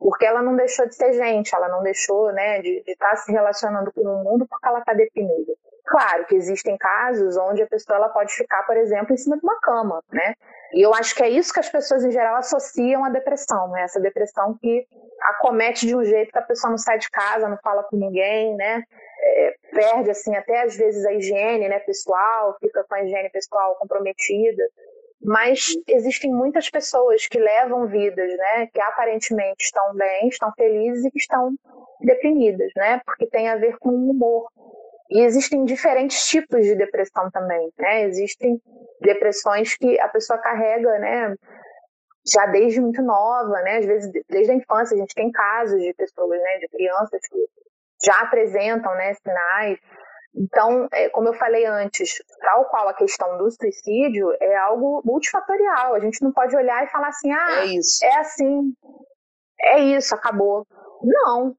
Porque 0.01 0.27
ela 0.27 0.43
não 0.43 0.57
deixou 0.57 0.87
de 0.87 0.97
ser 0.97 1.13
gente, 1.13 1.55
ela 1.55 1.69
não 1.69 1.83
deixou, 1.83 2.33
né, 2.33 2.61
de 2.61 2.83
estar 2.87 3.11
tá 3.11 3.17
se 3.17 3.31
relacionando 3.31 3.93
com 3.93 4.01
o 4.01 4.25
mundo 4.25 4.47
porque 4.49 4.67
ela 4.67 4.81
está 4.81 4.95
deprimida. 4.95 5.53
Claro 5.91 6.25
que 6.25 6.37
existem 6.37 6.79
casos 6.79 7.37
onde 7.37 7.63
a 7.63 7.67
pessoa 7.67 7.97
ela 7.97 8.09
pode 8.11 8.33
ficar, 8.33 8.63
por 8.63 8.77
exemplo, 8.77 9.13
em 9.13 9.17
cima 9.17 9.37
de 9.37 9.43
uma 9.43 9.59
cama, 9.61 10.01
né? 10.13 10.35
E 10.73 10.87
eu 10.87 10.95
acho 10.95 11.13
que 11.17 11.23
é 11.25 11.29
isso 11.29 11.53
que 11.53 11.59
as 11.59 11.69
pessoas 11.69 12.05
em 12.05 12.13
geral 12.13 12.37
associam 12.37 13.05
à 13.05 13.11
depressão, 13.11 13.69
né? 13.73 13.83
Essa 13.83 13.99
depressão 13.99 14.57
que 14.61 14.87
acomete 15.21 15.89
de 15.89 15.97
um 15.97 16.05
jeito 16.05 16.31
que 16.31 16.39
a 16.39 16.43
pessoa 16.43 16.71
não 16.71 16.79
sai 16.79 16.97
de 16.99 17.11
casa, 17.11 17.49
não 17.49 17.59
fala 17.61 17.83
com 17.83 17.97
ninguém, 17.97 18.55
né? 18.55 18.85
É, 19.21 19.55
perde 19.73 20.11
assim 20.13 20.37
até 20.37 20.63
às 20.63 20.77
vezes 20.77 21.05
a 21.05 21.13
higiene, 21.13 21.69
né, 21.69 21.81
pessoal, 21.81 22.57
fica 22.61 22.85
com 22.89 22.95
a 22.95 23.03
higiene 23.03 23.29
pessoal 23.29 23.75
comprometida. 23.75 24.63
Mas 25.21 25.75
existem 25.89 26.33
muitas 26.33 26.71
pessoas 26.71 27.27
que 27.27 27.39
levam 27.39 27.89
vidas, 27.89 28.31
né, 28.37 28.69
que 28.73 28.81
aparentemente 28.81 29.65
estão 29.65 29.93
bem, 29.95 30.29
estão 30.29 30.53
felizes 30.57 31.05
e 31.05 31.11
que 31.11 31.19
estão 31.19 31.53
deprimidas, 32.01 32.71
né? 32.77 33.01
Porque 33.05 33.27
tem 33.27 33.49
a 33.49 33.57
ver 33.57 33.77
com 33.79 33.91
o 33.91 34.11
humor. 34.11 34.49
E 35.11 35.23
existem 35.23 35.65
diferentes 35.65 36.25
tipos 36.27 36.65
de 36.65 36.77
depressão 36.77 37.31
também, 37.31 37.73
né? 37.79 38.05
Existem 38.05 38.61
depressões 39.01 39.77
que 39.77 39.99
a 39.99 40.09
pessoa 40.09 40.39
carrega, 40.39 40.99
né? 40.99 41.35
Já 42.33 42.47
desde 42.47 42.81
muito 42.81 43.03
nova, 43.03 43.61
né? 43.63 43.79
Às 43.79 43.87
vezes 43.87 44.13
desde 44.29 44.53
a 44.53 44.55
infância 44.55 44.95
a 44.95 45.01
gente 45.01 45.15
tem 45.15 45.31
casos 45.33 45.81
de 45.81 45.93
pessoas, 45.95 46.41
né? 46.41 46.59
De 46.59 46.69
crianças 46.69 47.21
que 47.29 47.45
já 48.05 48.21
apresentam, 48.21 48.95
né? 48.95 49.13
Sinais. 49.15 49.79
Então, 50.33 50.87
é, 50.93 51.09
como 51.09 51.29
eu 51.29 51.35
falei 51.35 51.67
antes, 51.67 52.23
tal 52.41 52.65
qual 52.67 52.89
a 52.89 52.95
questão 52.95 53.37
do 53.37 53.51
suicídio 53.51 54.33
é 54.41 54.57
algo 54.59 55.03
multifatorial. 55.05 55.95
A 55.95 56.01
gente 56.01 56.23
não 56.23 56.33
pode 56.33 56.55
olhar 56.55 56.85
e 56.85 56.91
falar 56.91 57.09
assim, 57.09 57.33
ah, 57.33 57.67
é, 57.67 58.07
é 58.07 58.17
assim, 58.19 58.73
é 59.61 59.79
isso, 59.81 60.15
acabou. 60.15 60.65
Não, 61.03 61.57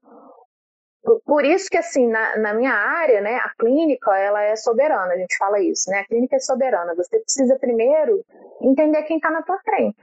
por 1.24 1.44
isso 1.44 1.68
que, 1.68 1.76
assim, 1.76 2.06
na, 2.06 2.38
na, 2.38 2.54
minha 2.54 2.72
área, 2.72 3.20
né, 3.20 3.36
a 3.36 3.52
clínica, 3.58 4.16
ela 4.16 4.42
é 4.42 4.54
soberana, 4.54 5.12
a 5.12 5.16
gente 5.16 5.36
fala 5.36 5.60
isso, 5.60 5.90
né? 5.90 6.00
A 6.00 6.04
clínica 6.04 6.36
é 6.36 6.38
soberana. 6.38 6.94
Você 6.94 7.18
precisa 7.18 7.58
primeiro 7.58 8.24
entender 8.60 9.02
quem 9.02 9.16
está 9.16 9.30
na 9.30 9.42
tua 9.42 9.58
frente, 9.64 9.98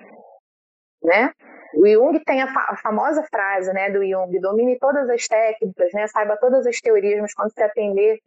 né? 1.02 1.32
O 1.76 1.88
Jung 1.88 2.20
tem 2.26 2.42
a, 2.42 2.52
fa 2.52 2.66
a, 2.70 2.78
famosa 2.78 3.24
frase, 3.30 3.72
né, 3.72 3.90
do 3.92 4.06
Jung, 4.06 4.40
domine 4.40 4.78
todas 4.80 5.10
as 5.10 5.28
técnicas, 5.28 5.94
né, 5.94 6.08
saiba 6.08 6.36
todas 6.38 6.66
as 6.66 6.82
teorias, 6.82 7.22
mas 7.22 7.34
quando 7.34 7.54
você 7.54 7.64
atender 7.64 8.20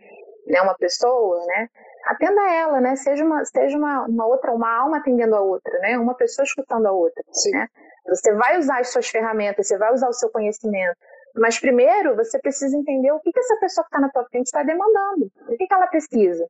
né, 0.46 0.62
uma 0.62 0.76
pessoa, 0.76 1.44
né, 1.46 1.68
atenda 2.06 2.40
ela, 2.52 2.80
né, 2.80 2.94
seja 2.94 3.24
uma, 3.24 3.44
seja 3.44 3.76
uma, 3.76 4.06
uma 4.06 4.26
outra, 4.26 4.52
uma 4.52 4.70
alma 4.70 4.98
atendendo 4.98 5.34
a 5.34 5.40
outra, 5.40 5.76
né, 5.80 5.98
uma 5.98 6.14
pessoa 6.14 6.44
escutando 6.44 6.86
a 6.86 6.92
outra, 6.92 7.22
Sim. 7.32 7.50
né. 7.50 7.66
Você 8.08 8.32
vai 8.32 8.58
usar 8.58 8.78
as 8.78 8.92
suas 8.92 9.08
ferramentas, 9.08 9.66
você 9.66 9.76
vai 9.76 9.92
usar 9.92 10.08
o 10.08 10.12
seu 10.12 10.30
conhecimento, 10.30 10.96
mas 11.36 11.58
primeiro 11.58 12.14
você 12.16 12.38
precisa 12.38 12.76
entender 12.76 13.12
o 13.12 13.20
que, 13.20 13.32
que 13.32 13.40
essa 13.40 13.56
pessoa 13.56 13.84
que 13.84 13.88
está 13.88 14.00
na 14.00 14.10
tua 14.10 14.24
frente 14.26 14.46
está 14.46 14.62
demandando. 14.62 15.30
O 15.48 15.56
que, 15.56 15.66
que 15.66 15.74
ela 15.74 15.86
precisa. 15.86 16.46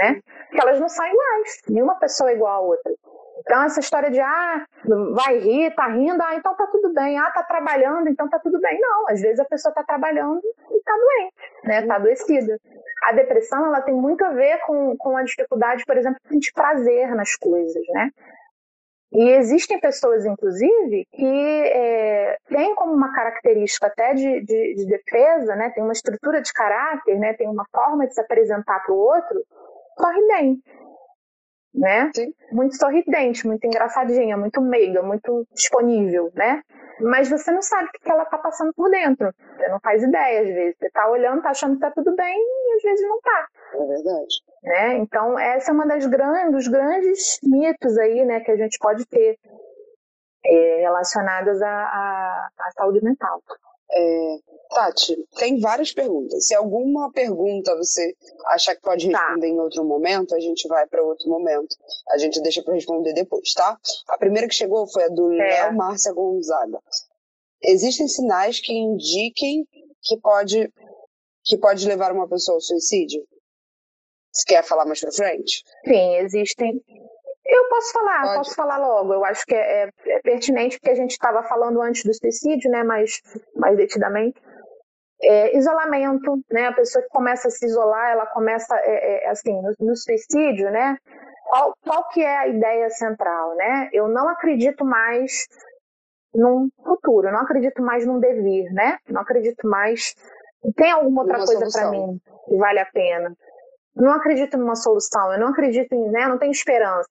né? 0.00 0.20
Que 0.50 0.60
elas 0.60 0.80
não 0.80 0.88
são 0.88 1.04
iguais, 1.06 1.62
nenhuma 1.68 1.96
pessoa 1.98 2.30
é 2.30 2.34
igual 2.34 2.52
a 2.52 2.60
outra. 2.60 2.92
Então, 3.40 3.62
essa 3.64 3.80
história 3.80 4.10
de, 4.10 4.20
ah, 4.20 4.66
vai 5.14 5.38
rir, 5.38 5.74
tá 5.74 5.88
rindo, 5.88 6.22
ah, 6.22 6.34
então 6.34 6.54
tá 6.54 6.66
tudo 6.66 6.92
bem. 6.92 7.18
Ah, 7.18 7.30
tá 7.30 7.42
trabalhando, 7.42 8.08
então 8.08 8.28
tá 8.28 8.38
tudo 8.38 8.60
bem. 8.60 8.78
Não, 8.78 9.08
às 9.08 9.20
vezes 9.20 9.40
a 9.40 9.44
pessoa 9.46 9.74
tá 9.74 9.82
trabalhando 9.82 10.42
e 10.44 10.82
tá 10.82 10.92
doente, 10.94 11.34
né? 11.64 11.86
Tá 11.86 11.96
adoecida. 11.96 12.60
A 13.04 13.12
depressão, 13.12 13.64
ela 13.66 13.80
tem 13.80 13.94
muito 13.94 14.22
a 14.24 14.30
ver 14.30 14.58
com, 14.66 14.94
com 14.98 15.16
a 15.16 15.22
dificuldade, 15.22 15.84
por 15.86 15.96
exemplo, 15.96 16.20
de 16.22 16.28
sentir 16.28 16.52
prazer 16.52 17.14
nas 17.14 17.34
coisas, 17.34 17.82
né? 17.94 18.10
E 19.12 19.30
existem 19.30 19.80
pessoas, 19.80 20.24
inclusive, 20.24 21.06
que 21.12 21.62
é, 21.66 22.38
têm 22.48 22.74
como 22.76 22.92
uma 22.92 23.12
característica 23.12 23.88
até 23.88 24.14
de, 24.14 24.40
de, 24.44 24.74
de, 24.74 24.86
defesa, 24.86 25.56
né? 25.56 25.70
tem 25.70 25.82
uma 25.82 25.92
estrutura 25.92 26.40
de 26.40 26.52
caráter, 26.52 27.18
né? 27.18 27.34
tem 27.34 27.48
uma 27.48 27.66
forma 27.74 28.06
de 28.06 28.14
se 28.14 28.20
apresentar 28.20 28.78
para 28.84 28.94
o 28.94 28.98
outro 28.98 29.44
sorridente 29.98 30.62
né? 31.74 32.10
Muito 32.52 32.76
sorridente, 32.76 33.46
muito 33.46 33.66
engraçadinha, 33.66 34.36
muito 34.36 34.60
meiga, 34.60 35.02
muito 35.02 35.46
disponível, 35.54 36.30
né? 36.34 36.62
Mas 37.00 37.30
você 37.30 37.50
não 37.50 37.62
sabe 37.62 37.88
o 37.88 37.90
que 37.92 38.10
ela 38.10 38.24
tá 38.26 38.36
passando 38.36 38.74
por 38.74 38.90
dentro. 38.90 39.32
Você 39.56 39.68
não 39.68 39.80
faz 39.80 40.02
ideia, 40.02 40.42
às 40.42 40.48
vezes. 40.48 40.76
Você 40.78 40.90
tá 40.90 41.08
olhando, 41.08 41.42
tá 41.42 41.50
achando 41.50 41.74
que 41.74 41.80
tá 41.80 41.90
tudo 41.90 42.14
bem 42.14 42.36
e 42.36 42.76
às 42.76 42.82
vezes 42.82 43.08
não 43.08 43.20
tá. 43.20 43.48
É 43.74 43.86
verdade. 43.86 44.34
Né? 44.62 44.94
Então, 44.98 45.38
essa 45.38 45.70
é 45.70 45.74
uma 45.74 45.86
das 45.86 46.04
grandes, 46.06 46.52
dos 46.52 46.68
grandes 46.68 47.38
mitos 47.42 47.96
aí, 47.96 48.24
né, 48.26 48.40
que 48.40 48.50
a 48.50 48.56
gente 48.56 48.78
pode 48.78 49.06
ter 49.06 49.38
é, 50.44 50.76
relacionados 50.80 51.62
à, 51.62 51.70
à, 51.70 52.48
à 52.58 52.70
saúde 52.72 53.02
mental. 53.02 53.42
É, 53.92 54.38
Tati, 54.70 55.16
tem 55.36 55.58
várias 55.58 55.92
perguntas. 55.92 56.46
Se 56.46 56.54
alguma 56.54 57.10
pergunta 57.12 57.76
você 57.76 58.14
achar 58.46 58.76
que 58.76 58.82
pode 58.82 59.10
tá. 59.10 59.18
responder 59.18 59.48
tá. 59.48 59.52
em 59.52 59.60
outro 59.60 59.84
momento, 59.84 60.34
a 60.34 60.40
gente 60.40 60.68
vai 60.68 60.86
para 60.86 61.02
outro 61.02 61.28
momento. 61.28 61.76
A 62.10 62.18
gente 62.18 62.40
deixa 62.40 62.62
para 62.62 62.74
responder 62.74 63.12
depois, 63.12 63.52
tá? 63.52 63.76
A 64.08 64.16
primeira 64.16 64.46
que 64.46 64.54
chegou 64.54 64.86
foi 64.86 65.04
a 65.04 65.08
do 65.08 65.32
é. 65.32 65.36
Léo 65.36 65.76
Márcia 65.76 66.12
Gonzaga. 66.12 66.78
Existem 67.62 68.06
sinais 68.06 68.60
que 68.60 68.72
indiquem 68.72 69.66
que 70.02 70.16
pode 70.18 70.72
que 71.44 71.58
pode 71.58 71.86
levar 71.86 72.12
uma 72.12 72.28
pessoa 72.28 72.56
ao 72.56 72.60
suicídio? 72.60 73.26
Você 74.32 74.44
quer 74.46 74.62
falar 74.62 74.84
mais 74.84 75.00
para 75.00 75.10
frente? 75.10 75.64
Sim, 75.84 76.14
existem 76.16 76.80
eu 77.60 77.68
posso 77.68 77.92
falar, 77.92 78.22
Pode. 78.22 78.34
posso 78.36 78.54
falar 78.54 78.78
logo. 78.78 79.14
Eu 79.14 79.24
acho 79.24 79.44
que 79.44 79.54
é, 79.54 79.84
é, 79.84 79.90
é 80.06 80.20
pertinente 80.20 80.78
porque 80.78 80.90
a 80.90 80.94
gente 80.94 81.12
estava 81.12 81.42
falando 81.42 81.80
antes 81.80 82.04
do 82.04 82.14
suicídio, 82.14 82.70
né? 82.70 82.82
Mais, 82.82 83.20
mais 83.54 83.76
detidamente. 83.76 84.40
É, 85.22 85.56
isolamento, 85.56 86.40
né? 86.50 86.66
A 86.66 86.72
pessoa 86.72 87.02
que 87.02 87.10
começa 87.10 87.48
a 87.48 87.50
se 87.50 87.66
isolar, 87.66 88.10
ela 88.10 88.26
começa, 88.26 88.74
é, 88.76 89.26
é, 89.26 89.28
assim, 89.28 89.52
no, 89.60 89.74
no, 89.80 89.96
suicídio, 89.96 90.70
né? 90.70 90.96
Qual, 91.44 91.74
qual 91.84 92.08
que 92.08 92.22
é 92.22 92.38
a 92.38 92.48
ideia 92.48 92.88
central, 92.90 93.54
né? 93.56 93.90
Eu 93.92 94.08
não 94.08 94.28
acredito 94.28 94.84
mais 94.84 95.46
num 96.34 96.68
futuro, 96.84 97.28
eu 97.28 97.32
não 97.32 97.40
acredito 97.40 97.82
mais 97.82 98.06
num 98.06 98.20
devir, 98.20 98.72
né? 98.72 98.98
Não 99.08 99.20
acredito 99.20 99.66
mais. 99.68 100.14
Tem 100.76 100.90
alguma 100.90 101.22
outra 101.22 101.38
Uma 101.38 101.46
coisa 101.46 101.66
para 101.72 101.90
mim 101.90 102.20
que 102.48 102.56
vale 102.56 102.78
a 102.78 102.86
pena? 102.86 103.34
Não 103.94 104.12
acredito 104.12 104.56
numa 104.56 104.76
solução, 104.76 105.32
eu 105.32 105.40
não 105.40 105.48
acredito 105.48 105.92
em, 105.92 106.10
né? 106.10 106.26
Não 106.26 106.38
tenho 106.38 106.52
esperança. 106.52 107.10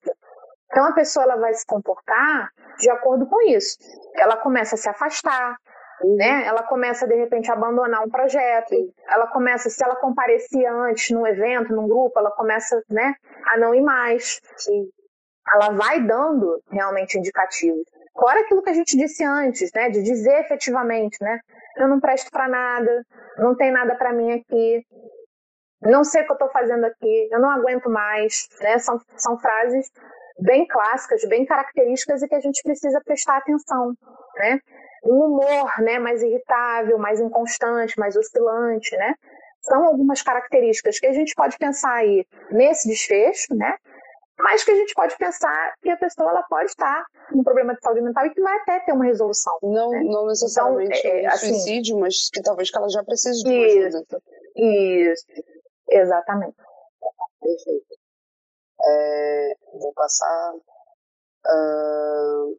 Então 0.72 0.86
a 0.86 0.94
pessoa 0.94 1.24
ela 1.24 1.36
vai 1.36 1.54
se 1.54 1.66
comportar 1.66 2.52
de 2.78 2.90
acordo 2.90 3.26
com 3.28 3.42
isso. 3.42 3.78
Ela 4.16 4.38
começa 4.38 4.76
a 4.76 4.78
se 4.78 4.88
afastar, 4.88 5.58
uhum. 6.02 6.16
né? 6.16 6.46
Ela 6.46 6.64
começa 6.64 7.08
de 7.08 7.16
repente 7.16 7.50
a 7.50 7.56
abandonar 7.56 8.04
um 8.04 8.10
projeto. 8.10 8.76
Ela 9.08 9.28
começa, 9.28 9.70
se 9.70 9.84
ela 9.84 9.96
comparecia 9.96 10.72
antes 10.72 11.10
num 11.10 11.26
evento, 11.26 11.76
num 11.76 11.88
grupo, 11.88 12.20
ela 12.20 12.32
começa, 12.32 12.82
né, 12.90 13.16
a 13.48 13.58
não 13.58 13.74
ir 13.74 13.82
mais. 13.82 14.40
Ela 15.54 15.72
vai 15.72 16.02
dando 16.02 16.62
realmente 16.72 17.18
indicativos. 17.18 17.84
Fora 18.18 18.42
aquilo 18.42 18.62
que 18.62 18.70
a 18.70 18.74
gente 18.74 18.98
disse 18.98 19.24
antes, 19.24 19.72
né, 19.74 19.90
de 19.90 20.04
dizer 20.04 20.42
efetivamente, 20.42 21.18
né, 21.22 21.40
eu 21.78 21.88
não 21.88 22.00
presto 22.00 22.30
para 22.30 22.48
nada, 22.48 23.06
não 23.38 23.56
tem 23.56 23.72
nada 23.72 23.96
para 23.96 24.14
mim 24.14 24.34
aqui, 24.34 24.86
não 25.82 26.04
sei 26.04 26.22
o 26.22 26.26
que 26.26 26.32
eu 26.32 26.36
estou 26.36 26.50
fazendo 26.52 26.84
aqui, 26.86 27.30
eu 27.32 27.40
não 27.40 27.50
aguento 27.50 27.90
mais, 27.90 28.50
né? 28.60 28.78
São, 28.80 29.00
são 29.16 29.40
frases 29.40 29.90
bem 30.42 30.66
clássicas, 30.68 31.24
bem 31.26 31.46
características 31.46 32.22
e 32.22 32.28
que 32.28 32.36
a 32.36 32.40
gente 32.40 32.62
precisa 32.64 33.02
prestar 33.04 33.38
atenção, 33.38 33.94
né? 34.38 34.60
Um 35.04 35.16
humor, 35.16 35.82
né, 35.82 35.98
mais 35.98 36.22
irritável, 36.22 36.98
mais 36.98 37.20
inconstante, 37.20 37.98
mais 37.98 38.16
oscilante, 38.16 38.96
né? 38.98 39.16
São 39.62 39.86
algumas 39.86 40.22
características 40.22 41.00
que 41.00 41.08
a 41.08 41.14
gente 41.14 41.34
pode 41.36 41.58
pensar 41.58 41.94
aí 41.94 42.26
nesse 42.52 42.88
desfecho, 42.88 43.54
né? 43.56 43.76
Mas 44.38 44.64
que 44.64 44.72
a 44.72 44.76
gente 44.76 44.94
pode 44.94 45.18
pensar 45.18 45.74
que 45.82 45.90
a 45.90 45.98
pessoa 45.98 46.30
ela 46.30 46.44
pode 46.44 46.70
estar 46.70 47.04
com 47.30 47.40
um 47.40 47.44
problema 47.44 47.76
de 47.76 47.82
saúde 47.82 48.02
mental 48.02 48.26
e 48.26 48.30
que 48.30 48.42
vai 48.42 48.56
até 48.60 48.80
ter 48.80 48.94
uma 48.94 49.04
resolução. 49.04 49.58
Não, 49.62 49.90
né? 49.90 50.02
não 50.06 50.28
necessariamente 50.28 50.98
então, 50.98 51.12
é, 51.12 51.24
um 51.24 51.28
assim, 51.28 51.54
suicídio, 51.54 52.00
mas 52.00 52.30
que 52.32 52.42
talvez 52.42 52.72
que 52.72 52.78
ela 52.78 52.90
já 52.90 53.04
precise 53.04 53.44
de 53.44 53.50
uma 53.50 53.66
ajuda. 53.66 54.22
Isso, 54.56 55.26
exatamente. 55.90 56.56
Perfeito. 57.42 57.99
É, 58.86 59.56
vou 59.74 59.94
passar. 59.94 60.54
Uh, 61.46 62.58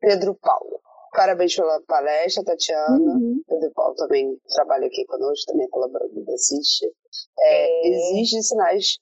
Pedro 0.00 0.34
Paulo. 0.34 0.80
Parabéns 1.14 1.54
pela 1.54 1.80
palestra, 1.82 2.44
Tatiana. 2.44 2.98
Uhum. 2.98 3.40
Pedro 3.46 3.70
Paulo 3.72 3.94
também 3.94 4.36
trabalha 4.52 4.86
aqui 4.86 5.04
conosco, 5.06 5.52
também 5.52 5.66
é 5.66 5.68
colaborador 5.68 6.24
da 6.24 6.34
assiste. 6.34 6.84
É, 7.38 7.88
é. 7.88 7.88
Existem 7.88 8.42
sinais. 8.42 8.98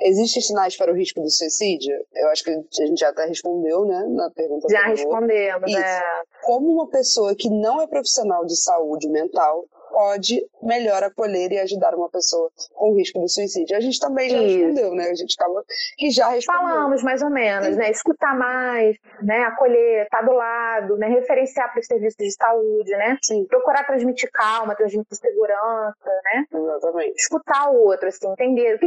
Existem 0.00 0.42
sinais 0.42 0.76
para 0.76 0.90
o 0.92 0.96
risco 0.96 1.20
do 1.20 1.30
suicídio? 1.30 1.94
Eu 2.14 2.28
acho 2.30 2.42
que 2.42 2.50
a 2.50 2.86
gente 2.86 2.98
já 2.98 3.10
até 3.10 3.26
respondeu, 3.26 3.84
né, 3.84 4.04
na 4.08 4.30
pergunta. 4.30 4.66
Já 4.68 4.88
respondemos, 4.88 5.72
né? 5.72 6.00
Como 6.42 6.72
uma 6.72 6.88
pessoa 6.88 7.36
que 7.36 7.48
não 7.48 7.80
é 7.80 7.86
profissional 7.86 8.44
de 8.44 8.56
saúde 8.56 9.08
mental 9.08 9.64
pode 9.92 10.44
melhor 10.62 11.02
acolher 11.02 11.52
e 11.52 11.58
ajudar 11.58 11.94
uma 11.94 12.08
pessoa 12.08 12.50
com 12.74 12.94
risco 12.94 13.20
de 13.20 13.30
suicídio. 13.30 13.76
A 13.76 13.80
gente 13.80 14.00
também 14.00 14.30
já 14.30 14.42
Isso. 14.42 14.58
respondeu, 14.58 14.94
né? 14.94 15.10
A 15.10 15.14
gente 15.14 15.36
acaba 15.38 15.62
que 15.98 16.10
já 16.10 16.28
respondeu. 16.28 16.62
Falamos 16.62 17.02
mais 17.02 17.22
ou 17.22 17.30
menos, 17.30 17.76
né? 17.76 17.90
Escutar 17.90 18.36
mais, 18.36 18.96
né? 19.22 19.42
Acolher, 19.44 20.04
estar 20.04 20.20
tá 20.20 20.24
do 20.24 20.32
lado, 20.32 20.96
né? 20.96 21.08
Referenciar 21.08 21.70
para 21.70 21.80
os 21.80 21.86
serviços 21.86 22.16
de 22.16 22.32
saúde, 22.32 22.90
né? 22.92 23.18
Sim. 23.22 23.44
Procurar 23.44 23.84
transmitir 23.84 24.30
calma, 24.32 24.74
transmitir 24.74 25.16
segurança, 25.16 25.94
né? 26.24 26.46
Exatamente. 26.52 27.14
Escutar 27.16 27.70
o 27.70 27.84
outro, 27.84 28.08
assim, 28.08 28.28
entender. 28.32 28.78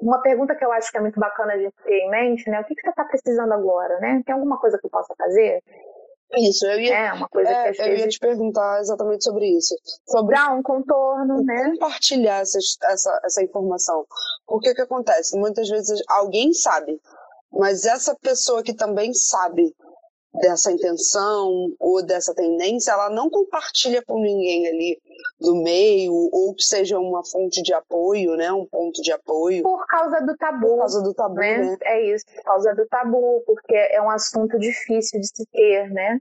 Uma 0.00 0.20
pergunta 0.22 0.54
que 0.54 0.64
eu 0.64 0.72
acho 0.72 0.90
que 0.90 0.96
é 0.96 1.00
muito 1.00 1.20
bacana 1.20 1.52
a 1.52 1.58
gente 1.58 1.74
ter 1.84 1.98
em 1.98 2.10
mente, 2.10 2.48
né? 2.48 2.60
O 2.60 2.64
que, 2.64 2.74
que 2.74 2.82
você 2.82 2.90
está 2.90 3.04
precisando 3.04 3.52
agora, 3.52 3.98
né? 4.00 4.22
Tem 4.24 4.34
alguma 4.34 4.58
coisa 4.58 4.78
que 4.78 4.86
eu 4.86 4.90
possa 4.90 5.14
fazer? 5.16 5.62
Isso, 6.36 6.66
eu 6.66 6.80
ia, 6.80 6.94
é 6.94 7.12
uma 7.12 7.28
coisa 7.28 7.50
é, 7.50 7.72
que 7.72 7.80
eu 7.80 7.86
vezes... 7.86 8.00
ia 8.00 8.08
te 8.08 8.18
perguntar 8.18 8.80
exatamente 8.80 9.24
sobre 9.24 9.46
isso. 9.46 9.74
Sobre 10.06 10.34
Dar 10.34 10.54
um 10.54 10.62
contorno, 10.62 11.42
né? 11.42 11.70
Compartilhar 11.72 12.40
essa, 12.40 12.58
essa, 12.84 13.20
essa 13.24 13.42
informação. 13.42 14.06
O 14.46 14.58
que 14.58 14.74
que 14.74 14.82
acontece? 14.82 15.38
Muitas 15.38 15.68
vezes 15.68 16.02
alguém 16.08 16.52
sabe, 16.52 17.00
mas 17.52 17.84
essa 17.84 18.14
pessoa 18.16 18.62
que 18.62 18.74
também 18.74 19.12
sabe 19.12 19.74
dessa 20.40 20.72
intenção 20.72 21.72
ou 21.78 22.04
dessa 22.04 22.34
tendência, 22.34 22.92
ela 22.92 23.08
não 23.10 23.30
compartilha 23.30 24.02
com 24.04 24.20
ninguém 24.20 24.66
ali 24.66 25.00
do 25.40 25.54
meio, 25.56 26.12
ou 26.12 26.54
que 26.54 26.62
seja 26.62 26.98
uma 26.98 27.24
fonte 27.24 27.62
de 27.62 27.72
apoio, 27.72 28.36
né? 28.36 28.50
Um 28.52 28.66
ponto 28.66 29.00
de 29.02 29.12
apoio. 29.12 29.62
Por 29.62 29.86
causa 29.86 30.20
do 30.20 30.36
tabu. 30.36 30.68
Por 30.68 30.78
causa 30.78 31.02
do 31.02 31.14
tabu, 31.14 31.34
né? 31.34 31.58
né? 31.58 31.76
É 31.82 32.02
isso, 32.02 32.24
por 32.34 32.42
causa 32.42 32.74
do 32.74 32.86
tabu, 32.86 33.42
porque 33.46 33.74
é 33.74 34.00
um 34.02 34.10
assunto 34.10 34.58
difícil 34.58 35.20
de 35.20 35.26
se 35.26 35.46
ter, 35.52 35.90
né? 35.90 36.18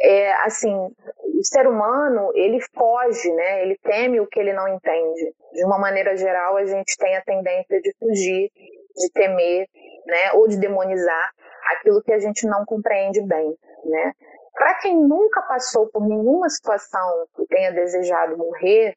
É, 0.00 0.32
assim, 0.44 0.74
o 0.74 1.44
ser 1.44 1.66
humano, 1.66 2.30
ele 2.34 2.60
foge, 2.74 3.32
né? 3.32 3.62
Ele 3.62 3.78
teme 3.82 4.20
o 4.20 4.26
que 4.26 4.38
ele 4.38 4.52
não 4.52 4.68
entende. 4.68 5.34
De 5.52 5.64
uma 5.64 5.78
maneira 5.78 6.16
geral, 6.16 6.56
a 6.56 6.64
gente 6.64 6.96
tem 6.96 7.16
a 7.16 7.22
tendência 7.22 7.80
de 7.80 7.94
fugir, 7.98 8.50
de 8.96 9.10
temer, 9.12 9.66
né? 10.06 10.32
Ou 10.34 10.48
de 10.48 10.58
demonizar 10.58 11.30
aquilo 11.72 12.02
que 12.02 12.12
a 12.12 12.18
gente 12.18 12.46
não 12.46 12.64
compreende 12.64 13.20
bem, 13.22 13.56
né? 13.84 14.12
Para 14.52 14.74
quem 14.74 14.96
nunca 14.96 15.42
passou 15.42 15.88
por 15.88 16.06
nenhuma 16.06 16.48
situação 16.48 17.26
que 17.34 17.46
tenha 17.46 17.72
desejado 17.72 18.36
morrer, 18.36 18.94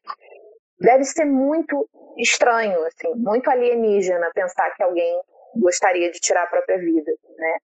deve 0.80 1.04
ser 1.04 1.24
muito 1.24 1.88
estranho, 2.16 2.84
assim, 2.84 3.12
muito 3.16 3.50
alienígena 3.50 4.30
pensar 4.34 4.70
que 4.74 4.82
alguém 4.82 5.20
gostaria 5.56 6.10
de 6.10 6.20
tirar 6.20 6.44
a 6.44 6.48
própria 6.48 6.78
vida, 6.78 7.12
né? 7.36 7.56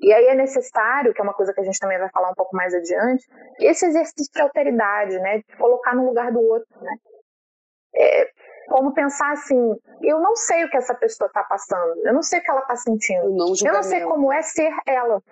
E 0.00 0.12
aí 0.12 0.26
é 0.26 0.34
necessário, 0.34 1.12
que 1.12 1.20
é 1.20 1.24
uma 1.24 1.34
coisa 1.34 1.52
que 1.52 1.60
a 1.60 1.64
gente 1.64 1.78
também 1.78 1.98
vai 1.98 2.08
falar 2.10 2.30
um 2.30 2.34
pouco 2.34 2.54
mais 2.54 2.72
adiante, 2.72 3.26
esse 3.60 3.86
exercício 3.86 4.32
de 4.32 4.40
alteridade, 4.40 5.18
né? 5.18 5.38
De 5.38 5.56
colocar 5.56 5.94
no 5.94 6.06
lugar 6.06 6.30
do 6.30 6.40
outro, 6.40 6.68
né? 6.80 6.96
É, 7.96 8.30
como 8.68 8.92
pensar 8.92 9.32
assim, 9.32 9.76
eu 10.02 10.20
não 10.20 10.36
sei 10.36 10.64
o 10.64 10.70
que 10.70 10.76
essa 10.76 10.94
pessoa 10.94 11.26
está 11.26 11.42
passando, 11.44 12.06
eu 12.06 12.12
não 12.12 12.22
sei 12.22 12.38
o 12.38 12.42
que 12.42 12.50
ela 12.50 12.60
está 12.60 12.76
sentindo, 12.76 13.30
não 13.30 13.52
eu 13.64 13.72
não 13.72 13.82
sei 13.82 14.02
como 14.02 14.32
é 14.32 14.42
ser 14.42 14.72
ela. 14.86 15.22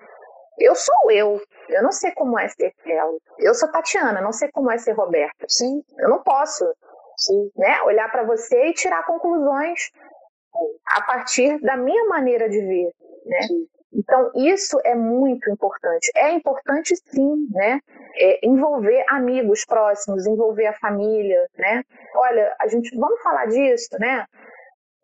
Eu 0.59 0.74
sou 0.74 1.11
eu, 1.11 1.41
eu 1.68 1.82
não 1.82 1.93
sei 1.93 2.12
como 2.12 2.39
é 2.39 2.49
ser 2.49 2.72
ela. 2.87 3.12
Eu 3.39 3.55
sou 3.55 3.70
Tatiana, 3.70 4.22
não 4.22 4.32
sei 4.32 4.51
como 4.51 4.70
é 4.70 4.78
ser 4.78 4.93
Roberta. 4.93 5.47
Sim. 5.49 5.82
Eu 5.99 6.09
não 6.09 6.22
posso 6.22 6.64
Sim. 7.18 7.51
Né, 7.57 7.80
olhar 7.82 8.11
para 8.11 8.24
você 8.24 8.68
e 8.68 8.74
tirar 8.74 9.05
conclusões 9.07 9.91
a 10.95 11.03
partir 11.03 11.61
da 11.61 11.76
minha 11.76 12.05
maneira 12.09 12.49
de 12.49 12.61
ver, 12.61 12.93
né? 13.24 13.41
Então, 13.93 14.30
isso 14.34 14.78
é 14.84 14.95
muito 14.95 15.51
importante. 15.51 16.11
É 16.14 16.32
importante, 16.32 16.95
sim, 16.97 17.49
né? 17.51 17.80
É 18.16 18.47
envolver 18.47 19.05
amigos 19.09 19.64
próximos, 19.64 20.26
envolver 20.26 20.66
a 20.66 20.72
família, 20.74 21.47
né? 21.57 21.82
Olha, 22.14 22.55
a 22.61 22.66
gente, 22.68 22.97
vamos 22.97 23.20
falar 23.22 23.47
disso, 23.47 23.89
né? 23.99 24.26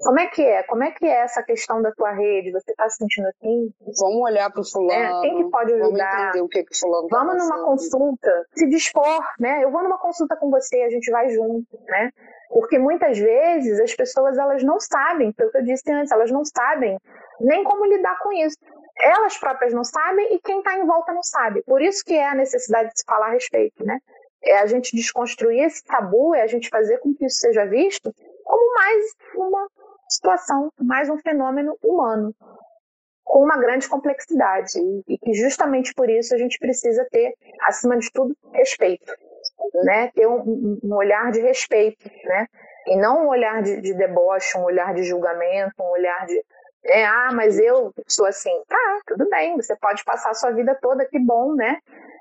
Como 0.03 0.19
é 0.19 0.27
que 0.27 0.43
é? 0.43 0.63
Como 0.65 0.83
é 0.83 0.91
que 0.91 1.07
é 1.07 1.21
essa 1.21 1.43
questão 1.43 1.81
da 1.81 1.93
tua 1.93 2.13
rede? 2.13 2.51
Você 2.51 2.73
está 2.73 2.89
se 2.89 2.97
sentindo 2.97 3.29
assim? 3.29 3.73
Vamos 3.99 4.23
olhar 4.23 4.51
para 4.51 4.61
o 4.61 4.65
fulano. 4.65 4.93
É, 4.93 5.21
quem 5.21 5.37
que 5.37 5.51
pode 5.51 5.73
ajudar? 5.73 6.11
Vamos 6.11 6.23
entender 6.23 6.43
o 6.43 6.49
que, 6.49 6.65
que 6.65 6.73
o 6.75 6.79
fulano 6.79 7.09
tá 7.09 7.19
Vamos 7.19 7.37
numa 7.39 7.65
consulta, 7.65 8.47
se 8.55 8.69
dispor, 8.69 9.25
né? 9.39 9.65
Eu 9.65 9.71
vou 9.71 9.83
numa 9.83 9.99
consulta 9.99 10.37
com 10.37 10.51
você, 10.51 10.83
a 10.83 10.91
gente 10.91 11.11
vai 11.11 11.29
junto, 11.31 11.67
né? 11.87 12.11
Porque 12.51 12.79
muitas 12.79 13.19
vezes 13.19 13.81
as 13.81 13.95
pessoas 13.95 14.37
elas 14.37 14.63
não 14.63 14.79
sabem, 14.81 15.33
foi 15.33 15.47
o 15.47 15.51
que 15.51 15.59
eu 15.59 15.65
disse 15.65 15.91
antes, 15.91 16.13
elas 16.13 16.31
não 16.31 16.45
sabem 16.45 16.99
nem 17.41 17.65
como 17.65 17.87
lidar 17.87 18.19
com 18.21 18.33
isso. 18.33 18.57
Elas 19.01 19.39
próprias 19.39 19.73
não 19.73 19.85
sabem 19.85 20.35
e 20.35 20.39
quem 20.41 20.59
está 20.59 20.77
em 20.77 20.87
volta 20.87 21.13
não 21.13 21.23
sabe. 21.23 21.63
Por 21.63 21.81
isso 21.81 22.05
que 22.05 22.15
é 22.15 22.29
a 22.29 22.35
necessidade 22.35 22.91
de 22.91 22.99
se 22.99 23.05
falar 23.07 23.29
a 23.29 23.33
respeito, 23.33 23.85
né? 23.85 23.99
É 24.45 24.59
a 24.59 24.67
gente 24.67 24.95
desconstruir 24.95 25.65
esse 25.65 25.85
tabu, 25.85 26.35
é 26.35 26.43
a 26.43 26.47
gente 26.47 26.69
fazer 26.69 26.99
com 26.99 27.15
que 27.15 27.25
isso 27.25 27.39
seja 27.39 27.65
visto 27.65 28.13
como 28.45 28.75
mais 28.75 29.05
uma 29.37 29.69
situação, 30.13 30.71
mais 30.81 31.09
um 31.09 31.19
fenômeno 31.19 31.77
humano 31.83 32.35
com 33.25 33.45
uma 33.45 33.57
grande 33.57 33.89
complexidade 33.89 34.79
e 35.09 35.17
que 35.17 35.33
justamente 35.33 35.95
por 35.95 36.11
isso 36.11 36.35
a 36.35 36.39
gente 36.39 36.59
precisa 36.59 37.07
ter, 37.11 37.33
acima 37.63 37.97
de 37.97 38.11
tudo, 38.13 38.37
respeito, 38.53 39.11
né? 39.85 40.11
Ter 40.15 40.27
um, 40.27 40.79
um 40.83 40.95
olhar 40.95 41.31
de 41.33 41.41
respeito, 41.41 42.11
né? 42.25 42.47
E 42.87 42.97
não 42.97 43.25
um 43.25 43.29
olhar 43.29 43.63
de, 43.63 43.81
de, 43.81 43.95
deboche, 43.95 44.59
um 44.59 44.65
olhar 44.65 44.93
de 44.93 45.05
julgamento, 45.05 45.73
um 45.81 45.91
olhar 45.93 46.27
de 46.27 46.45
é, 46.85 47.07
ah, 47.07 47.31
mas 47.33 47.61
eu 47.61 47.95
sou 48.09 48.27
assim. 48.27 48.51
Tá, 48.69 49.01
tudo 49.07 49.29
bem, 49.31 49.57
você 49.57 49.77
pode 49.77 50.05
passar 50.05 50.31
a 50.31 50.35
sua 50.35 50.51
vida 50.51 50.77
toda, 50.83 51.07
que 51.07 51.19
bom, 51.19 51.55
né? 51.55 51.79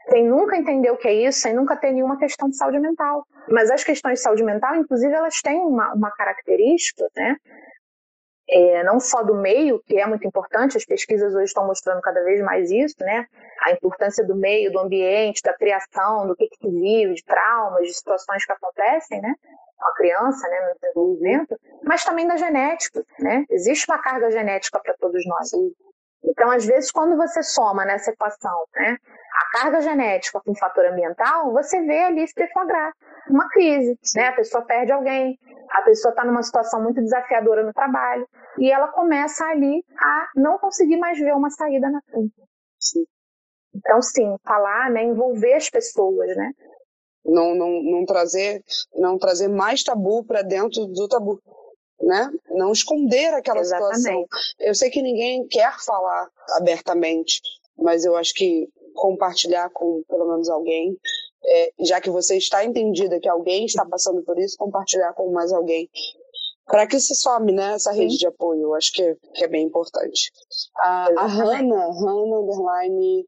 Sem 0.09 0.27
nunca 0.27 0.55
entender 0.55 0.91
o 0.91 0.97
que 0.97 1.07
é 1.07 1.13
isso, 1.13 1.39
sem 1.39 1.53
nunca 1.53 1.75
ter 1.75 1.91
nenhuma 1.91 2.17
questão 2.17 2.47
de 2.47 2.55
saúde 2.55 2.79
mental. 2.79 3.25
Mas 3.49 3.71
as 3.71 3.83
questões 3.83 4.19
de 4.19 4.23
saúde 4.23 4.43
mental, 4.43 4.75
inclusive, 4.75 5.13
elas 5.13 5.41
têm 5.41 5.59
uma, 5.59 5.93
uma 5.93 6.11
característica, 6.11 7.07
né? 7.15 7.35
É, 8.51 8.83
não 8.83 8.99
só 8.99 9.23
do 9.23 9.33
meio, 9.35 9.81
que 9.87 9.97
é 9.97 10.05
muito 10.05 10.27
importante, 10.27 10.77
as 10.77 10.83
pesquisas 10.83 11.33
hoje 11.33 11.45
estão 11.45 11.65
mostrando 11.65 12.01
cada 12.01 12.21
vez 12.23 12.41
mais 12.41 12.69
isso, 12.69 12.97
né? 12.99 13.25
A 13.65 13.71
importância 13.71 14.25
do 14.25 14.35
meio, 14.35 14.71
do 14.71 14.79
ambiente, 14.79 15.41
da 15.41 15.53
criação, 15.53 16.27
do 16.27 16.35
que, 16.35 16.47
que 16.47 16.57
se 16.57 16.69
vive, 16.69 17.13
de 17.13 17.23
traumas, 17.23 17.87
de 17.87 17.93
situações 17.93 18.45
que 18.45 18.51
acontecem, 18.51 19.21
né? 19.21 19.33
A 19.79 19.95
criança, 19.95 20.47
né, 20.47 20.59
no 20.67 20.79
desenvolvimento, 20.79 21.59
mas 21.83 22.03
também 22.03 22.27
da 22.27 22.35
genética, 22.35 23.03
né? 23.19 23.45
Existe 23.49 23.89
uma 23.89 23.99
carga 23.99 24.29
genética 24.29 24.79
para 24.79 24.95
todos 24.99 25.25
nós. 25.25 25.49
Então, 26.23 26.51
às 26.51 26.65
vezes, 26.65 26.91
quando 26.91 27.17
você 27.17 27.41
soma 27.41 27.83
nessa 27.83 28.11
equação, 28.11 28.65
né, 28.75 28.97
a 29.33 29.57
carga 29.57 29.81
genética 29.81 30.39
com 30.39 30.51
o 30.51 30.57
fator 30.57 30.85
ambiental, 30.85 31.51
você 31.51 31.81
vê 31.81 31.99
ali 31.99 32.27
se 32.27 32.35
deflagrar 32.35 32.93
uma 33.29 33.49
crise, 33.49 33.97
né? 34.15 34.27
A 34.27 34.35
pessoa 34.35 34.63
perde 34.63 34.91
alguém, 34.91 35.37
a 35.69 35.81
pessoa 35.81 36.11
está 36.11 36.23
numa 36.23 36.43
situação 36.43 36.81
muito 36.81 37.01
desafiadora 37.01 37.63
no 37.63 37.73
trabalho 37.73 38.27
e 38.59 38.71
ela 38.71 38.87
começa 38.89 39.45
ali 39.45 39.83
a 39.97 40.27
não 40.35 40.57
conseguir 40.57 40.97
mais 40.97 41.17
ver 41.17 41.33
uma 41.33 41.49
saída 41.49 41.89
na 41.89 42.01
frente. 42.01 42.33
Sim. 42.79 43.05
Então, 43.73 44.01
sim, 44.01 44.35
falar, 44.43 44.91
né, 44.91 45.03
envolver 45.03 45.53
as 45.53 45.69
pessoas, 45.69 46.35
né? 46.35 46.51
Não, 47.23 47.55
não, 47.55 47.81
não 47.83 48.05
trazer, 48.05 48.61
não 48.95 49.17
trazer 49.17 49.47
mais 49.47 49.83
tabu 49.83 50.25
para 50.25 50.41
dentro 50.41 50.85
do 50.87 51.07
tabu, 51.07 51.39
né? 52.01 52.31
Não 52.49 52.71
esconder 52.71 53.33
aquela 53.33 53.59
Exatamente. 53.59 53.97
situação. 53.97 54.25
Eu 54.59 54.75
sei 54.75 54.89
que 54.89 55.01
ninguém 55.01 55.47
quer 55.47 55.73
falar 55.79 56.29
abertamente, 56.57 57.41
mas 57.77 58.05
eu 58.05 58.15
acho 58.15 58.33
que 58.33 58.67
compartilhar 58.95 59.69
com 59.69 60.03
pelo 60.07 60.27
menos 60.27 60.49
alguém 60.49 60.97
é, 61.43 61.73
já 61.79 61.99
que 61.99 62.09
você 62.09 62.37
está 62.37 62.63
entendida 62.63 63.19
que 63.19 63.29
alguém 63.29 63.65
está 63.65 63.85
passando 63.85 64.21
por 64.23 64.37
isso, 64.37 64.57
compartilhar 64.57 65.13
com 65.13 65.31
mais 65.31 65.51
alguém. 65.51 65.89
Para 66.65 66.87
que 66.87 66.99
se 66.99 67.15
some 67.15 67.51
né, 67.51 67.73
essa 67.73 67.91
rede 67.91 68.13
Sim. 68.13 68.17
de 68.19 68.27
apoio, 68.27 68.61
eu 68.61 68.75
acho 68.75 68.93
que, 68.93 69.17
que 69.33 69.43
é 69.43 69.47
bem 69.47 69.65
importante. 69.65 70.31
A, 70.77 71.07
a 71.17 71.25
Hannah, 71.25 71.87
Hannah 71.87 72.39
Underline 72.39 73.25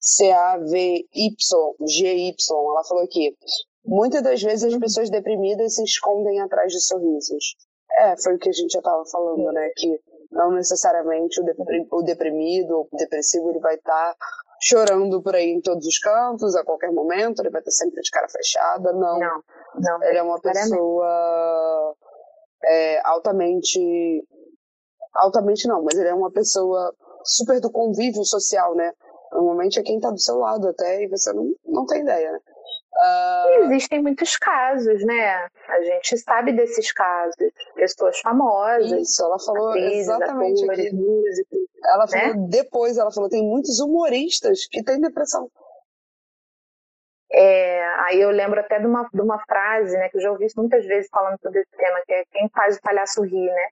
C-A-V-Y, 0.00 1.74
G-Y, 1.86 2.34
ela 2.50 2.84
falou 2.84 3.04
aqui: 3.04 3.36
muitas 3.84 4.22
das 4.22 4.42
vezes 4.42 4.72
as 4.72 4.78
pessoas 4.78 5.10
deprimidas 5.10 5.74
se 5.74 5.82
escondem 5.82 6.40
atrás 6.40 6.72
de 6.72 6.80
sorrisos. 6.80 7.56
É, 7.98 8.16
foi 8.20 8.34
o 8.34 8.38
que 8.38 8.48
a 8.48 8.52
gente 8.52 8.72
já 8.72 8.80
estava 8.80 9.04
falando, 9.06 9.52
né? 9.52 9.70
Que 9.76 10.00
não 10.30 10.50
necessariamente 10.50 11.40
o, 11.40 12.02
deprimido 12.02 12.72
ou 12.72 12.88
o 12.90 12.96
depressivo 12.96 13.50
ele 13.50 13.60
vai 13.60 13.76
estar 13.76 14.14
tá 14.14 14.16
chorando 14.60 15.22
por 15.22 15.34
aí 15.34 15.50
em 15.50 15.60
todos 15.60 15.86
os 15.86 15.98
cantos, 15.98 16.56
a 16.56 16.64
qualquer 16.64 16.90
momento, 16.90 17.40
ele 17.40 17.50
vai 17.50 17.60
estar 17.60 17.70
sempre 17.70 18.00
de 18.00 18.10
cara 18.10 18.28
fechada. 18.28 18.92
Não. 18.92 19.18
Não, 19.18 19.42
não 19.76 20.02
ele 20.02 20.18
é 20.18 20.22
uma 20.22 20.40
pessoa 20.40 21.94
é, 22.64 23.00
altamente. 23.06 24.26
Altamente 25.14 25.68
não, 25.68 25.82
mas 25.84 25.96
ele 25.96 26.08
é 26.08 26.14
uma 26.14 26.32
pessoa 26.32 26.92
super 27.22 27.60
do 27.60 27.70
convívio 27.70 28.24
social, 28.24 28.74
né? 28.74 28.92
Normalmente 29.32 29.78
é 29.78 29.82
quem 29.82 29.96
está 29.96 30.10
do 30.10 30.18
seu 30.18 30.38
lado 30.38 30.68
até 30.68 31.04
e 31.04 31.08
você 31.08 31.32
não, 31.32 31.52
não 31.64 31.86
tem 31.86 32.02
ideia, 32.02 32.32
né? 32.32 32.40
Uh... 32.94 33.64
Existem 33.64 34.02
muitos 34.02 34.36
casos, 34.36 35.04
né? 35.04 35.48
A 35.68 35.82
gente 35.82 36.18
sabe 36.18 36.52
desses 36.52 36.92
casos. 36.92 37.34
Pessoas 37.84 38.18
famosas. 38.20 38.92
Isso, 38.92 39.22
ela 39.22 39.38
falou 39.38 39.68
atrizes, 39.68 39.98
exatamente 39.98 40.64
atores, 40.64 40.86
aqui. 40.86 40.96
músicos. 40.96 41.58
Ela 41.84 42.06
né? 42.06 42.20
falou 42.20 42.48
depois, 42.48 42.96
ela 42.96 43.12
falou, 43.12 43.28
tem 43.28 43.42
muitos 43.42 43.78
humoristas 43.78 44.66
que 44.66 44.82
têm 44.82 45.00
depressão. 45.00 45.50
É, 47.30 47.84
aí 48.06 48.20
eu 48.20 48.30
lembro 48.30 48.60
até 48.60 48.78
de 48.78 48.86
uma, 48.86 49.08
de 49.12 49.20
uma 49.20 49.38
frase, 49.44 49.96
né, 49.96 50.08
que 50.08 50.16
eu 50.18 50.22
já 50.22 50.30
ouvi 50.30 50.46
muitas 50.56 50.86
vezes 50.86 51.10
falando 51.10 51.38
sobre 51.42 51.60
esse 51.60 51.76
tema, 51.76 52.00
que 52.06 52.12
é 52.12 52.24
quem 52.30 52.48
faz 52.48 52.76
o 52.76 52.80
palhaço 52.80 53.22
rir, 53.22 53.50
né? 53.50 53.68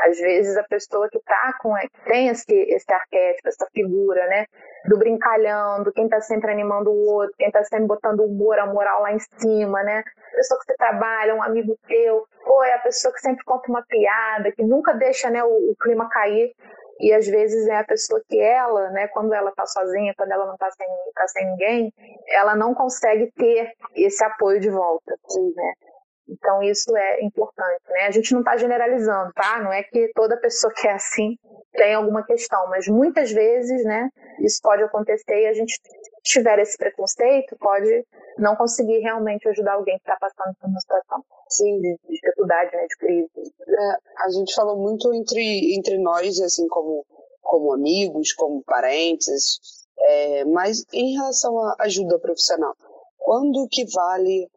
Às 0.00 0.18
vezes 0.18 0.56
a 0.56 0.62
pessoa 0.64 1.08
que 1.10 1.20
tá 1.20 1.54
com, 1.60 1.74
que 1.74 2.04
tem 2.04 2.28
esse, 2.28 2.52
esse 2.52 2.92
arquétipo, 2.92 3.48
essa 3.48 3.66
figura, 3.72 4.26
né? 4.26 4.46
Do 4.86 4.98
brincalhão, 4.98 5.82
do 5.82 5.92
quem 5.92 6.08
tá 6.08 6.20
sempre 6.20 6.50
animando 6.50 6.90
o 6.90 7.06
outro, 7.06 7.36
quem 7.38 7.50
tá 7.50 7.62
sempre 7.64 7.86
botando 7.86 8.20
o 8.20 8.26
humor, 8.26 8.58
a 8.58 8.66
moral 8.66 9.02
lá 9.02 9.12
em 9.12 9.18
cima, 9.18 9.82
né? 9.82 10.02
A 10.32 10.36
pessoa 10.36 10.58
que 10.58 10.66
você 10.66 10.74
trabalha, 10.76 11.34
um 11.34 11.42
amigo 11.42 11.78
teu, 11.86 12.24
ou 12.46 12.64
é 12.64 12.74
a 12.74 12.78
pessoa 12.78 13.12
que 13.12 13.20
sempre 13.20 13.44
conta 13.44 13.68
uma 13.68 13.82
piada, 13.82 14.52
que 14.52 14.62
nunca 14.62 14.94
deixa 14.94 15.28
né, 15.28 15.44
o, 15.44 15.70
o 15.70 15.76
clima 15.80 16.08
cair. 16.08 16.52
E 16.98 17.12
às 17.14 17.26
vezes 17.26 17.66
é 17.66 17.78
a 17.78 17.84
pessoa 17.84 18.20
que 18.28 18.38
ela, 18.38 18.90
né, 18.90 19.08
quando 19.08 19.32
ela 19.32 19.50
tá 19.52 19.64
sozinha, 19.66 20.14
quando 20.16 20.32
ela 20.32 20.46
não 20.46 20.56
tá 20.56 20.70
sem, 20.70 20.86
tá 21.14 21.28
sem 21.28 21.46
ninguém, 21.46 21.92
ela 22.28 22.54
não 22.54 22.74
consegue 22.74 23.30
ter 23.32 23.72
esse 23.94 24.22
apoio 24.22 24.60
de 24.60 24.68
volta, 24.68 25.14
né? 25.56 25.72
Então 26.30 26.62
isso 26.62 26.96
é 26.96 27.24
importante, 27.24 27.82
né? 27.88 28.06
A 28.06 28.10
gente 28.10 28.32
não 28.32 28.40
está 28.40 28.56
generalizando, 28.56 29.32
tá? 29.32 29.60
Não 29.60 29.72
é 29.72 29.82
que 29.82 30.10
toda 30.14 30.36
pessoa 30.36 30.72
que 30.72 30.86
é 30.86 30.92
assim 30.92 31.36
tem 31.72 31.94
alguma 31.94 32.24
questão, 32.24 32.68
mas 32.68 32.86
muitas 32.88 33.30
vezes, 33.30 33.84
né, 33.84 34.08
isso 34.40 34.60
pode 34.62 34.82
acontecer 34.82 35.42
e 35.42 35.46
a 35.46 35.52
gente 35.52 35.80
tiver 36.22 36.58
esse 36.58 36.76
preconceito, 36.76 37.56
pode 37.58 38.04
não 38.38 38.56
conseguir 38.56 38.98
realmente 38.98 39.48
ajudar 39.48 39.74
alguém 39.74 39.96
que 39.96 40.02
está 40.02 40.16
passando 40.20 40.54
por 40.60 40.68
uma 40.68 40.80
situação 40.80 41.24
de 41.48 41.96
dificuldade, 42.08 42.74
né, 42.74 42.86
de 42.86 42.96
crise. 42.96 43.52
É, 43.68 44.24
a 44.24 44.30
gente 44.30 44.54
falou 44.54 44.76
muito 44.76 45.12
entre, 45.14 45.76
entre 45.76 45.98
nós, 45.98 46.40
assim, 46.40 46.66
como, 46.68 47.04
como 47.40 47.72
amigos, 47.72 48.32
como 48.32 48.62
parentes, 48.64 49.60
é, 49.98 50.44
mas 50.46 50.84
em 50.92 51.14
relação 51.14 51.58
à 51.58 51.76
ajuda 51.80 52.18
profissional, 52.18 52.74
quando 53.18 53.68
que 53.70 53.84
vale 53.92 54.48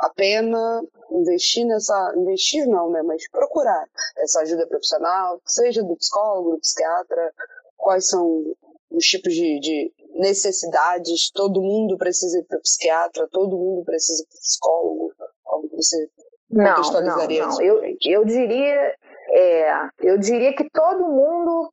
a 0.00 0.10
pena 0.10 0.82
investir 1.10 1.66
nessa, 1.66 2.14
investir 2.16 2.66
não, 2.66 2.90
né, 2.90 3.02
mas 3.02 3.28
procurar 3.30 3.84
essa 4.18 4.40
ajuda 4.40 4.66
profissional, 4.66 5.40
seja 5.46 5.82
do 5.82 5.96
psicólogo, 5.96 6.52
do 6.52 6.60
psiquiatra, 6.60 7.32
quais 7.76 8.08
são 8.08 8.44
os 8.90 9.04
tipos 9.04 9.34
de, 9.34 9.60
de 9.60 9.92
necessidades, 10.14 11.30
todo 11.30 11.62
mundo 11.62 11.96
precisa 11.96 12.38
ir 12.38 12.44
para 12.44 12.58
o 12.58 12.62
psiquiatra, 12.62 13.28
todo 13.30 13.56
mundo 13.56 13.84
precisa 13.84 14.22
ir 14.22 14.26
para 14.26 14.36
o 14.36 14.40
psicólogo, 14.40 15.12
como 15.44 15.68
você 15.68 16.08
não, 16.50 16.74
contextualizaria 16.74 17.46
não, 17.46 17.52
não. 17.52 17.62
Eu, 17.62 17.96
eu 18.04 18.24
diria, 18.24 18.94
é, 19.30 19.88
eu 20.00 20.18
diria 20.18 20.54
que 20.54 20.68
todo 20.70 21.08
mundo 21.08 21.72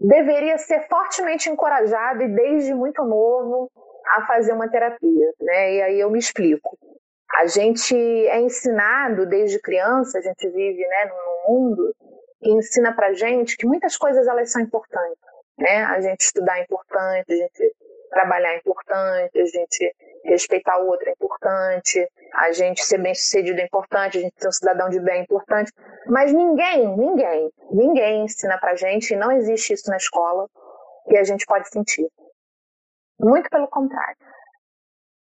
deveria 0.00 0.58
ser 0.58 0.86
fortemente 0.88 1.48
encorajado 1.48 2.22
e 2.22 2.28
desde 2.28 2.74
muito 2.74 3.02
novo 3.04 3.70
a 4.16 4.26
fazer 4.26 4.52
uma 4.52 4.68
terapia, 4.68 5.32
né? 5.40 5.74
E 5.74 5.82
aí 5.82 6.00
eu 6.00 6.10
me 6.10 6.18
explico. 6.18 6.78
A 7.36 7.46
gente 7.46 7.94
é 7.94 8.40
ensinado 8.40 9.26
desde 9.26 9.60
criança, 9.60 10.18
a 10.18 10.20
gente 10.20 10.48
vive 10.48 10.80
né, 10.86 11.04
num 11.06 11.52
mundo 11.52 11.94
que 12.40 12.50
ensina 12.50 12.94
pra 12.94 13.12
gente 13.12 13.56
que 13.56 13.66
muitas 13.66 13.96
coisas 13.96 14.26
elas 14.26 14.50
são 14.50 14.62
importantes. 14.62 15.18
Né? 15.58 15.84
A 15.84 16.00
gente 16.00 16.20
estudar 16.20 16.58
é 16.58 16.62
importante, 16.62 17.32
a 17.32 17.36
gente 17.36 17.74
trabalhar 18.10 18.54
é 18.54 18.56
importante, 18.58 19.38
a 19.38 19.44
gente 19.44 19.94
respeitar 20.24 20.80
o 20.80 20.86
outro 20.86 21.08
é 21.08 21.12
importante, 21.12 22.08
a 22.34 22.52
gente 22.52 22.84
ser 22.84 22.98
bem 22.98 23.14
sucedido 23.14 23.60
é 23.60 23.64
importante, 23.64 24.18
a 24.18 24.20
gente 24.20 24.34
ser 24.38 24.48
um 24.48 24.52
cidadão 24.52 24.88
de 24.88 25.00
bem 25.00 25.20
é 25.20 25.22
importante. 25.22 25.72
Mas 26.06 26.32
ninguém, 26.32 26.96
ninguém, 26.96 27.50
ninguém 27.70 28.24
ensina 28.24 28.58
pra 28.58 28.76
gente, 28.76 29.12
e 29.12 29.16
não 29.16 29.32
existe 29.32 29.72
isso 29.72 29.90
na 29.90 29.96
escola, 29.96 30.48
que 31.08 31.16
a 31.16 31.24
gente 31.24 31.44
pode 31.46 31.68
sentir. 31.68 32.06
Muito 33.18 33.48
pelo 33.50 33.68
contrário. 33.68 34.16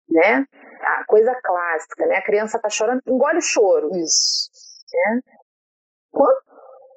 Né? 0.08 0.46
A 0.80 1.04
coisa 1.06 1.34
clássica, 1.42 2.06
né? 2.06 2.16
A 2.16 2.24
criança 2.24 2.58
tá 2.58 2.68
chorando, 2.68 3.02
engole 3.06 3.38
o 3.38 3.42
choro. 3.42 3.90
Isso. 3.96 4.50
Né? 4.92 5.20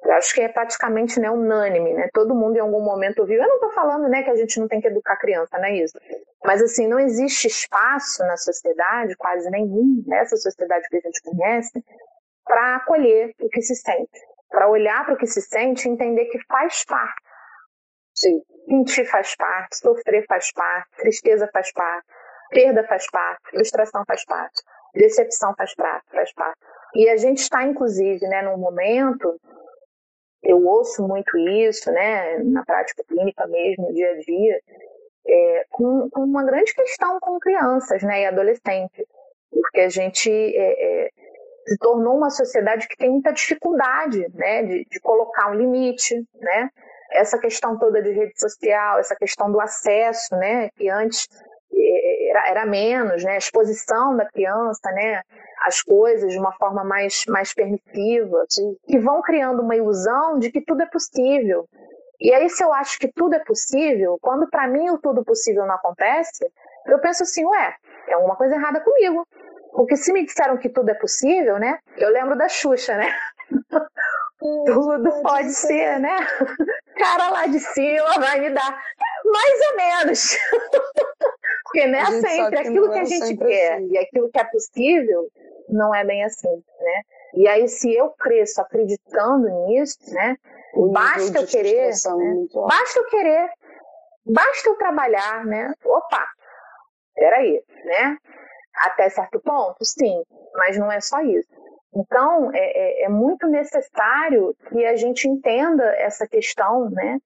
Eu 0.06 0.12
acho 0.12 0.34
que 0.34 0.40
é 0.40 0.48
praticamente 0.48 1.18
né, 1.18 1.28
unânime, 1.28 1.92
né? 1.92 2.08
Todo 2.12 2.34
mundo 2.34 2.56
em 2.56 2.60
algum 2.60 2.80
momento 2.80 3.20
ouviu. 3.20 3.42
Eu 3.42 3.48
não 3.48 3.56
estou 3.56 3.72
falando 3.72 4.08
né, 4.08 4.22
que 4.22 4.30
a 4.30 4.36
gente 4.36 4.60
não 4.60 4.68
tem 4.68 4.80
que 4.80 4.86
educar 4.86 5.14
a 5.14 5.18
criança, 5.18 5.58
não 5.58 5.64
é 5.64 5.74
isso. 5.78 5.98
Mas 6.44 6.62
assim, 6.62 6.86
não 6.86 7.00
existe 7.00 7.48
espaço 7.48 8.22
na 8.24 8.36
sociedade, 8.36 9.16
quase 9.16 9.50
nenhum, 9.50 10.04
nessa 10.06 10.36
sociedade 10.36 10.88
que 10.88 10.96
a 10.96 11.00
gente 11.00 11.20
conhece, 11.22 11.84
para 12.44 12.76
acolher 12.76 13.34
o 13.40 13.48
que 13.48 13.60
se 13.62 13.74
sente. 13.74 14.20
Para 14.48 14.68
olhar 14.68 15.04
para 15.04 15.14
o 15.14 15.16
que 15.16 15.26
se 15.26 15.42
sente 15.42 15.88
e 15.88 15.90
entender 15.90 16.26
que 16.26 16.38
faz 16.46 16.84
parte. 16.84 17.20
Sim. 18.14 18.40
Sentir 18.68 19.04
faz 19.06 19.34
parte, 19.36 19.76
sofrer 19.76 20.24
faz 20.26 20.52
parte, 20.52 20.88
tristeza 20.98 21.48
faz 21.52 21.72
parte, 21.72 22.06
perda 22.50 22.84
faz 22.84 23.10
parte, 23.10 23.50
frustração 23.50 24.04
faz 24.06 24.24
parte, 24.24 24.62
decepção 24.94 25.54
faz 25.56 25.74
parte, 25.74 26.06
faz 26.10 26.32
parte. 26.34 26.58
E 26.94 27.08
a 27.08 27.16
gente 27.16 27.38
está, 27.38 27.64
inclusive, 27.64 28.26
né, 28.26 28.42
num 28.42 28.56
momento 28.56 29.38
eu 30.46 30.64
ouço 30.64 31.06
muito 31.06 31.36
isso, 31.36 31.90
né, 31.90 32.38
na 32.38 32.64
prática 32.64 33.02
clínica 33.08 33.46
mesmo, 33.48 33.88
no 33.88 33.94
dia 33.94 34.10
a 34.12 34.18
dia, 34.18 34.60
é, 35.26 35.66
com, 35.70 36.08
com, 36.10 36.22
uma 36.22 36.44
grande 36.44 36.72
questão 36.72 37.18
com 37.20 37.38
crianças, 37.40 38.02
né, 38.02 38.22
e 38.22 38.26
adolescentes, 38.26 39.04
porque 39.50 39.80
a 39.80 39.88
gente 39.88 40.30
é, 40.30 41.06
é, 41.06 41.10
se 41.66 41.76
tornou 41.78 42.16
uma 42.16 42.30
sociedade 42.30 42.86
que 42.86 42.96
tem 42.96 43.10
muita 43.10 43.32
dificuldade, 43.32 44.24
né, 44.34 44.62
de, 44.62 44.84
de 44.84 45.00
colocar 45.00 45.50
um 45.50 45.54
limite, 45.54 46.14
né, 46.34 46.70
essa 47.10 47.38
questão 47.38 47.76
toda 47.78 48.00
de 48.00 48.12
rede 48.12 48.38
social, 48.38 49.00
essa 49.00 49.16
questão 49.16 49.50
do 49.50 49.60
acesso, 49.60 50.36
né, 50.36 50.70
que 50.76 50.88
antes 50.88 51.26
era, 52.36 52.48
era 52.48 52.66
menos, 52.66 53.24
né, 53.24 53.32
a 53.32 53.38
exposição 53.38 54.16
da 54.16 54.26
criança, 54.26 54.90
né, 54.92 55.22
as 55.64 55.82
coisas 55.82 56.30
de 56.32 56.38
uma 56.38 56.52
forma 56.52 56.84
mais, 56.84 57.24
mais 57.28 57.54
permissiva, 57.54 58.44
que 58.86 58.98
vão 58.98 59.22
criando 59.22 59.62
uma 59.62 59.74
ilusão 59.74 60.38
de 60.38 60.50
que 60.50 60.60
tudo 60.60 60.82
é 60.82 60.86
possível. 60.86 61.66
E 62.20 62.32
aí, 62.32 62.48
se 62.48 62.62
eu 62.62 62.72
acho 62.72 62.98
que 62.98 63.08
tudo 63.08 63.34
é 63.34 63.40
possível, 63.40 64.18
quando 64.20 64.48
para 64.48 64.66
mim 64.66 64.90
o 64.90 64.98
tudo 64.98 65.24
possível 65.24 65.66
não 65.66 65.74
acontece, 65.74 66.46
eu 66.86 66.98
penso 66.98 67.22
assim, 67.22 67.44
ué, 67.44 67.74
tem 68.06 68.14
alguma 68.14 68.36
coisa 68.36 68.54
errada 68.54 68.80
comigo. 68.80 69.26
Porque 69.72 69.96
se 69.96 70.12
me 70.12 70.24
disseram 70.24 70.56
que 70.56 70.70
tudo 70.70 70.88
é 70.88 70.94
possível, 70.94 71.58
né? 71.58 71.78
Eu 71.98 72.08
lembro 72.10 72.36
da 72.36 72.48
Xuxa, 72.48 72.96
né? 72.96 73.10
tudo 74.38 75.22
pode 75.22 75.50
ser, 75.52 75.98
né? 75.98 76.18
Cara 76.96 77.30
lá 77.30 77.46
de 77.46 77.60
cima 77.60 78.18
vai 78.18 78.40
me 78.40 78.50
dar. 78.50 78.82
Mais 79.24 79.60
ou 79.70 79.76
menos. 79.76 80.36
Porque 81.64 81.86
não 81.86 81.98
é 81.98 82.20
sempre 82.20 82.58
aquilo 82.58 82.92
que 82.92 82.98
a 82.98 83.04
gente 83.04 83.36
quer 83.36 83.74
assim. 83.74 83.88
e 83.90 83.98
aquilo 83.98 84.30
que 84.30 84.38
é 84.38 84.44
possível 84.44 85.28
não 85.68 85.94
é 85.94 86.04
bem 86.04 86.24
assim, 86.24 86.48
né? 86.48 87.02
E 87.34 87.48
aí, 87.48 87.68
se 87.68 87.92
eu 87.94 88.10
cresço 88.10 88.60
acreditando 88.60 89.48
nisso, 89.66 89.98
né? 90.12 90.36
basta 90.92 91.38
eu 91.38 91.46
querer, 91.46 91.90
né? 91.90 92.46
basta 92.54 92.98
eu 92.98 93.06
querer, 93.06 93.50
basta 94.24 94.68
eu 94.68 94.76
trabalhar, 94.76 95.44
né? 95.44 95.72
Opa, 95.84 96.24
peraí, 97.14 97.62
né? 97.84 98.16
Até 98.84 99.08
certo 99.08 99.40
ponto, 99.40 99.84
sim, 99.84 100.22
mas 100.54 100.78
não 100.78 100.90
é 100.90 101.00
só 101.00 101.20
isso. 101.20 101.48
Então, 101.96 102.50
é, 102.52 102.58
é, 102.58 103.04
é 103.04 103.08
muito 103.08 103.46
necessário 103.46 104.54
que 104.68 104.84
a 104.84 104.96
gente 104.96 105.26
entenda 105.26 105.84
essa 105.96 106.26
questão, 106.26 106.90
né? 106.90 107.18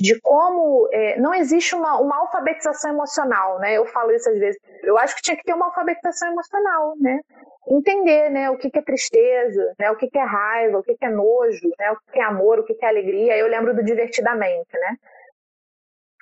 de 0.00 0.18
como 0.20 0.88
é, 0.90 1.20
não 1.20 1.34
existe 1.34 1.74
uma, 1.74 2.00
uma 2.00 2.16
alfabetização 2.16 2.90
emocional, 2.92 3.58
né? 3.58 3.74
Eu 3.74 3.84
falo 3.84 4.10
isso 4.12 4.30
às 4.30 4.38
vezes. 4.38 4.58
Eu 4.82 4.96
acho 4.96 5.14
que 5.14 5.20
tinha 5.20 5.36
que 5.36 5.42
ter 5.42 5.52
uma 5.52 5.66
alfabetização 5.66 6.32
emocional, 6.32 6.94
né? 6.98 7.20
Entender, 7.68 8.30
né, 8.30 8.50
o 8.50 8.56
que, 8.56 8.70
que 8.70 8.78
é 8.78 8.82
tristeza, 8.82 9.74
né, 9.78 9.90
o 9.90 9.96
que, 9.96 10.08
que 10.08 10.18
é 10.18 10.24
raiva, 10.24 10.78
o 10.78 10.82
que, 10.82 10.96
que 10.96 11.04
é 11.04 11.10
nojo, 11.10 11.68
né, 11.78 11.92
o 11.92 11.96
que, 11.96 12.12
que 12.12 12.18
é 12.18 12.24
amor, 12.24 12.58
o 12.58 12.64
que, 12.64 12.74
que 12.74 12.84
é 12.84 12.88
alegria. 12.88 13.36
Eu 13.36 13.46
lembro 13.46 13.74
do 13.74 13.84
divertidamente, 13.84 14.72
né? 14.72 14.96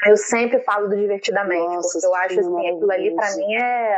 Eu 0.06 0.16
sempre 0.16 0.60
falo 0.60 0.88
do 0.88 0.96
divertidamente, 0.96 1.76
Nossa, 1.76 1.92
porque 1.92 2.06
eu 2.06 2.14
acho 2.16 2.40
assim, 2.40 2.68
aquilo 2.68 2.90
ali 2.90 3.14
para 3.14 3.36
mim 3.36 3.54
é, 3.54 3.94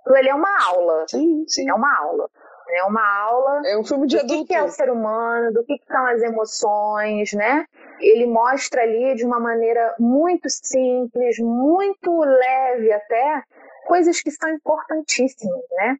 aquilo 0.00 0.16
ali 0.16 0.28
é 0.28 0.34
uma 0.34 0.66
aula. 0.68 1.04
Sim, 1.08 1.44
sim. 1.48 1.68
É 1.68 1.74
uma 1.74 1.98
aula. 1.98 2.30
É 2.72 2.84
uma 2.84 3.06
aula 3.22 3.62
é 3.66 3.76
um 3.76 3.84
filme 3.84 4.06
de 4.06 4.16
do 4.16 4.22
adulto. 4.22 4.46
que, 4.46 4.54
é 4.54 4.62
o 4.62 4.68
ser 4.68 4.90
humano, 4.90 5.52
do 5.52 5.64
que, 5.64 5.76
são 5.86 6.06
as 6.06 6.22
emoções, 6.22 7.32
né? 7.32 7.64
Ele 8.00 8.26
mostra 8.26 8.82
ali 8.82 9.14
de 9.14 9.24
uma 9.24 9.40
maneira 9.40 9.94
muito 9.98 10.48
simples, 10.48 11.38
muito 11.38 12.20
leve 12.20 12.92
até, 12.92 13.42
coisas 13.86 14.20
que 14.20 14.30
são 14.30 14.48
importantíssimas, 14.50 15.64
né? 15.72 15.96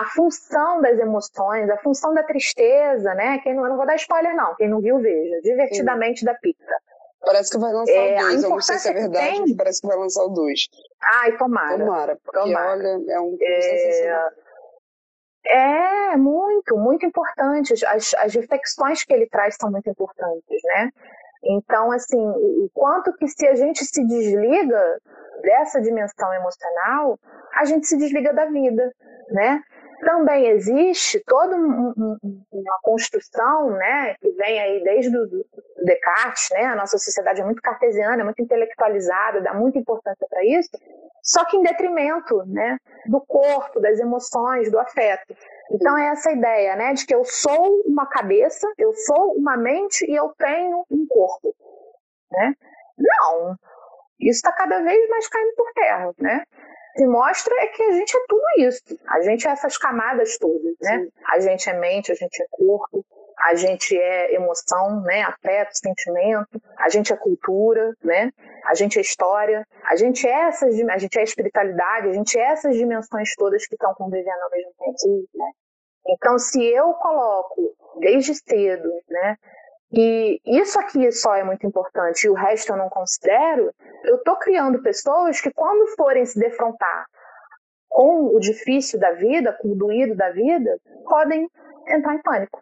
A 0.00 0.04
função 0.06 0.80
das 0.80 0.98
emoções, 0.98 1.70
a 1.70 1.78
função 1.78 2.12
da 2.12 2.22
tristeza, 2.22 3.14
né? 3.14 3.38
Quem 3.38 3.54
não, 3.54 3.64
eu 3.64 3.70
não 3.70 3.76
vou 3.76 3.86
dar 3.86 3.96
spoiler 3.96 4.34
não, 4.34 4.54
quem 4.56 4.68
não 4.68 4.80
viu 4.80 4.98
veja, 4.98 5.40
divertidamente 5.42 6.20
Sim. 6.20 6.26
da 6.26 6.34
Pixar. 6.34 6.78
Parece 7.24 7.50
que 7.50 7.58
vai 7.58 7.72
lançar 7.72 7.92
é, 7.92 8.16
o 8.16 8.20
2. 8.20 8.42
Eu 8.42 8.50
não 8.50 8.60
sei 8.60 8.78
se 8.78 8.88
é 8.88 8.92
verdade, 8.92 9.40
mas 9.40 9.56
parece 9.56 9.80
que 9.80 9.86
vai 9.86 9.96
lançar 9.96 10.22
o 10.22 10.28
2. 10.28 10.68
Ai, 11.14 11.36
tomara. 11.36 11.78
Tomara, 11.78 12.16
porque 12.16 12.38
tomara. 12.38 12.70
olha, 12.70 13.12
é 13.12 13.20
um 13.20 13.36
é... 13.40 14.28
É, 15.48 16.16
muito, 16.16 16.76
muito 16.76 17.06
importante. 17.06 17.72
As, 17.86 18.14
as 18.14 18.34
reflexões 18.34 19.02
que 19.04 19.12
ele 19.12 19.26
traz 19.26 19.56
são 19.58 19.70
muito 19.70 19.88
importantes, 19.88 20.60
né? 20.64 20.90
Então, 21.42 21.90
assim, 21.92 22.18
o 22.18 22.68
quanto 22.74 23.12
que 23.14 23.26
se 23.28 23.46
a 23.46 23.54
gente 23.54 23.84
se 23.84 24.04
desliga 24.04 24.98
dessa 25.42 25.80
dimensão 25.80 26.32
emocional, 26.34 27.18
a 27.54 27.64
gente 27.64 27.86
se 27.86 27.96
desliga 27.96 28.34
da 28.34 28.46
vida, 28.46 28.92
né? 29.30 29.62
Também 30.00 30.48
existe 30.48 31.22
toda 31.26 31.56
um, 31.56 31.92
um, 31.96 32.16
uma 32.52 32.78
construção, 32.82 33.70
né, 33.70 34.14
que 34.20 34.30
vem 34.32 34.60
aí 34.60 34.82
desde 34.82 35.16
o 35.16 35.26
Descartes, 35.84 36.48
né? 36.52 36.66
A 36.66 36.76
nossa 36.76 36.98
sociedade 36.98 37.40
é 37.40 37.44
muito 37.44 37.60
cartesiana, 37.60 38.20
é 38.20 38.24
muito 38.24 38.40
intelectualizada, 38.40 39.40
dá 39.40 39.54
muita 39.54 39.78
importância 39.78 40.26
para 40.28 40.44
isso, 40.44 40.70
só 41.22 41.44
que 41.44 41.56
em 41.56 41.62
detrimento, 41.62 42.42
né, 42.46 42.78
do 43.06 43.20
corpo, 43.20 43.80
das 43.80 43.98
emoções, 43.98 44.70
do 44.70 44.78
afeto. 44.78 45.34
Então 45.70 45.96
é 45.98 46.08
essa 46.08 46.30
ideia, 46.30 46.76
né, 46.76 46.94
de 46.94 47.04
que 47.04 47.14
eu 47.14 47.24
sou 47.24 47.82
uma 47.84 48.06
cabeça, 48.06 48.66
eu 48.78 48.92
sou 48.94 49.34
uma 49.34 49.56
mente 49.56 50.08
e 50.10 50.14
eu 50.14 50.32
tenho 50.38 50.84
um 50.90 51.06
corpo, 51.08 51.54
né? 52.30 52.54
Não, 52.96 53.56
isso 54.20 54.38
está 54.38 54.52
cada 54.52 54.80
vez 54.82 55.08
mais 55.08 55.28
caindo 55.28 55.54
por 55.54 55.72
terra, 55.74 56.14
né? 56.18 56.44
Se 56.98 57.06
mostra 57.06 57.54
é 57.62 57.68
que 57.68 57.80
a 57.80 57.92
gente 57.92 58.16
é 58.16 58.20
tudo 58.28 58.42
isso, 58.58 58.98
a 59.06 59.20
gente 59.20 59.46
é 59.46 59.52
essas 59.52 59.78
camadas 59.78 60.36
todas, 60.36 60.74
né? 60.82 60.98
Sim. 60.98 61.10
A 61.26 61.38
gente 61.38 61.70
é 61.70 61.78
mente, 61.78 62.10
a 62.10 62.14
gente 62.16 62.42
é 62.42 62.46
corpo, 62.50 63.06
a 63.38 63.54
gente 63.54 63.96
é 63.96 64.34
emoção, 64.34 65.00
né, 65.02 65.22
afeto, 65.22 65.70
sentimento, 65.74 66.60
a 66.76 66.88
gente 66.88 67.12
é 67.12 67.16
cultura, 67.16 67.94
né, 68.02 68.32
a 68.64 68.74
gente 68.74 68.98
é 68.98 69.00
história, 69.00 69.64
a 69.84 69.94
gente 69.94 70.26
é 70.26 70.48
essas, 70.48 70.74
a 70.76 70.98
gente 70.98 71.16
é 71.16 71.22
espiritualidade, 71.22 72.08
a 72.08 72.12
gente 72.12 72.36
é 72.36 72.42
essas 72.42 72.74
dimensões 72.74 73.32
todas 73.36 73.64
que 73.64 73.76
estão 73.76 73.94
convivendo 73.94 74.42
ao 74.42 74.50
mesmo 74.50 74.72
tempo, 74.76 75.28
né? 75.34 75.50
Então, 76.08 76.36
se 76.36 76.64
eu 76.64 76.94
coloco 76.94 77.76
desde 78.00 78.34
cedo, 78.34 78.88
né, 79.08 79.36
e 79.92 80.40
isso 80.44 80.78
aqui 80.78 81.10
só 81.12 81.34
é 81.34 81.44
muito 81.44 81.66
importante 81.66 82.24
e 82.24 82.30
o 82.30 82.34
resto 82.34 82.72
eu 82.72 82.76
não 82.76 82.88
considero, 82.88 83.72
eu 84.04 84.16
estou 84.16 84.36
criando 84.36 84.82
pessoas 84.82 85.40
que 85.40 85.50
quando 85.52 85.86
forem 85.96 86.24
se 86.26 86.38
defrontar 86.38 87.06
com 87.88 88.26
o 88.26 88.38
difícil 88.38 88.98
da 89.00 89.12
vida, 89.12 89.56
com 89.60 89.68
o 89.68 89.74
doído 89.74 90.14
da 90.14 90.30
vida, 90.30 90.78
podem 91.08 91.48
entrar 91.88 92.14
em 92.14 92.22
pânico 92.22 92.60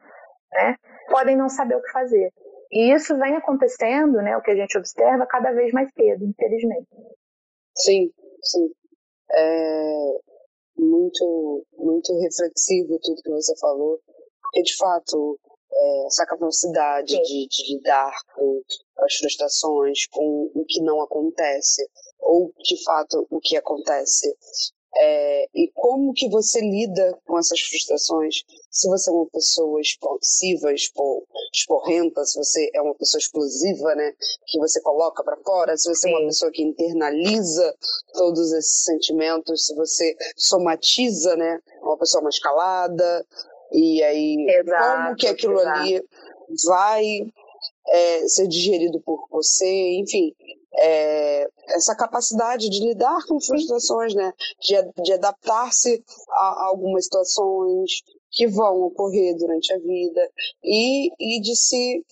né, 0.56 0.76
podem 1.10 1.36
não 1.36 1.48
saber 1.48 1.76
o 1.76 1.82
que 1.82 1.92
fazer. 1.92 2.32
E 2.70 2.92
isso 2.92 3.16
vem 3.18 3.36
acontecendo, 3.36 4.20
né, 4.22 4.36
o 4.36 4.42
que 4.42 4.50
a 4.50 4.56
gente 4.56 4.76
observa, 4.76 5.26
cada 5.26 5.52
vez 5.52 5.72
mais 5.72 5.88
cedo, 5.92 6.24
infelizmente. 6.24 6.88
Sim, 7.76 8.10
sim. 8.42 8.70
É 9.32 10.18
muito, 10.78 11.64
muito 11.78 12.12
reflexivo 12.20 12.98
tudo 13.02 13.22
que 13.22 13.30
você 13.30 13.54
falou, 13.58 14.00
porque 14.42 14.62
de 14.62 14.76
fato 14.76 15.38
é, 15.78 16.06
essa 16.06 16.26
capacidade 16.26 17.20
de, 17.22 17.48
de, 17.48 17.74
lidar 17.74 18.12
com 18.34 18.62
as 18.98 19.14
frustrações, 19.16 20.06
com 20.06 20.50
o 20.54 20.64
que 20.66 20.80
não 20.80 21.00
acontece, 21.02 21.86
ou 22.20 22.52
de 22.62 22.82
fato 22.82 23.26
o 23.30 23.40
que 23.40 23.56
acontece, 23.56 24.34
é, 24.98 25.48
e 25.54 25.70
como 25.74 26.14
que 26.14 26.28
você 26.28 26.58
lida 26.60 27.18
com 27.26 27.38
essas 27.38 27.60
frustrações? 27.60 28.36
Se 28.70 28.88
você 28.88 29.10
é 29.10 29.12
uma 29.12 29.26
pessoa 29.26 29.80
expansiva, 29.80 30.72
esporrenta, 31.52 32.24
se 32.24 32.38
você 32.38 32.70
é 32.74 32.80
uma 32.80 32.94
pessoa 32.94 33.18
explosiva, 33.18 33.94
né, 33.94 34.12
que 34.46 34.58
você 34.58 34.80
coloca 34.80 35.22
para 35.22 35.36
fora, 35.44 35.76
se 35.76 35.88
você 35.88 36.08
Sim. 36.08 36.14
é 36.14 36.16
uma 36.16 36.26
pessoa 36.26 36.50
que 36.50 36.62
internaliza 36.62 37.76
todos 38.14 38.52
esses 38.52 38.84
sentimentos, 38.84 39.66
se 39.66 39.74
você 39.74 40.16
somatiza, 40.34 41.36
né, 41.36 41.60
uma 41.82 41.98
pessoa 41.98 42.22
mais 42.22 42.38
calada, 42.38 43.26
e 43.72 44.02
aí 44.02 44.46
exato, 44.48 45.02
como 45.02 45.16
que 45.16 45.26
aquilo 45.26 45.60
exato. 45.60 45.80
ali 45.80 46.04
vai 46.66 47.04
é, 47.88 48.28
ser 48.28 48.46
digerido 48.46 49.00
por 49.00 49.26
você, 49.30 49.92
enfim, 49.94 50.34
é, 50.78 51.48
essa 51.70 51.94
capacidade 51.94 52.68
de 52.68 52.80
lidar 52.80 53.24
com 53.26 53.40
frustrações, 53.40 54.14
né? 54.14 54.32
De, 54.60 55.02
de 55.02 55.12
adaptar-se 55.14 56.02
a, 56.30 56.66
algumas 56.66 57.04
situações 57.04 58.02
que 58.30 58.46
vão 58.46 58.82
ocorrer 58.82 59.36
durante 59.36 59.72
a 59.72 59.78
vida 59.78 60.30
e, 60.62 61.10
e 61.18 61.40
de 61.40 61.56
se 61.56 62.04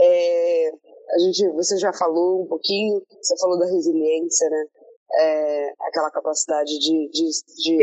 é, 0.00 0.72
a 1.10 1.18
gente, 1.18 1.48
você 1.50 1.76
já 1.78 1.92
falou 1.92 2.42
um 2.42 2.46
pouquinho, 2.46 3.02
você 3.20 3.36
falou 3.38 3.58
da 3.58 3.66
resiliência, 3.66 4.48
né? 4.48 4.64
É, 5.10 5.72
aquela 5.88 6.10
capacidade 6.10 6.78
de, 6.78 7.08
de, 7.08 7.30
de, 7.56 7.78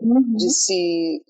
uhum. 0.00 0.36
de 0.36 0.48
se, 0.48 1.20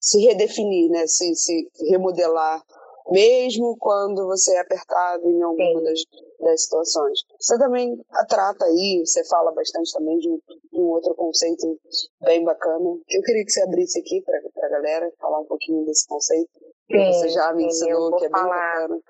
se 0.00 0.18
redefinir, 0.24 0.90
né? 0.90 1.06
se, 1.06 1.34
se 1.34 1.70
remodelar 1.90 2.64
mesmo 3.10 3.76
quando 3.78 4.26
você 4.26 4.54
é 4.54 4.60
apertado 4.60 5.28
em 5.28 5.42
alguma 5.42 5.82
das, 5.82 6.00
das, 6.38 6.62
situações. 6.62 7.20
Você 7.38 7.58
também 7.58 8.00
trata 8.28 8.64
aí, 8.64 9.02
você 9.04 9.24
fala 9.24 9.52
bastante 9.52 9.92
também 9.92 10.18
de 10.18 10.28
um, 10.28 10.40
de 10.72 10.80
um 10.80 10.90
outro 10.90 11.14
conceito 11.14 11.78
bem 12.22 12.44
bacana. 12.44 12.96
Eu 13.08 13.22
queria 13.22 13.44
que 13.44 13.50
você 13.50 13.62
abrisse 13.62 13.98
aqui 13.98 14.22
para 14.22 14.66
a 14.66 14.68
galera 14.70 15.12
falar 15.20 15.40
um 15.40 15.46
pouquinho 15.46 15.84
desse 15.84 16.06
conceito. 16.06 16.50
Sim, 16.90 17.12
você 17.12 17.28
já 17.30 17.52
me 17.52 17.66
ensinou 17.66 18.16
que 18.16 18.24
é 18.24 18.28
bem 18.28 18.42
bacana. 18.42 19.00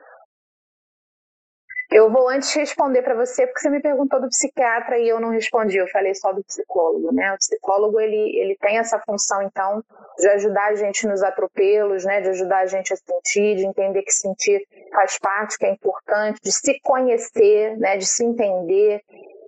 Eu 1.91 2.09
vou 2.09 2.29
antes 2.29 2.55
responder 2.55 3.03
para 3.03 3.17
você, 3.17 3.45
porque 3.45 3.59
você 3.59 3.69
me 3.69 3.81
perguntou 3.81 4.21
do 4.21 4.29
psiquiatra 4.29 4.97
e 4.97 5.09
eu 5.09 5.19
não 5.19 5.31
respondi, 5.31 5.77
eu 5.77 5.89
falei 5.89 6.15
só 6.15 6.33
do 6.33 6.45
psicólogo, 6.45 7.13
né? 7.13 7.33
O 7.33 7.37
psicólogo, 7.37 7.99
ele, 7.99 8.39
ele 8.39 8.57
tem 8.61 8.79
essa 8.79 8.97
função, 9.01 9.43
então, 9.43 9.83
de 10.17 10.29
ajudar 10.29 10.69
a 10.69 10.75
gente 10.77 11.05
nos 11.09 11.21
atropelos, 11.21 12.05
né? 12.05 12.21
De 12.21 12.29
ajudar 12.29 12.59
a 12.59 12.67
gente 12.67 12.93
a 12.93 12.97
sentir, 12.97 13.57
de 13.57 13.67
entender 13.67 14.03
que 14.03 14.13
sentir 14.13 14.65
faz 14.93 15.19
parte, 15.19 15.59
que 15.59 15.67
é 15.67 15.71
importante, 15.73 16.41
de 16.41 16.53
se 16.53 16.79
conhecer, 16.81 17.77
né? 17.77 17.97
De 17.97 18.07
se 18.07 18.25
entender, 18.25 19.01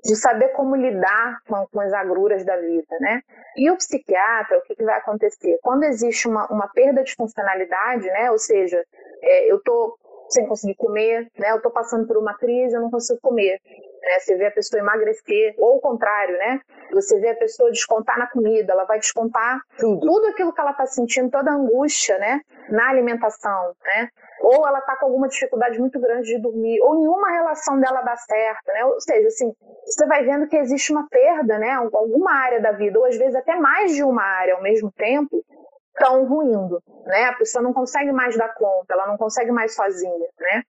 de 0.05 0.17
saber 0.17 0.49
como 0.49 0.75
lidar 0.75 1.39
com, 1.47 1.65
com 1.69 1.81
as 1.81 1.93
agruras 1.93 2.45
da 2.45 2.57
vida, 2.57 2.97
né? 3.01 3.23
E 3.57 3.71
o 3.71 3.77
psiquiatra, 3.77 4.59
o 4.59 4.63
que, 4.63 4.75
que 4.75 4.85
vai 4.85 4.99
acontecer? 4.99 5.61
Quando 5.63 5.85
existe 5.85 6.27
uma, 6.27 6.49
uma 6.49 6.67
perda 6.67 7.05
de 7.05 7.15
funcionalidade, 7.15 8.05
né? 8.07 8.33
Ou 8.33 8.39
seja, 8.39 8.83
é, 9.23 9.53
eu 9.53 9.63
tô 9.63 9.97
sem 10.33 10.47
conseguir 10.47 10.75
comer, 10.75 11.29
né? 11.39 11.51
Eu 11.51 11.57
estou 11.57 11.71
passando 11.71 12.07
por 12.07 12.17
uma 12.17 12.35
crise, 12.35 12.75
eu 12.75 12.81
não 12.81 12.91
consigo 12.91 13.21
comer. 13.21 13.61
Né? 14.03 14.19
Você 14.19 14.37
vê 14.37 14.47
a 14.47 14.51
pessoa 14.51 14.81
emagrecer, 14.81 15.55
ou 15.59 15.77
o 15.77 15.81
contrário, 15.81 16.37
né? 16.37 16.61
Você 16.93 17.21
vê 17.21 17.31
a 17.31 17.37
pessoa 17.37 17.71
descontar 17.71 18.19
na 18.19 18.27
comida, 18.27 18.73
ela 18.73 18.85
vai 18.85 18.99
descontar 18.99 19.61
tudo, 19.79 20.01
tudo 20.01 20.27
aquilo 20.29 20.53
que 20.53 20.61
ela 20.61 20.73
está 20.73 20.87
sentindo, 20.87 21.31
toda 21.31 21.51
a 21.51 21.55
angústia, 21.55 22.19
né? 22.19 22.41
Na 22.69 22.89
alimentação, 22.89 23.75
né? 23.85 24.09
Ou 24.41 24.67
ela 24.67 24.81
está 24.81 24.97
com 24.97 25.07
alguma 25.07 25.29
dificuldade 25.29 25.79
muito 25.79 26.01
grande 26.01 26.27
de 26.27 26.43
dormir, 26.43 26.81
ou 26.81 26.99
nenhuma 26.99 27.31
relação 27.31 27.79
dela 27.79 28.03
dá 28.03 28.17
certo, 28.17 28.67
né? 28.67 28.85
Ou 28.85 29.01
seja, 29.01 29.29
assim, 29.29 29.53
você 29.87 30.07
vai 30.07 30.25
vendo 30.25 30.49
que 30.49 30.57
existe 30.57 30.93
uma 30.93 31.07
perda, 31.09 31.59
né? 31.59 31.71
Alguma 31.71 32.33
área 32.33 32.61
da 32.61 32.73
vida, 32.73 32.99
ou 32.99 33.05
às 33.05 33.17
vezes 33.17 33.37
até 33.37 33.55
mais 33.55 33.95
de 33.95 34.03
uma 34.03 34.23
área 34.23 34.55
ao 34.55 34.63
mesmo 34.63 34.91
tempo, 34.91 35.45
estão 35.95 36.25
ruindo, 36.27 36.83
né? 37.05 37.25
A 37.25 37.35
pessoa 37.35 37.63
não 37.63 37.73
consegue 37.73 38.13
mais 38.13 38.37
dar 38.37 38.53
conta, 38.55 38.95
ela 38.95 39.07
não 39.07 39.17
consegue 39.17 39.51
mais 39.51 39.75
sozinha, 39.75 40.29
né? 40.41 40.63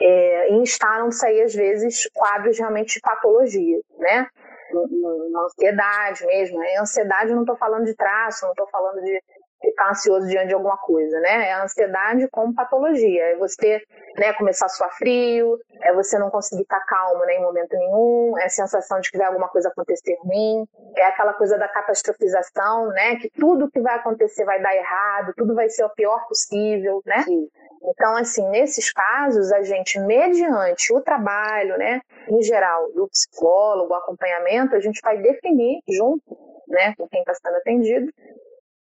É, 0.00 0.52
e 0.52 0.56
instalam-se 0.58 1.26
aí, 1.26 1.42
às 1.42 1.54
vezes, 1.54 2.08
quadros 2.14 2.58
realmente 2.58 2.94
de 2.94 3.00
patologia, 3.00 3.80
né? 3.98 4.28
Uma 4.72 5.44
ansiedade 5.44 6.26
mesmo. 6.26 6.58
Né? 6.58 6.76
ansiedade, 6.78 7.34
não 7.34 7.40
estou 7.40 7.56
falando 7.56 7.84
de 7.84 7.96
traço, 7.96 8.44
não 8.44 8.52
estou 8.52 8.68
falando 8.68 9.02
de 9.02 9.20
ficar 9.60 9.90
ansioso 9.90 10.26
diante 10.26 10.48
de 10.48 10.54
alguma 10.54 10.76
coisa, 10.76 11.18
né? 11.20 11.48
É 11.48 11.52
a 11.52 11.64
ansiedade 11.64 12.28
como 12.30 12.54
patologia. 12.54 13.22
É 13.22 13.36
você 13.36 13.80
né, 14.16 14.32
começar 14.34 14.66
a 14.66 14.68
suar 14.68 14.90
frio, 14.96 15.58
é 15.82 15.92
você 15.92 16.18
não 16.18 16.30
conseguir 16.30 16.62
estar 16.62 16.80
calmo 16.86 17.24
né, 17.24 17.34
em 17.34 17.42
momento 17.42 17.76
nenhum, 17.76 18.38
é 18.38 18.44
a 18.44 18.48
sensação 18.48 19.00
de 19.00 19.10
que 19.10 19.18
vai 19.18 19.26
alguma 19.26 19.48
coisa 19.48 19.68
acontecer 19.68 20.16
ruim, 20.22 20.64
é 20.96 21.04
aquela 21.06 21.32
coisa 21.34 21.58
da 21.58 21.68
catastrofização, 21.68 22.88
né? 22.88 23.16
Que 23.16 23.30
tudo 23.30 23.70
que 23.70 23.80
vai 23.80 23.96
acontecer 23.96 24.44
vai 24.44 24.60
dar 24.60 24.74
errado, 24.74 25.32
tudo 25.36 25.54
vai 25.54 25.68
ser 25.68 25.84
o 25.84 25.90
pior 25.90 26.26
possível, 26.28 27.02
né? 27.04 27.22
Sim. 27.22 27.48
Então, 27.82 28.16
assim, 28.16 28.48
nesses 28.50 28.92
casos, 28.92 29.52
a 29.52 29.62
gente, 29.62 30.00
mediante 30.00 30.92
o 30.92 31.00
trabalho, 31.00 31.78
né, 31.78 32.00
em 32.28 32.42
geral, 32.42 32.92
do 32.92 33.08
psicólogo, 33.08 33.92
o 33.92 33.96
acompanhamento, 33.96 34.74
a 34.74 34.80
gente 34.80 35.00
vai 35.00 35.18
definir 35.18 35.80
junto, 35.88 36.36
né, 36.66 36.94
com 36.96 37.08
quem 37.08 37.20
está 37.20 37.34
sendo 37.34 37.56
atendido, 37.56 38.12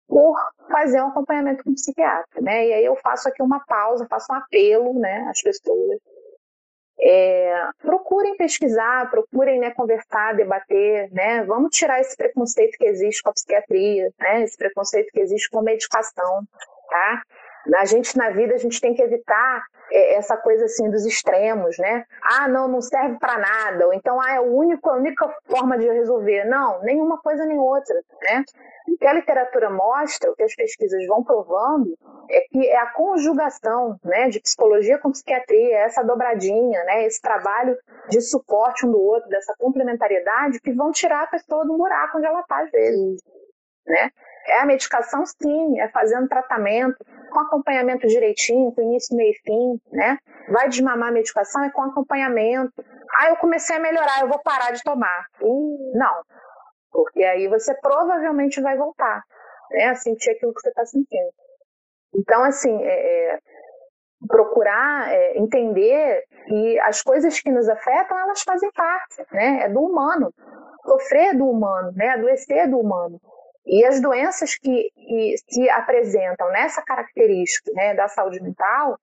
por 0.07 0.35
fazer 0.71 1.01
um 1.01 1.07
acompanhamento 1.07 1.63
com 1.63 1.71
o 1.71 1.75
psiquiatra, 1.75 2.41
né? 2.41 2.67
E 2.67 2.73
aí 2.73 2.85
eu 2.85 2.95
faço 2.95 3.27
aqui 3.27 3.41
uma 3.41 3.59
pausa, 3.65 4.07
faço 4.09 4.31
um 4.31 4.35
apelo, 4.35 4.97
né, 4.97 5.27
às 5.29 5.41
pessoas. 5.41 5.99
É, 6.99 7.69
procurem 7.79 8.35
pesquisar, 8.37 9.09
procurem 9.11 9.59
né, 9.59 9.71
conversar, 9.71 10.35
debater, 10.35 11.11
né? 11.11 11.43
Vamos 11.43 11.75
tirar 11.75 11.99
esse 11.99 12.17
preconceito 12.17 12.75
que 12.77 12.87
existe 12.87 13.21
com 13.21 13.29
a 13.29 13.33
psiquiatria, 13.33 14.11
né? 14.19 14.43
Esse 14.43 14.57
preconceito 14.57 15.11
que 15.11 15.19
existe 15.19 15.49
com 15.49 15.59
a 15.59 15.63
medicação, 15.63 16.43
tá? 16.89 17.21
A 17.75 17.85
gente 17.85 18.15
na 18.17 18.29
vida 18.29 18.53
a 18.53 18.57
gente 18.57 18.79
tem 18.79 18.93
que 18.93 19.01
evitar 19.01 19.63
é, 19.91 20.15
essa 20.15 20.37
coisa 20.37 20.65
assim 20.65 20.89
dos 20.89 21.05
extremos, 21.05 21.77
né? 21.77 22.05
Ah, 22.21 22.47
não, 22.47 22.67
não 22.67 22.81
serve 22.81 23.17
para 23.19 23.37
nada, 23.37 23.87
ou 23.87 23.93
então 23.93 24.19
ah, 24.19 24.31
é 24.31 24.37
a 24.37 24.41
única, 24.41 24.89
a 24.89 24.95
única 24.95 25.35
forma 25.45 25.77
de 25.77 25.87
resolver. 25.87 26.45
Não, 26.45 26.81
nenhuma 26.81 27.19
coisa 27.19 27.45
nem 27.45 27.57
outra, 27.57 27.95
né? 28.21 28.43
O 28.87 28.97
que 28.97 29.05
a 29.05 29.13
literatura 29.13 29.69
mostra, 29.69 30.31
o 30.31 30.35
que 30.35 30.43
as 30.43 30.55
pesquisas 30.55 31.05
vão 31.07 31.23
provando, 31.23 31.93
é 32.29 32.41
que 32.49 32.67
é 32.67 32.77
a 32.77 32.91
conjugação, 32.93 33.97
né, 34.03 34.29
de 34.29 34.39
psicologia 34.39 34.97
com 34.97 35.11
psiquiatria, 35.11 35.79
essa 35.79 36.03
dobradinha, 36.03 36.83
né, 36.85 37.05
esse 37.05 37.21
trabalho 37.21 37.77
de 38.09 38.21
suporte 38.21 38.85
um 38.85 38.91
do 38.91 39.01
outro, 39.01 39.29
dessa 39.29 39.53
complementariedade, 39.57 40.61
que 40.61 40.71
vão 40.71 40.91
tirar 40.91 41.23
a 41.23 41.27
pessoa 41.27 41.65
do 41.65 41.77
buraco 41.77 42.17
onde 42.17 42.27
ela 42.27 42.41
está 42.41 42.59
às 42.59 42.71
vezes, 42.71 43.21
né? 43.85 44.09
É 44.47 44.61
a 44.61 44.65
medicação, 44.65 45.23
sim, 45.25 45.79
é 45.79 45.89
fazendo 45.89 46.27
tratamento, 46.27 46.97
com 47.29 47.39
acompanhamento 47.39 48.07
direitinho, 48.07 48.71
com 48.71 48.81
início, 48.81 49.15
meio 49.15 49.31
e 49.31 49.39
fim, 49.43 49.81
né? 49.91 50.17
Vai 50.49 50.69
desmamar 50.69 51.09
a 51.09 51.11
medicação, 51.11 51.63
é 51.63 51.69
com 51.69 51.81
acompanhamento. 51.81 52.73
Ah, 53.19 53.29
eu 53.29 53.35
comecei 53.37 53.75
a 53.75 53.79
melhorar, 53.79 54.21
eu 54.21 54.29
vou 54.29 54.39
parar 54.39 54.71
de 54.71 54.81
tomar. 54.83 55.25
Uh, 55.41 55.91
não, 55.95 56.23
porque 56.91 57.23
aí 57.23 57.47
você 57.47 57.73
provavelmente 57.75 58.61
vai 58.61 58.77
voltar 58.77 59.21
né, 59.71 59.85
a 59.85 59.95
sentir 59.95 60.31
aquilo 60.31 60.53
que 60.53 60.61
você 60.61 60.69
está 60.69 60.85
sentindo. 60.85 61.29
Então, 62.15 62.43
assim, 62.43 62.81
é, 62.83 63.33
é, 63.33 63.39
procurar 64.27 65.11
é, 65.13 65.37
entender 65.37 66.23
que 66.47 66.79
as 66.79 67.01
coisas 67.01 67.39
que 67.39 67.51
nos 67.51 67.67
afetam, 67.67 68.17
elas 68.17 68.41
fazem 68.41 68.71
parte, 68.71 69.25
né? 69.31 69.63
É 69.63 69.69
do 69.69 69.81
humano. 69.81 70.33
Sofrer 70.85 71.29
é 71.29 71.33
do 71.33 71.49
humano, 71.49 71.91
né? 71.95 72.09
Adoecer 72.09 72.57
é 72.57 72.67
do 72.67 72.79
humano. 72.79 73.19
E 73.67 73.85
as 73.85 73.99
doenças 73.99 74.55
que, 74.55 74.91
que 74.95 75.35
se 75.49 75.69
apresentam 75.69 76.49
nessa 76.51 76.81
característica 76.81 77.69
né, 77.73 77.93
da 77.93 78.07
saúde 78.07 78.41
mental, 78.41 78.97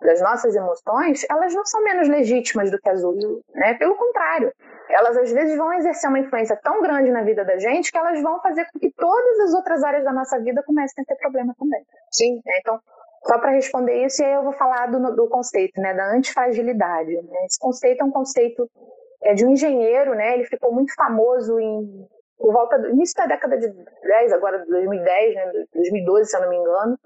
das 0.00 0.20
nossas 0.22 0.54
emoções, 0.54 1.24
elas 1.30 1.54
não 1.54 1.64
são 1.66 1.82
menos 1.82 2.08
legítimas 2.08 2.70
do 2.70 2.78
que 2.78 2.88
as 2.88 3.04
outras. 3.04 3.40
Né? 3.54 3.74
Pelo 3.74 3.94
contrário, 3.94 4.52
elas 4.88 5.16
às 5.18 5.30
vezes 5.32 5.56
vão 5.56 5.72
exercer 5.74 6.08
uma 6.08 6.18
influência 6.18 6.58
tão 6.62 6.80
grande 6.82 7.10
na 7.10 7.22
vida 7.22 7.44
da 7.44 7.58
gente 7.58 7.92
que 7.92 7.98
elas 7.98 8.20
vão 8.22 8.40
fazer 8.40 8.66
com 8.72 8.78
que 8.78 8.90
todas 8.92 9.40
as 9.40 9.54
outras 9.54 9.84
áreas 9.84 10.04
da 10.04 10.12
nossa 10.12 10.38
vida 10.40 10.62
comecem 10.64 11.02
a 11.02 11.06
ter 11.06 11.16
problema 11.16 11.54
também. 11.58 11.84
Sim. 12.10 12.36
Né? 12.36 12.58
Então, 12.60 12.80
só 13.24 13.38
para 13.38 13.50
responder 13.50 14.06
isso, 14.06 14.22
e 14.22 14.24
aí 14.24 14.32
eu 14.32 14.44
vou 14.44 14.52
falar 14.52 14.86
do, 14.86 15.14
do 15.14 15.28
conceito 15.28 15.78
né, 15.78 15.92
da 15.92 16.10
antifragilidade. 16.10 17.12
Né? 17.12 17.44
Esse 17.44 17.58
conceito 17.58 18.00
é 18.00 18.04
um 18.04 18.10
conceito 18.10 18.70
é, 19.22 19.34
de 19.34 19.44
um 19.44 19.50
engenheiro, 19.50 20.14
né? 20.14 20.34
ele 20.34 20.44
ficou 20.44 20.72
muito 20.72 20.94
famoso 20.94 21.58
em 21.58 22.06
por 22.38 22.52
volta 22.52 22.78
do 22.78 22.90
início 22.90 23.14
da 23.16 23.26
década 23.26 23.58
de 23.58 23.68
10, 23.68 24.32
agora 24.32 24.58
de 24.58 24.66
2010, 24.70 25.34
né, 25.34 25.52
2012, 25.74 26.30
se 26.30 26.36
eu 26.36 26.42
não 26.42 26.50
me 26.50 26.56
engano, 26.56 26.98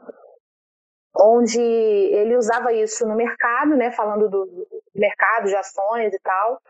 onde 1.18 1.60
ele 1.60 2.36
usava 2.36 2.72
isso 2.72 3.06
no 3.06 3.16
mercado, 3.16 3.76
né, 3.76 3.90
falando 3.90 4.28
do, 4.28 4.46
do 4.46 4.66
mercado 4.94 5.46
de 5.46 5.56
ações 5.56 6.12
e 6.12 6.18
tal. 6.20 6.60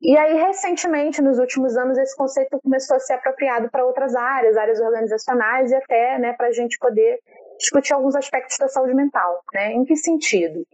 E 0.00 0.16
aí, 0.18 0.34
recentemente, 0.34 1.22
nos 1.22 1.38
últimos 1.38 1.76
anos, 1.76 1.96
esse 1.96 2.16
conceito 2.16 2.60
começou 2.62 2.96
a 2.96 3.00
ser 3.00 3.14
apropriado 3.14 3.70
para 3.70 3.86
outras 3.86 4.14
áreas, 4.14 4.56
áreas 4.56 4.80
organizacionais 4.80 5.70
e 5.70 5.74
até 5.74 6.18
né, 6.18 6.34
para 6.34 6.48
a 6.48 6.52
gente 6.52 6.78
poder 6.78 7.18
discutir 7.58 7.94
alguns 7.94 8.14
aspectos 8.14 8.58
da 8.58 8.68
saúde 8.68 8.94
mental. 8.94 9.42
Né? 9.54 9.72
Em 9.72 9.84
que 9.84 9.96
sentido? 9.96 10.66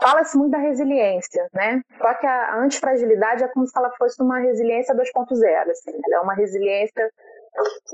Fala-se 0.00 0.36
muito 0.36 0.50
da 0.52 0.58
resiliência, 0.58 1.48
né? 1.54 1.80
Só 1.98 2.14
que 2.14 2.26
a 2.26 2.56
antifragilidade 2.56 3.44
é 3.44 3.48
como 3.48 3.66
se 3.66 3.78
ela 3.78 3.90
fosse 3.96 4.20
uma 4.22 4.40
resiliência 4.40 4.94
2.0, 4.94 5.70
assim. 5.70 5.92
Ela 6.06 6.16
é 6.16 6.20
uma 6.20 6.34
resiliência 6.34 7.10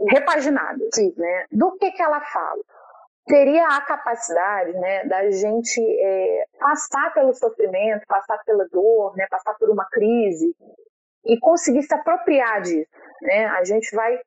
repaginada, 0.09 0.82
Sim. 0.94 1.12
né? 1.16 1.44
Do 1.53 1.76
que 1.76 1.90
que 1.92 2.03
ela 2.03 2.20
fala? 2.20 2.62
teria 3.26 3.64
a 3.64 3.80
capacidade 3.82 4.72
né, 4.72 5.05
da 5.05 5.30
gente 5.30 5.80
é, 5.80 6.44
passar 6.59 7.14
pelo 7.14 7.32
sofrimento, 7.32 8.05
passar 8.07 8.38
pela 8.44 8.66
dor, 8.68 9.16
né, 9.16 9.26
passar 9.30 9.55
por 9.55 9.70
uma 9.70 9.86
crise 9.88 10.55
e 11.24 11.38
conseguir 11.38 11.82
se 11.84 11.94
apropriar 11.94 12.61
disso. 12.61 12.90
Né? 13.22 13.46
A 13.46 13.62
gente 13.62 13.94
vai 13.94 14.18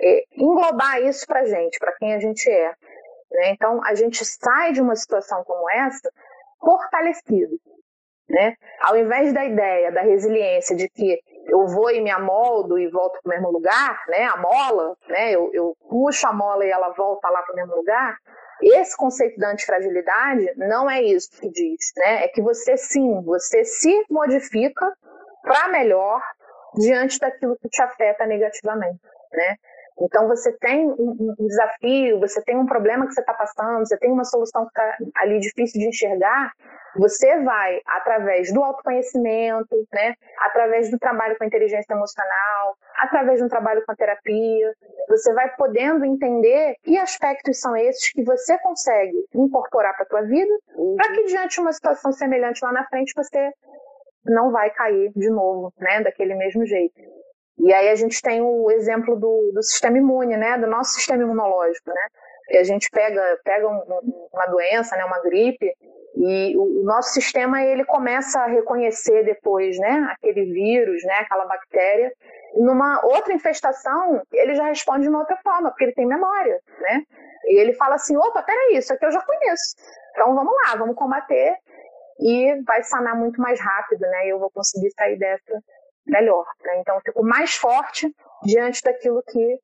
é, 0.00 0.24
englobar 0.36 1.02
isso 1.02 1.26
para 1.26 1.44
gente, 1.44 1.78
para 1.78 1.92
quem 1.96 2.14
a 2.14 2.20
gente 2.20 2.48
é. 2.48 2.72
Né? 3.32 3.50
Então, 3.50 3.82
a 3.84 3.94
gente 3.94 4.24
sai 4.24 4.72
de 4.72 4.80
uma 4.80 4.94
situação 4.94 5.42
como 5.44 5.68
essa 5.70 6.08
fortalecido. 6.60 7.56
Né? 8.28 8.54
Ao 8.80 8.96
invés 8.96 9.32
da 9.32 9.44
ideia 9.44 9.92
da 9.92 10.00
resiliência 10.00 10.74
de 10.74 10.88
que 10.88 11.20
eu 11.48 11.64
vou 11.68 11.92
e 11.92 12.00
me 12.00 12.10
amoldo 12.10 12.76
e 12.76 12.88
volto 12.90 13.20
para 13.22 13.30
o 13.30 13.34
mesmo 13.34 13.52
lugar, 13.52 14.02
né? 14.08 14.24
a 14.24 14.36
mola, 14.36 14.96
né? 15.08 15.30
eu, 15.30 15.50
eu 15.52 15.76
puxo 15.88 16.26
a 16.26 16.32
mola 16.32 16.64
e 16.64 16.70
ela 16.70 16.90
volta 16.90 17.28
lá 17.28 17.40
para 17.42 17.52
o 17.52 17.56
mesmo 17.56 17.76
lugar, 17.76 18.16
esse 18.62 18.96
conceito 18.96 19.38
da 19.38 19.50
antifragilidade 19.50 20.52
não 20.56 20.88
é 20.90 21.02
isso 21.02 21.30
que 21.40 21.50
diz, 21.50 21.92
né? 21.96 22.24
É 22.24 22.28
que 22.28 22.40
você 22.40 22.76
sim, 22.76 23.22
você 23.22 23.64
se 23.64 24.04
modifica 24.10 24.92
para 25.42 25.68
melhor 25.68 26.22
diante 26.74 27.18
daquilo 27.18 27.56
que 27.58 27.68
te 27.68 27.82
afeta 27.82 28.26
negativamente, 28.26 29.00
né? 29.32 29.56
Então 30.00 30.28
você 30.28 30.52
tem 30.58 30.86
um, 30.86 31.34
desafio, 31.38 32.20
você 32.20 32.42
tem 32.42 32.56
um 32.56 32.66
problema 32.66 33.06
que 33.06 33.14
você 33.14 33.20
está 33.20 33.32
passando, 33.32 33.86
você 33.86 33.96
tem 33.96 34.12
uma 34.12 34.24
solução 34.24 34.64
que 34.64 34.68
está 34.68 34.96
ali 35.16 35.38
difícil 35.38 35.80
de 35.80 35.88
enxergar, 35.88 36.52
você 36.98 37.40
vai 37.42 37.80
através 37.86 38.52
do 38.52 38.62
autoconhecimento, 38.62 39.74
né, 39.92 40.14
através 40.40 40.90
do 40.90 40.98
trabalho 40.98 41.36
com 41.38 41.44
a 41.44 41.46
inteligência 41.46 41.92
emocional, 41.92 42.76
através 42.98 43.38
de 43.38 43.44
um 43.44 43.48
trabalho 43.48 43.82
com 43.84 43.92
a 43.92 43.96
terapia, 43.96 44.74
você 45.08 45.32
vai 45.32 45.54
podendo 45.56 46.04
entender 46.04 46.74
que 46.82 46.98
aspectos 46.98 47.58
são 47.60 47.74
esses 47.76 48.12
que 48.12 48.22
você 48.22 48.58
consegue 48.58 49.16
incorporar 49.34 49.94
para 49.94 50.04
a 50.04 50.08
tua 50.08 50.22
vida, 50.22 50.52
para 50.96 51.12
que 51.12 51.24
diante 51.24 51.54
de 51.54 51.60
uma 51.60 51.72
situação 51.72 52.12
semelhante 52.12 52.62
lá 52.62 52.72
na 52.72 52.86
frente 52.86 53.12
você 53.16 53.50
não 54.24 54.50
vai 54.50 54.70
cair 54.70 55.10
de 55.14 55.30
novo, 55.30 55.72
né, 55.78 56.02
daquele 56.02 56.34
mesmo 56.34 56.66
jeito. 56.66 57.00
E 57.66 57.74
aí 57.74 57.88
a 57.88 57.96
gente 57.96 58.22
tem 58.22 58.40
o 58.40 58.70
exemplo 58.70 59.16
do, 59.16 59.50
do 59.52 59.60
sistema 59.60 59.98
imune, 59.98 60.36
né, 60.36 60.56
do 60.56 60.68
nosso 60.68 60.92
sistema 60.92 61.24
imunológico, 61.24 61.90
né, 61.90 62.06
que 62.46 62.56
a 62.58 62.62
gente 62.62 62.88
pega, 62.90 63.40
pega 63.42 63.66
um, 63.66 64.28
uma 64.32 64.46
doença, 64.46 64.96
né, 64.96 65.04
uma 65.04 65.20
gripe, 65.20 65.74
e 66.14 66.56
o, 66.56 66.82
o, 66.82 66.84
nosso 66.84 67.12
sistema 67.12 67.60
ele 67.64 67.84
começa 67.84 68.38
a 68.38 68.46
reconhecer 68.46 69.24
depois, 69.24 69.76
né, 69.80 70.08
aquele 70.12 70.44
vírus, 70.44 71.02
né, 71.02 71.14
aquela 71.14 71.44
bactéria. 71.44 72.12
Numa 72.54 73.04
outra 73.04 73.34
infestação, 73.34 74.22
ele 74.32 74.54
já 74.54 74.66
responde 74.66 75.02
de 75.02 75.08
uma 75.08 75.18
outra 75.18 75.36
forma, 75.42 75.70
porque 75.70 75.86
ele 75.86 75.94
tem 75.94 76.06
memória, 76.06 76.60
né? 76.80 77.02
E 77.46 77.60
ele 77.60 77.74
fala 77.74 77.96
assim, 77.96 78.16
opa, 78.16 78.44
peraí, 78.44 78.76
isso 78.76 78.94
aqui 78.94 79.04
eu 79.04 79.12
já 79.12 79.20
conheço. 79.20 79.74
Então 80.12 80.34
vamos 80.36 80.54
lá, 80.54 80.76
vamos 80.76 80.94
combater 80.94 81.56
e 82.20 82.62
vai 82.62 82.82
sanar 82.84 83.14
muito 83.14 83.40
mais 83.40 83.60
rápido, 83.60 84.00
né? 84.02 84.26
E 84.26 84.30
eu 84.30 84.38
vou 84.38 84.50
conseguir 84.50 84.90
sair 84.92 85.18
dessa 85.18 85.60
melhor. 86.06 86.46
Né? 86.64 86.80
Então, 86.80 86.96
eu 86.96 87.00
fico 87.00 87.22
mais 87.22 87.54
forte 87.54 88.14
diante 88.42 88.82
daquilo 88.82 89.22
que 89.22 89.60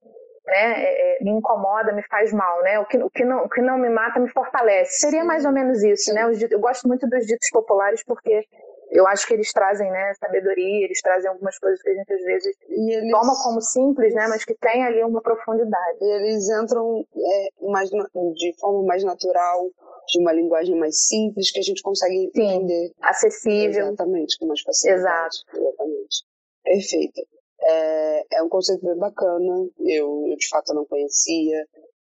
né, 0.46 0.84
é, 0.84 1.20
é, 1.20 1.24
me 1.24 1.30
incomoda, 1.30 1.92
me 1.92 2.02
faz 2.02 2.32
mal, 2.32 2.62
né? 2.62 2.78
O 2.80 2.86
que, 2.86 2.98
o, 2.98 3.10
que 3.10 3.24
não, 3.24 3.44
o 3.44 3.48
que 3.48 3.60
não 3.60 3.78
me 3.78 3.88
mata 3.88 4.18
me 4.18 4.28
fortalece. 4.28 4.98
Seria 4.98 5.24
mais 5.24 5.44
ou 5.44 5.52
menos 5.52 5.82
isso, 5.82 6.12
né? 6.12 6.24
Eu 6.50 6.60
gosto 6.60 6.88
muito 6.88 7.08
dos 7.08 7.26
ditos 7.26 7.48
populares 7.50 8.02
porque 8.04 8.44
eu 8.92 9.06
acho 9.06 9.26
que 9.26 9.32
eles 9.32 9.50
trazem, 9.52 9.90
né, 9.90 10.12
sabedoria, 10.20 10.84
eles 10.84 11.00
trazem 11.00 11.30
algumas 11.30 11.58
coisas 11.58 11.80
que 11.80 11.88
a 11.88 11.94
gente 11.94 12.12
às 12.12 12.22
vezes 12.22 12.54
eles... 12.68 13.10
toma 13.10 13.32
como 13.42 13.60
simples, 13.60 14.12
né, 14.14 14.26
mas 14.28 14.44
que 14.44 14.54
tem 14.54 14.84
ali 14.84 15.02
uma 15.02 15.22
profundidade. 15.22 15.98
E 15.98 16.04
eles 16.04 16.50
entram 16.50 17.02
é, 17.16 17.48
mais, 17.70 17.88
de 17.88 18.54
forma 18.60 18.82
mais 18.84 19.02
natural, 19.02 19.70
de 20.08 20.20
uma 20.20 20.32
linguagem 20.32 20.78
mais 20.78 21.06
simples 21.06 21.50
que 21.50 21.60
a 21.60 21.62
gente 21.62 21.82
consegue 21.82 22.30
Sim, 22.34 22.42
entender. 22.42 22.92
acessível. 23.00 23.86
Exatamente, 23.86 24.38
com 24.38 24.46
mais 24.46 24.60
facilidade. 24.60 25.06
Exato. 25.08 25.36
Exatamente. 25.56 26.31
Perfeito. 26.64 27.20
É, 27.64 28.38
é 28.38 28.42
um 28.42 28.48
conceito 28.48 28.84
bem 28.84 28.96
bacana, 28.96 29.68
eu, 29.78 30.26
eu 30.26 30.36
de 30.36 30.48
fato 30.48 30.74
não 30.74 30.84
conhecia, 30.84 31.66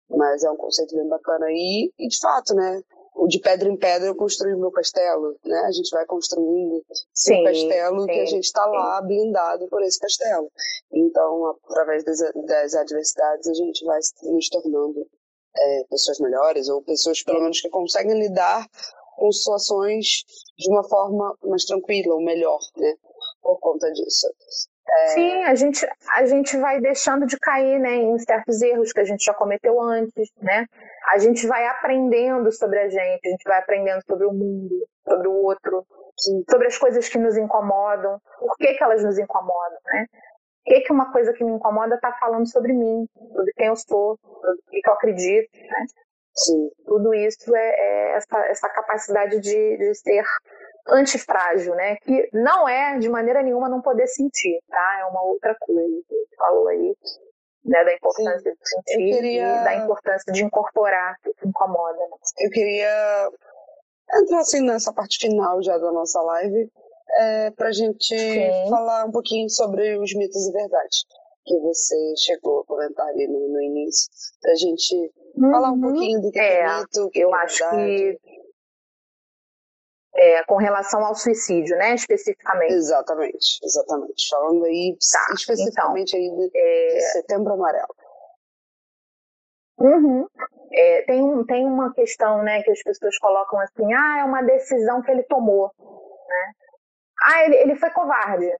mas 0.08 0.42
é 0.42 0.50
um 0.50 0.56
conceito 0.56 0.94
bem 0.96 1.08
bacana. 1.08 1.46
E, 1.50 1.92
e 1.98 2.08
de 2.08 2.18
fato, 2.18 2.54
né? 2.54 2.82
O 3.14 3.28
de 3.28 3.38
pedra 3.38 3.68
em 3.68 3.76
pedra 3.76 4.08
eu 4.08 4.16
construí 4.16 4.52
o 4.54 4.58
meu 4.58 4.72
castelo, 4.72 5.36
né? 5.44 5.58
A 5.60 5.70
gente 5.70 5.88
vai 5.90 6.04
construindo 6.04 6.84
sim, 7.14 7.40
um 7.40 7.44
castelo 7.44 8.00
sim, 8.00 8.06
que 8.06 8.20
a 8.20 8.26
gente 8.26 8.44
está 8.44 8.66
lá 8.66 9.00
blindado 9.02 9.68
por 9.68 9.82
esse 9.82 10.00
castelo. 10.00 10.50
Então, 10.92 11.56
através 11.64 12.04
das, 12.04 12.18
das 12.44 12.74
adversidades, 12.74 13.48
a 13.48 13.54
gente 13.54 13.84
vai 13.84 14.00
nos 14.24 14.48
tornando 14.48 15.06
é, 15.56 15.84
pessoas 15.88 16.18
melhores 16.18 16.68
ou 16.68 16.82
pessoas, 16.82 17.22
pelo 17.22 17.40
menos, 17.40 17.60
que 17.60 17.68
conseguem 17.68 18.18
lidar 18.18 18.66
com 19.16 19.30
situações 19.30 20.24
de 20.58 20.68
uma 20.68 20.82
forma 20.82 21.36
mais 21.44 21.64
tranquila 21.64 22.14
ou 22.14 22.20
melhor, 22.20 22.58
né? 22.76 22.94
Por 23.44 23.60
conta 23.60 23.92
disso. 23.92 24.26
É... 24.88 25.06
Sim, 25.08 25.44
a 25.44 25.54
gente, 25.54 25.86
a 26.14 26.24
gente 26.24 26.56
vai 26.56 26.80
deixando 26.80 27.26
de 27.26 27.38
cair 27.38 27.78
né, 27.78 27.94
em 27.94 28.18
certos 28.18 28.62
erros 28.62 28.90
que 28.90 29.00
a 29.00 29.04
gente 29.04 29.22
já 29.22 29.34
cometeu 29.34 29.80
antes, 29.80 30.30
né? 30.40 30.66
A 31.12 31.18
gente 31.18 31.46
vai 31.46 31.66
aprendendo 31.66 32.50
sobre 32.50 32.78
a 32.80 32.88
gente, 32.88 33.26
a 33.26 33.30
gente 33.30 33.44
vai 33.44 33.58
aprendendo 33.58 34.02
sobre 34.06 34.26
o 34.26 34.32
mundo, 34.32 34.88
sobre 35.06 35.28
o 35.28 35.32
outro, 35.32 35.86
sobre 36.50 36.66
as 36.66 36.78
coisas 36.78 37.06
que 37.06 37.18
nos 37.18 37.36
incomodam, 37.36 38.18
por 38.38 38.56
que, 38.56 38.72
que 38.72 38.82
elas 38.82 39.04
nos 39.04 39.18
incomodam, 39.18 39.78
né? 39.84 40.06
O 40.66 40.70
que, 40.70 40.80
que 40.80 40.92
uma 40.92 41.12
coisa 41.12 41.34
que 41.34 41.44
me 41.44 41.52
incomoda 41.52 41.96
está 41.96 42.12
falando 42.12 42.50
sobre 42.50 42.72
mim, 42.72 43.06
sobre 43.34 43.52
quem 43.52 43.66
eu 43.66 43.76
sou, 43.76 44.18
sobre 44.22 44.56
o 44.56 44.82
que 44.82 44.88
eu 44.88 44.94
acredito, 44.94 45.50
né? 45.52 45.86
Sim. 46.36 46.70
Tudo 46.84 47.14
isso 47.14 47.54
é, 47.54 47.68
é 47.68 48.16
essa, 48.16 48.38
essa 48.46 48.68
capacidade 48.68 49.40
de, 49.40 49.76
de 49.76 49.94
ser 49.94 50.24
antifrágil, 50.88 51.74
né? 51.74 51.96
Que 51.96 52.28
não 52.32 52.68
é 52.68 52.98
de 52.98 53.08
maneira 53.08 53.42
nenhuma 53.42 53.68
não 53.68 53.80
poder 53.80 54.06
sentir, 54.06 54.60
tá? 54.68 54.98
É 55.00 55.04
uma 55.06 55.22
outra 55.22 55.54
coisa 55.58 55.80
que 55.80 56.14
você 56.14 56.36
falou 56.36 56.68
aí, 56.68 56.96
né? 57.64 57.84
Da 57.84 57.94
importância 57.94 58.38
Sim. 58.38 58.58
de 58.58 58.68
sentir 58.68 59.14
queria... 59.14 59.60
e 59.60 59.64
da 59.64 59.76
importância 59.76 60.32
de 60.32 60.44
incorporar 60.44 61.16
o 61.26 61.34
que 61.34 61.48
incomoda. 61.48 61.98
Né? 61.98 62.16
Eu 62.40 62.50
queria 62.50 63.30
entrar 64.14 64.40
assim 64.40 64.60
nessa 64.60 64.92
parte 64.92 65.18
final 65.18 65.62
já 65.62 65.78
da 65.78 65.90
nossa 65.92 66.20
live 66.20 66.70
é, 67.16 67.50
para 67.52 67.68
a 67.68 67.72
gente 67.72 68.16
Sim. 68.16 68.70
falar 68.70 69.04
um 69.04 69.12
pouquinho 69.12 69.48
sobre 69.48 69.96
os 69.98 70.14
mitos 70.14 70.46
e 70.48 70.52
verdades 70.52 71.04
que 71.44 71.58
você 71.60 72.14
chegou 72.16 72.60
a 72.60 72.64
comentar 72.64 73.06
ali 73.08 73.26
no, 73.28 73.48
no 73.48 73.60
início, 73.60 74.10
para 74.40 74.52
a 74.52 74.56
gente. 74.56 75.12
Falar 75.40 75.70
um 75.70 75.74
uhum. 75.74 75.80
pouquinho 75.80 76.20
do 76.20 76.30
que 76.30 76.38
é, 76.38 76.60
é 76.60 76.78
mito, 76.78 77.10
que 77.10 77.20
eu 77.20 77.34
é 77.34 77.38
acho 77.42 77.70
que 77.70 78.20
é, 80.16 80.44
com 80.44 80.56
relação 80.56 81.04
ao 81.04 81.14
suicídio, 81.14 81.76
né, 81.76 81.94
especificamente. 81.94 82.72
Exatamente, 82.72 83.58
exatamente. 83.62 84.28
Falando 84.28 84.64
aí 84.64 84.96
tá, 85.12 85.34
especificamente 85.34 86.16
então, 86.16 86.42
aí 86.42 86.48
de, 86.50 86.58
é... 86.58 87.00
Setembro 87.12 87.54
Amarelo. 87.54 87.94
Uhum. 89.78 90.26
É, 90.72 91.02
tem, 91.02 91.44
tem 91.46 91.66
uma 91.66 91.92
questão, 91.92 92.42
né, 92.42 92.62
que 92.62 92.70
as 92.70 92.82
pessoas 92.82 93.18
colocam 93.18 93.58
assim, 93.60 93.92
ah, 93.92 94.20
é 94.20 94.24
uma 94.24 94.42
decisão 94.42 95.02
que 95.02 95.10
ele 95.10 95.24
tomou, 95.24 95.70
né? 95.78 96.52
Ah, 97.26 97.44
ele, 97.44 97.56
ele 97.56 97.76
foi 97.76 97.90
covarde. 97.90 98.50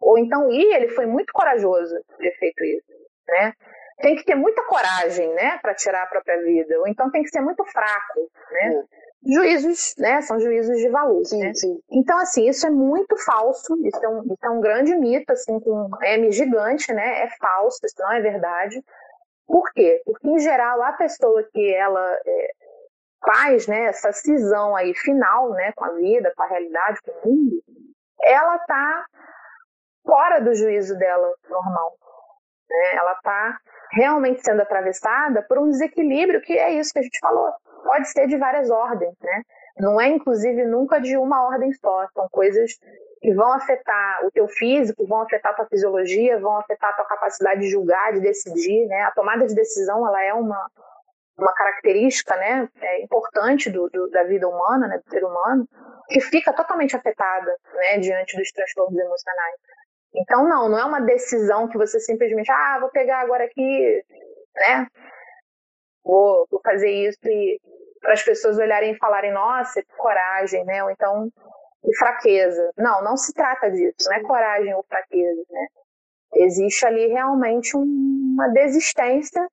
Ou 0.00 0.16
então, 0.18 0.50
e 0.50 0.74
ele 0.74 0.88
foi 0.88 1.06
muito 1.06 1.32
corajoso 1.32 1.94
de 1.94 2.16
ter 2.18 2.38
feito 2.38 2.64
isso, 2.64 2.92
né? 3.28 3.52
Tem 4.00 4.16
que 4.16 4.24
ter 4.24 4.34
muita 4.34 4.62
coragem, 4.64 5.32
né, 5.34 5.58
para 5.58 5.74
tirar 5.74 6.04
a 6.04 6.06
própria 6.06 6.40
vida. 6.42 6.78
Ou 6.78 6.86
então 6.86 7.10
tem 7.10 7.22
que 7.22 7.30
ser 7.30 7.40
muito 7.40 7.64
fraco, 7.64 8.30
né? 8.52 8.74
É 8.74 9.08
juízos, 9.24 9.94
né? 9.98 10.20
São 10.22 10.38
juízos 10.38 10.78
de 10.78 10.88
valor, 10.88 11.24
sim, 11.24 11.38
né? 11.38 11.52
Sim. 11.54 11.80
Então, 11.90 12.18
assim, 12.18 12.48
isso 12.48 12.66
é 12.66 12.70
muito 12.70 13.16
falso, 13.16 13.76
isso 13.84 14.04
é, 14.04 14.08
um, 14.08 14.22
isso 14.22 14.44
é 14.44 14.50
um 14.50 14.60
grande 14.60 14.94
mito, 14.94 15.32
assim, 15.32 15.58
com 15.60 15.90
M 16.02 16.30
gigante, 16.32 16.92
né? 16.92 17.24
É 17.24 17.28
falso, 17.38 17.78
isso 17.84 17.96
não 17.98 18.12
é 18.12 18.20
verdade. 18.20 18.82
Por 19.46 19.70
quê? 19.72 20.00
Porque, 20.04 20.28
em 20.28 20.38
geral, 20.38 20.82
a 20.82 20.92
pessoa 20.92 21.42
que 21.52 21.74
ela 21.74 22.18
é, 22.26 22.50
faz 23.24 23.66
né, 23.66 23.86
essa 23.86 24.12
cisão 24.12 24.76
aí 24.76 24.94
final, 24.94 25.50
né, 25.50 25.72
com 25.72 25.84
a 25.84 25.92
vida, 25.92 26.32
com 26.36 26.42
a 26.42 26.46
realidade, 26.46 27.00
com 27.02 27.10
o 27.10 27.32
mundo, 27.32 27.62
ela 28.22 28.58
tá 28.58 29.06
fora 30.04 30.40
do 30.40 30.54
juízo 30.54 30.96
dela 30.98 31.32
normal. 31.48 31.96
Né? 32.68 32.96
Ela 32.96 33.14
tá 33.16 33.58
realmente 33.92 34.42
sendo 34.42 34.62
atravessada 34.62 35.42
por 35.42 35.58
um 35.58 35.68
desequilíbrio 35.68 36.40
que 36.40 36.52
é 36.52 36.72
isso 36.74 36.92
que 36.92 36.98
a 36.98 37.02
gente 37.02 37.18
falou 37.20 37.52
pode 37.88 38.08
ser 38.10 38.26
de 38.26 38.36
várias 38.36 38.70
ordens, 38.70 39.14
né? 39.22 39.42
Não 39.78 40.00
é, 40.00 40.08
inclusive, 40.08 40.64
nunca 40.64 41.00
de 41.00 41.16
uma 41.16 41.46
ordem 41.46 41.72
só. 41.72 42.06
São 42.12 42.28
coisas 42.30 42.72
que 43.20 43.32
vão 43.34 43.52
afetar 43.52 44.24
o 44.26 44.30
teu 44.30 44.46
físico, 44.48 45.06
vão 45.06 45.22
afetar 45.22 45.52
a 45.52 45.54
tua 45.54 45.66
fisiologia, 45.66 46.38
vão 46.38 46.56
afetar 46.58 46.90
a 46.90 46.92
tua 46.94 47.06
capacidade 47.06 47.60
de 47.60 47.70
julgar, 47.70 48.12
de 48.12 48.20
decidir, 48.20 48.86
né? 48.86 49.02
A 49.02 49.12
tomada 49.12 49.46
de 49.46 49.54
decisão, 49.54 50.06
ela 50.06 50.22
é 50.22 50.34
uma, 50.34 50.68
uma 51.38 51.52
característica, 51.54 52.36
né? 52.36 52.68
É 52.80 53.02
importante 53.02 53.70
do, 53.70 53.88
do, 53.88 54.10
da 54.10 54.24
vida 54.24 54.48
humana, 54.48 54.88
né? 54.88 54.98
Do 54.98 55.10
ser 55.10 55.24
humano, 55.24 55.66
que 56.08 56.20
fica 56.20 56.52
totalmente 56.52 56.96
afetada, 56.96 57.56
né? 57.74 57.98
Diante 57.98 58.36
dos 58.36 58.50
transtornos 58.50 58.98
emocionais. 58.98 59.54
Então, 60.14 60.48
não, 60.48 60.68
não 60.68 60.78
é 60.78 60.84
uma 60.84 61.00
decisão 61.00 61.68
que 61.68 61.76
você 61.76 62.00
simplesmente, 62.00 62.50
ah, 62.50 62.78
vou 62.80 62.90
pegar 62.90 63.20
agora 63.20 63.44
aqui, 63.44 64.02
né? 64.56 64.86
vou, 66.08 66.46
vou 66.50 66.60
fazer 66.64 66.90
isso 66.90 67.18
e 67.24 67.60
para 68.00 68.14
as 68.14 68.22
pessoas 68.22 68.56
olharem 68.56 68.92
e 68.92 68.98
falarem, 68.98 69.32
nossa, 69.32 69.82
que 69.82 69.96
coragem, 69.96 70.64
né? 70.64 70.82
Ou 70.82 70.90
então, 70.90 71.30
que 71.82 71.96
fraqueza. 71.96 72.72
Não, 72.76 73.02
não 73.02 73.16
se 73.16 73.34
trata 73.34 73.70
disso, 73.70 74.08
não 74.08 74.14
é 74.14 74.22
coragem 74.22 74.74
ou 74.74 74.84
fraqueza, 74.88 75.42
né? 75.50 75.66
Existe 76.34 76.86
ali 76.86 77.08
realmente 77.08 77.76
uma 77.76 78.48
desistência 78.48 79.46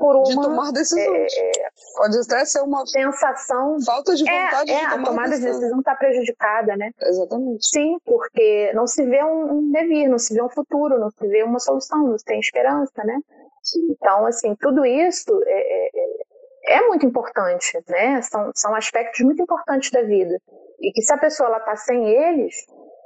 por 0.00 0.16
uma. 0.16 0.24
De 0.24 0.34
tomar 0.34 0.72
decisões. 0.72 1.32
É, 1.34 1.50
é 1.50 1.70
Pode 1.94 2.18
até 2.18 2.44
ser 2.46 2.62
uma. 2.62 2.84
Sensação. 2.86 3.76
Falta 3.84 4.14
de 4.14 4.28
é, 4.28 4.44
vontade 4.44 4.70
é, 4.70 4.74
de 4.74 4.80
tomar 4.80 5.02
a 5.02 5.04
tomada 5.04 5.36
de 5.36 5.44
decisão 5.44 5.78
está 5.78 5.94
prejudicada, 5.94 6.76
né? 6.76 6.90
Exatamente. 7.02 7.66
Sim, 7.66 7.98
porque 8.04 8.72
não 8.72 8.86
se 8.86 9.04
vê 9.04 9.22
um, 9.22 9.52
um 9.52 9.70
devir, 9.70 10.08
não 10.08 10.18
se 10.18 10.34
vê 10.34 10.42
um 10.42 10.48
futuro, 10.48 10.98
não 10.98 11.10
se 11.10 11.28
vê 11.28 11.42
uma 11.42 11.60
solução, 11.60 12.08
não 12.08 12.18
se 12.18 12.24
tem 12.24 12.40
esperança, 12.40 13.04
né? 13.04 13.20
Sim. 13.62 13.88
Então, 13.90 14.24
assim, 14.24 14.56
tudo 14.58 14.84
isso 14.86 15.30
é, 15.46 15.60
é, 15.60 15.90
é, 15.94 16.78
é 16.78 16.88
muito 16.88 17.04
importante, 17.04 17.78
né? 17.88 18.22
São, 18.22 18.50
são 18.54 18.74
aspectos 18.74 19.20
muito 19.20 19.42
importantes 19.42 19.90
da 19.90 20.02
vida. 20.02 20.40
E 20.80 20.92
que 20.92 21.02
se 21.02 21.12
a 21.12 21.18
pessoa 21.18 21.54
está 21.58 21.76
sem 21.76 22.08
eles, 22.08 22.54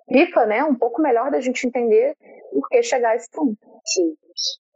fica 0.08 0.46
né, 0.46 0.62
um 0.62 0.76
pouco 0.76 1.02
melhor 1.02 1.32
da 1.32 1.40
gente 1.40 1.66
entender 1.66 2.14
por 2.52 2.68
que 2.68 2.82
chegar 2.84 3.10
a 3.10 3.16
esse 3.16 3.28
ponto. 3.32 3.58
Sim. 3.84 4.16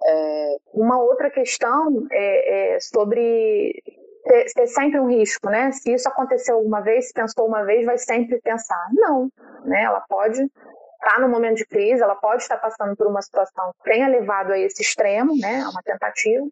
É... 0.04 0.56
Uma 0.72 1.00
outra 1.02 1.30
questão 1.30 2.06
é, 2.10 2.74
é 2.74 2.80
sobre 2.80 3.82
ter, 4.24 4.44
ter, 4.54 4.66
sempre 4.68 5.00
um 5.00 5.08
risco, 5.08 5.48
né? 5.48 5.72
Se 5.72 5.92
isso 5.92 6.08
aconteceu 6.08 6.56
alguma 6.56 6.80
vez, 6.80 7.08
se 7.08 7.12
pensou 7.12 7.46
uma 7.46 7.64
vez, 7.64 7.84
vai 7.84 7.98
sempre 7.98 8.40
pensar. 8.40 8.88
Não, 8.92 9.30
né? 9.64 9.82
Ela 9.82 10.00
pode 10.08 10.42
estar 10.42 11.16
tá 11.16 11.20
no 11.20 11.28
momento 11.28 11.56
de 11.56 11.66
crise, 11.66 12.02
ela 12.02 12.16
pode 12.16 12.42
estar 12.42 12.58
passando 12.58 12.96
por 12.96 13.06
uma 13.06 13.22
situação 13.22 13.72
que 13.82 13.90
tenha 13.90 14.08
levado 14.08 14.52
a 14.52 14.58
esse 14.58 14.82
extremo, 14.82 15.36
né? 15.36 15.62
A 15.62 15.70
uma 15.70 15.82
tentativa 15.82 16.46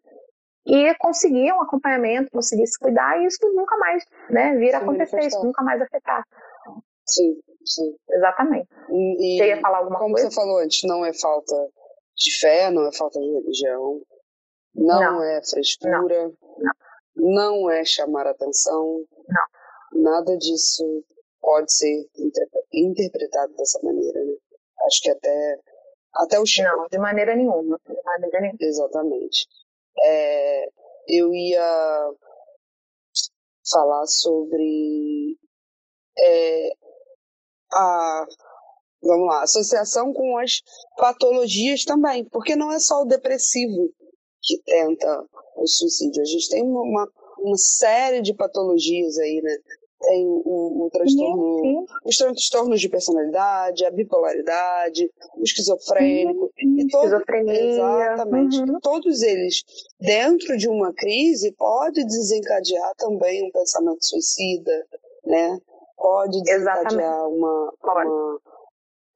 e 0.67 0.93
conseguir 0.97 1.53
um 1.53 1.63
acompanhamento, 1.63 2.31
conseguir 2.33 2.67
se 2.67 2.79
cuidar, 2.79 3.23
e 3.23 3.27
isso 3.27 3.39
nunca 3.55 3.77
mais, 3.79 4.05
né, 4.29 4.57
vir 4.57 4.75
a 4.75 4.79
acontecer, 4.79 5.21
isso 5.21 5.43
nunca 5.43 5.63
mais 5.63 5.81
afetar. 5.81 6.25
Sim, 7.07 7.41
sim. 7.65 7.95
Exatamente. 8.11 8.69
E, 8.91 9.37
e 9.37 9.39
você 9.39 9.47
ia 9.47 9.61
falar 9.61 9.79
alguma 9.79 9.99
como 9.99 10.15
coisa? 10.15 10.27
Como 10.27 10.35
você 10.35 10.41
falou 10.41 10.59
antes, 10.59 10.83
não 10.83 11.07
é 11.07 11.13
falta 11.13 11.55
de 12.17 12.39
fé, 12.39 12.71
não 12.71 12.87
é 12.87 12.93
falta 12.93 13.21
de 13.21 13.27
religião, 13.27 14.03
não, 14.75 15.01
não. 15.01 15.23
é 15.23 15.41
frescura, 15.45 16.33
não. 16.59 16.73
não 17.17 17.71
é 17.71 17.85
chamar 17.85 18.27
atenção, 18.27 19.05
não. 19.29 20.03
nada 20.03 20.37
disso 20.37 21.05
pode 21.41 21.73
ser 21.73 22.09
interpretado 22.73 23.55
dessa 23.55 23.81
maneira, 23.83 24.25
né? 24.25 24.35
Acho 24.87 25.03
que 25.03 25.11
até 25.11 25.61
até 26.17 26.41
o 26.41 26.47
Chico. 26.47 26.69
Não, 26.69 26.87
de 26.89 26.99
maneira 26.99 27.35
nenhuma. 27.37 27.79
De 27.87 28.03
maneira 28.05 28.41
nenhuma. 28.41 28.59
Exatamente. 28.61 29.47
É, 30.03 30.67
eu 31.09 31.33
ia 31.35 32.11
falar 33.71 34.07
sobre 34.07 35.39
é, 36.19 36.69
a 37.73 38.27
vamos 39.07 39.27
lá, 39.27 39.43
associação 39.43 40.13
com 40.13 40.37
as 40.39 40.63
patologias 40.97 41.85
também, 41.85 42.25
porque 42.25 42.57
não 42.57 42.73
é 42.73 42.79
só 42.79 43.03
o 43.03 43.07
depressivo 43.07 43.91
que 44.43 44.59
tenta 44.65 45.25
o 45.57 45.67
suicídio, 45.67 46.23
a 46.23 46.25
gente 46.25 46.49
tem 46.49 46.63
uma, 46.63 47.09
uma 47.39 47.57
série 47.57 48.21
de 48.21 48.35
patologias 48.35 49.19
aí, 49.19 49.41
né? 49.43 49.57
tem 50.01 50.27
o, 50.27 50.87
o 50.87 50.91
transtorno, 50.91 51.61
sim, 51.61 51.87
sim. 51.87 51.95
os 52.05 52.17
transtornos 52.17 52.81
de 52.81 52.89
personalidade, 52.89 53.85
a 53.85 53.91
bipolaridade, 53.91 55.11
o 55.37 55.43
esquizofrênico. 55.43 56.51
Sim, 56.59 56.81
e 56.81 56.89
todo, 56.89 57.05
esquizofrenia. 57.05 58.13
Exatamente. 58.13 58.61
Uhum. 58.61 58.79
Todos 58.81 59.23
eles, 59.23 59.63
dentro 60.01 60.57
de 60.57 60.69
uma 60.69 60.93
crise, 60.93 61.53
pode 61.53 62.05
desencadear 62.05 62.95
também 62.97 63.45
um 63.47 63.51
pensamento 63.51 64.05
suicida, 64.05 64.87
né? 65.25 65.59
Pode 65.97 66.43
desencadear 66.43 67.29
uma, 67.29 67.73
uma, 67.83 68.41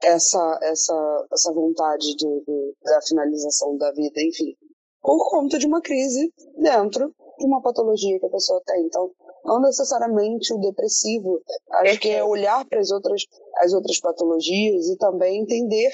essa, 0.03 0.59
essa, 0.63 1.27
essa 1.33 1.53
vontade 1.53 2.15
de, 2.17 2.41
de, 2.45 2.75
da 2.85 3.01
finalização 3.03 3.77
da 3.77 3.91
vida, 3.93 4.21
enfim. 4.23 4.57
Por 5.03 5.31
conta 5.31 5.59
de 5.59 5.67
uma 5.67 5.81
crise 5.81 6.33
dentro 6.59 7.15
de 7.39 7.47
uma 7.47 7.63
patologia 7.63 8.19
que 8.19 8.27
a 8.27 8.31
pessoa 8.31 8.61
tem. 8.67 8.85
Então, 8.85 9.11
não 9.45 9.61
necessariamente 9.61 10.53
o 10.53 10.59
depressivo. 10.59 11.41
Acho 11.73 11.99
que 11.99 12.11
é 12.11 12.23
olhar 12.23 12.65
para 12.67 12.81
as 12.81 12.91
outras, 12.91 13.25
as 13.59 13.73
outras 13.73 13.99
patologias 13.99 14.89
e 14.89 14.99
também 14.99 15.41
entender 15.41 15.91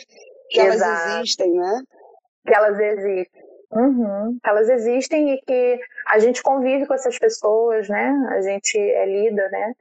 que 0.50 0.60
Exato. 0.60 0.90
elas 0.90 1.16
existem, 1.16 1.52
né? 1.52 1.82
Que 2.44 2.54
elas 2.54 2.78
existem. 2.78 3.46
Uhum. 3.72 4.38
Elas 4.44 4.68
existem 4.68 5.34
e 5.34 5.40
que 5.42 5.80
a 6.08 6.18
gente 6.18 6.42
convive 6.42 6.86
com 6.86 6.94
essas 6.94 7.18
pessoas, 7.18 7.88
né? 7.88 8.12
A 8.30 8.40
gente 8.40 8.78
é 8.78 9.06
lida, 9.06 9.48
né? 9.48 9.74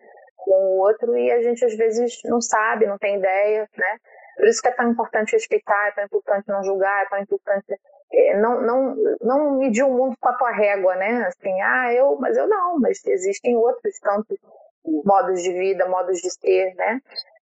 Com 0.45 0.51
o 0.51 0.77
outro 0.77 1.17
e 1.17 1.31
a 1.31 1.41
gente 1.41 1.65
às 1.65 1.75
vezes 1.75 2.21
não 2.25 2.39
sabe, 2.39 2.85
não 2.85 2.99
tem 2.99 3.17
ideia, 3.17 3.67
né? 3.75 3.97
Por 4.37 4.47
isso 4.47 4.61
que 4.61 4.67
é 4.67 4.71
tão 4.71 4.91
importante 4.91 5.31
respeitar, 5.31 5.87
é 5.87 5.91
tão 5.91 6.05
importante 6.05 6.47
não 6.47 6.63
julgar, 6.63 7.03
é 7.03 7.09
tão 7.09 7.19
importante 7.19 7.79
é, 8.13 8.37
não, 8.37 8.61
não, 8.61 8.95
não 9.21 9.57
medir 9.57 9.83
o 9.83 9.89
mundo 9.89 10.15
com 10.19 10.29
a 10.29 10.37
tua 10.37 10.51
régua, 10.51 10.95
né? 10.95 11.25
Assim, 11.25 11.61
ah, 11.61 11.93
eu, 11.93 12.17
mas 12.19 12.37
eu 12.37 12.47
não, 12.47 12.79
mas 12.79 13.03
existem 13.05 13.55
outros 13.57 13.99
tantos 13.99 14.37
modos 15.03 15.41
de 15.41 15.51
vida, 15.51 15.87
modos 15.87 16.19
de 16.19 16.31
ser, 16.31 16.73
né? 16.75 17.01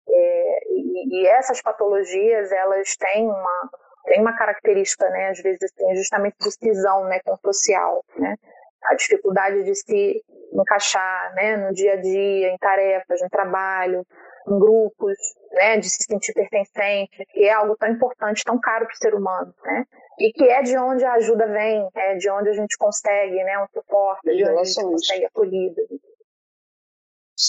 É, 0.08 0.60
e, 0.72 1.22
e, 1.22 1.28
essas 1.28 1.62
patologias, 1.62 2.52
elas 2.52 2.96
têm 2.98 3.28
uma, 3.28 3.70
têm 4.06 4.22
uma 4.22 4.38
característica, 4.38 5.10
né? 5.10 5.30
Às 5.30 5.40
vezes, 5.40 5.60
assim, 5.64 5.96
justamente 5.96 6.36
de 6.40 6.52
cisão, 6.52 7.06
né? 7.06 7.20
Com 7.26 7.34
o 7.34 7.54
social, 7.54 8.04
né? 8.18 8.36
A 8.84 8.96
dificuldade 8.96 9.64
de 9.64 9.76
se 9.76 10.24
encaixar, 10.54 11.34
né? 11.36 11.58
No 11.58 11.74
dia 11.74 11.94
a 11.94 12.02
dia, 12.02 12.50
em 12.50 12.58
tarefas, 12.58 13.22
no 13.22 13.30
trabalho, 13.30 14.06
em 14.48 14.60
grupos, 14.60 15.18
né? 15.54 15.78
De 15.78 15.90
se 15.90 16.04
sentir 16.04 16.34
pertencente, 16.34 17.26
que 17.30 17.44
é 17.44 17.54
algo 17.54 17.76
tão 17.78 17.90
importante, 17.90 18.44
tão 18.44 18.60
caro 18.60 18.86
para 18.86 18.94
o 18.94 18.98
ser 18.98 19.14
humano, 19.16 19.54
né? 19.64 19.86
e 20.20 20.34
que 20.34 20.44
é 20.44 20.62
de 20.62 20.78
onde 20.78 21.06
a 21.06 21.14
ajuda 21.14 21.48
vem, 21.48 21.88
é 21.96 22.16
de 22.16 22.30
onde 22.30 22.50
a 22.50 22.54
gente 22.54 22.78
consegue, 22.78 23.42
né, 23.44 23.58
um 23.64 23.68
suporte, 23.74 24.36
de 24.36 24.44
onde 24.44 24.60
a 24.60 24.64
gente 24.64 24.84
consegue 24.84 25.26
acolhida. 25.26 25.82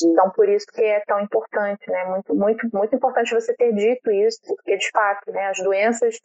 Então, 0.05 0.31
por 0.31 0.49
isso 0.49 0.67
que 0.73 0.83
é 0.83 1.01
tão 1.01 1.21
importante, 1.21 1.91
né, 1.91 2.05
muito, 2.05 2.35
muito, 2.35 2.69
muito 2.73 2.95
importante 2.95 3.35
você 3.35 3.53
ter 3.57 3.75
dito 3.75 4.11
isso, 4.13 4.41
porque 4.47 4.77
de 4.77 4.89
fato, 4.91 5.33
né, 5.33 5.49
as 5.49 5.59
doenças 5.59 6.17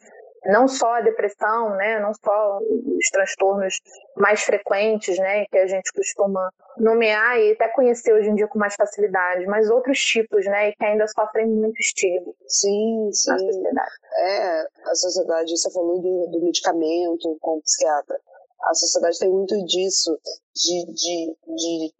não 0.46 0.68
só 0.68 0.94
a 0.94 1.00
depressão, 1.00 1.70
né, 1.70 2.00
não 2.00 2.12
só 2.14 2.58
os 2.60 3.10
transtornos 3.10 3.80
mais 4.16 4.42
frequentes, 4.42 5.18
né, 5.18 5.44
que 5.46 5.58
a 5.58 5.66
gente 5.66 5.92
costuma 5.92 6.50
nomear 6.78 7.38
e 7.38 7.52
até 7.52 7.68
conhecer 7.68 8.12
hoje 8.12 8.28
em 8.28 8.34
dia 8.34 8.48
com 8.48 8.58
mais 8.58 8.74
facilidade, 8.74 9.46
mas 9.46 9.70
outros 9.70 9.98
tipos, 9.98 10.44
né, 10.46 10.72
que 10.72 10.84
ainda 10.84 11.06
sofrem 11.08 11.46
muito 11.46 11.78
estigma. 11.80 12.32
Sim, 12.46 13.10
sim. 13.12 13.30
Na 13.30 13.38
sociedade. 13.38 13.90
É, 14.18 14.66
a 14.84 14.94
sociedade, 14.94 15.56
você 15.56 15.70
falou 15.70 16.00
do, 16.00 16.26
do 16.28 16.40
medicamento 16.44 17.36
com 17.40 17.58
o 17.58 17.62
psiquiatra. 17.62 18.18
A 18.64 18.74
sociedade 18.74 19.18
tem 19.18 19.30
muito 19.30 19.54
disso, 19.66 20.18
de, 20.54 20.86
de, 20.86 21.36
de 21.46 21.94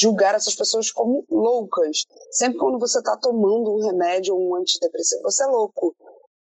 julgar 0.00 0.34
essas 0.34 0.54
pessoas 0.54 0.90
como 0.90 1.24
loucas. 1.30 2.04
Sempre 2.30 2.58
quando 2.58 2.78
você 2.78 2.98
está 2.98 3.16
tomando 3.16 3.74
um 3.74 3.86
remédio 3.86 4.34
ou 4.34 4.50
um 4.50 4.54
antidepressivo, 4.56 5.22
você 5.22 5.44
é 5.44 5.46
louco 5.46 5.96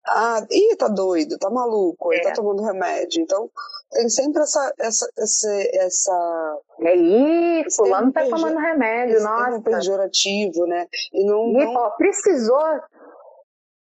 ah, 0.07 0.45
ih, 0.49 0.75
tá 0.75 0.87
doido, 0.87 1.37
tá 1.37 1.49
maluco, 1.49 2.11
ele 2.11 2.23
tá 2.23 2.29
é. 2.29 2.33
tomando 2.33 2.63
remédio. 2.63 3.21
Então, 3.21 3.49
tem 3.91 4.09
sempre 4.09 4.41
essa. 4.41 4.73
essa, 4.79 5.09
essa, 5.17 5.49
essa 5.73 6.57
é 6.81 6.95
isso, 6.95 7.77
fulano 7.77 8.11
tá 8.11 8.23
tomando 8.25 8.57
remédio, 8.57 9.15
esse 9.15 9.23
nossa. 9.23 9.61
pejorativo, 9.61 10.65
né? 10.65 10.87
E 11.13 11.25
não. 11.25 11.49
E, 11.49 11.65
não... 11.65 11.91
precisou. 11.97 12.79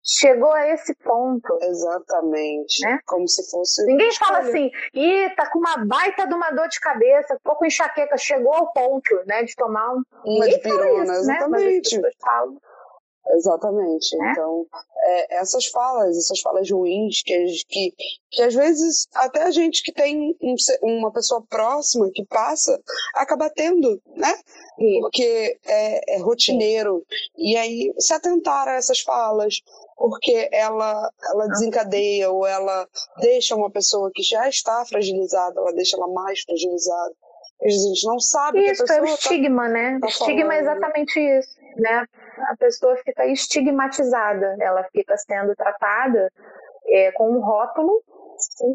Chegou 0.01 0.51
a 0.51 0.67
esse 0.69 0.95
ponto. 0.95 1.57
Exatamente. 1.61 2.83
Né? 2.83 2.99
Como 3.05 3.27
se 3.27 3.47
fosse. 3.51 3.85
Ninguém 3.85 4.11
fala 4.13 4.39
assim, 4.39 4.71
ih, 4.93 5.29
tá 5.35 5.51
com 5.51 5.59
uma 5.59 5.85
baita 5.85 6.25
de 6.25 6.33
uma 6.33 6.49
dor 6.51 6.67
de 6.67 6.79
cabeça, 6.79 7.35
ficou 7.35 7.55
com 7.55 7.65
enxaqueca, 7.65 8.17
chegou 8.17 8.53
ao 8.53 8.71
ponto, 8.73 9.15
né, 9.27 9.43
de 9.43 9.53
tomar 9.55 9.93
um. 9.93 10.01
Uma 10.25 10.49
de 10.49 10.57
pirona, 10.59 11.03
isso, 11.03 11.21
exatamente. 11.21 11.95
Né? 11.97 12.01
Mas 12.01 12.15
as 12.15 12.21
falam. 12.21 12.57
Exatamente. 13.31 14.15
É? 14.15 14.31
Então, 14.31 14.65
é, 15.03 15.37
essas 15.37 15.67
falas, 15.67 16.17
essas 16.17 16.39
falas 16.39 16.69
ruins, 16.69 17.21
que, 17.23 17.45
que, 17.67 17.93
que 18.31 18.41
às 18.41 18.53
vezes 18.53 19.07
até 19.13 19.43
a 19.43 19.51
gente 19.51 19.83
que 19.83 19.91
tem 19.91 20.35
um, 20.41 20.55
uma 20.81 21.11
pessoa 21.11 21.43
próxima 21.47 22.09
que 22.13 22.25
passa, 22.25 22.79
acaba 23.15 23.49
tendo, 23.49 24.01
né? 24.15 24.33
Sim. 24.77 24.99
Porque 25.01 25.59
é, 25.65 26.15
é 26.15 26.19
rotineiro. 26.19 27.03
Sim. 27.07 27.15
E 27.37 27.57
aí, 27.57 27.93
se 27.99 28.13
atentar 28.13 28.67
a 28.67 28.75
essas 28.75 28.99
falas, 29.01 29.61
porque 29.95 30.49
ela, 30.51 31.11
ela 31.31 31.47
desencadeia 31.47 32.31
ou 32.31 32.47
ela 32.47 32.87
deixa 33.19 33.55
uma 33.55 33.69
pessoa 33.69 34.09
que 34.13 34.23
já 34.23 34.47
está 34.47 34.85
fragilizada, 34.85 35.59
ela 35.59 35.73
deixa 35.73 35.97
ela 35.97 36.07
mais 36.07 36.41
fragilizada. 36.41 37.15
A 37.61 37.67
gente 37.67 38.07
não 38.07 38.19
sabe 38.19 38.59
isso, 38.65 38.85
que 38.85 38.91
a 38.91 38.95
pessoa 38.95 38.99
é 38.99 39.01
o 39.01 39.05
tá 39.05 39.13
estigma, 39.13 39.63
tá, 39.63 39.69
né? 39.69 39.99
Tá 39.99 40.07
estigma 40.07 40.55
é 40.55 40.59
exatamente 40.59 41.19
isso, 41.19 41.59
né? 41.77 42.05
A 42.51 42.55
pessoa 42.57 42.95
fica 42.97 43.25
estigmatizada, 43.25 44.55
ela 44.61 44.83
fica 44.91 45.17
sendo 45.17 45.53
tratada 45.55 46.31
é, 46.87 47.11
com 47.11 47.29
um 47.29 47.41
rótulo 47.41 48.01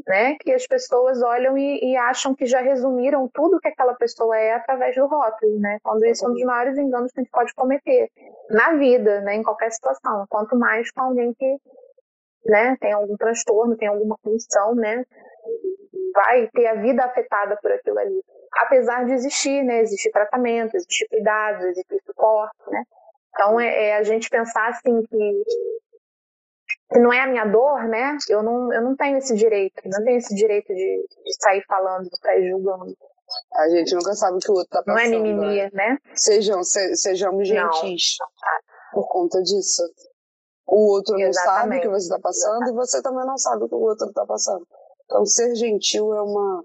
né, 0.06 0.36
que 0.40 0.52
as 0.52 0.66
pessoas 0.66 1.22
olham 1.22 1.56
e, 1.56 1.80
e, 1.82 1.96
acham 1.96 2.34
que 2.34 2.46
já 2.46 2.60
resumiram 2.60 3.28
tudo 3.32 3.58
que 3.58 3.68
aquela 3.68 3.94
pessoa 3.94 4.36
é 4.36 4.52
através 4.52 4.94
do 4.94 5.06
rótulo, 5.06 5.58
né? 5.58 5.78
Quando 5.82 6.04
isso 6.04 6.24
é 6.24 6.28
um 6.28 6.32
dos 6.32 6.42
maiores 6.44 6.76
enganos 6.78 7.12
que 7.12 7.20
a 7.20 7.22
gente 7.22 7.32
pode 7.32 7.54
cometer 7.54 8.10
na 8.50 8.74
vida, 8.74 9.20
né, 9.22 9.36
em 9.36 9.42
qualquer 9.42 9.72
situação. 9.72 10.26
Quanto 10.28 10.56
mais 10.56 10.90
com 10.90 11.02
alguém 11.02 11.32
que, 11.34 11.56
né, 12.46 12.76
tem 12.80 12.92
algum 12.92 13.16
transtorno, 13.16 13.76
tem 13.76 13.88
alguma 13.88 14.16
condição, 14.22 14.74
né, 14.74 15.04
vai 16.14 16.48
ter 16.52 16.66
a 16.66 16.74
vida 16.74 17.04
afetada 17.04 17.58
por 17.60 17.72
aquilo 17.72 17.98
ali. 17.98 18.22
Apesar 18.58 19.04
de 19.04 19.12
existir, 19.12 19.62
né, 19.64 19.80
existe 19.80 20.10
tratamento, 20.10 20.76
existe 20.76 21.08
cuidados, 21.08 21.64
existe 21.64 22.00
suporte, 22.06 22.56
né? 22.68 22.82
Então 23.30 23.60
é, 23.60 23.88
é 23.88 23.96
a 23.96 24.02
gente 24.02 24.28
pensar 24.30 24.68
assim 24.68 25.02
que 25.02 25.44
se 26.92 27.00
não 27.00 27.12
é 27.12 27.20
a 27.20 27.26
minha 27.26 27.44
dor, 27.44 27.84
né? 27.88 28.16
Eu 28.28 28.42
não, 28.42 28.72
eu 28.72 28.82
não 28.82 28.94
tenho 28.94 29.16
esse 29.16 29.34
direito, 29.34 29.74
não 29.86 30.04
tenho 30.04 30.18
esse 30.18 30.34
direito 30.34 30.68
de, 30.68 31.06
de 31.24 31.34
sair 31.42 31.62
falando, 31.66 32.08
de 32.08 32.16
sair 32.18 32.48
julgando. 32.48 32.96
A 33.54 33.68
gente 33.70 33.94
nunca 33.94 34.12
sabe 34.14 34.36
o 34.36 34.38
que 34.38 34.50
o 34.50 34.54
outro 34.54 34.70
tá 34.70 34.82
passando. 34.82 35.10
Não 35.10 35.18
é 35.18 35.20
mimimi, 35.20 35.56
né? 35.56 35.70
né? 35.72 35.98
Sejam, 36.14 36.62
se, 36.62 36.94
sejamos 36.96 37.48
gentis 37.48 38.16
não. 38.20 38.28
por 38.92 39.08
conta 39.08 39.42
disso. 39.42 39.82
O 40.66 40.92
outro 40.92 41.18
Exatamente. 41.18 41.24
não 41.24 41.42
sabe 41.44 41.76
o 41.76 41.80
que 41.80 41.88
você 41.88 42.04
está 42.04 42.20
passando 42.20 42.62
Exatamente. 42.62 42.72
e 42.72 42.76
você 42.76 43.02
também 43.02 43.26
não 43.26 43.38
sabe 43.38 43.64
o 43.64 43.68
que 43.68 43.74
o 43.74 43.80
outro 43.80 44.06
está 44.06 44.26
passando. 44.26 44.66
Então, 45.04 45.26
ser 45.26 45.54
gentil 45.54 46.14
é 46.14 46.22
uma, 46.22 46.64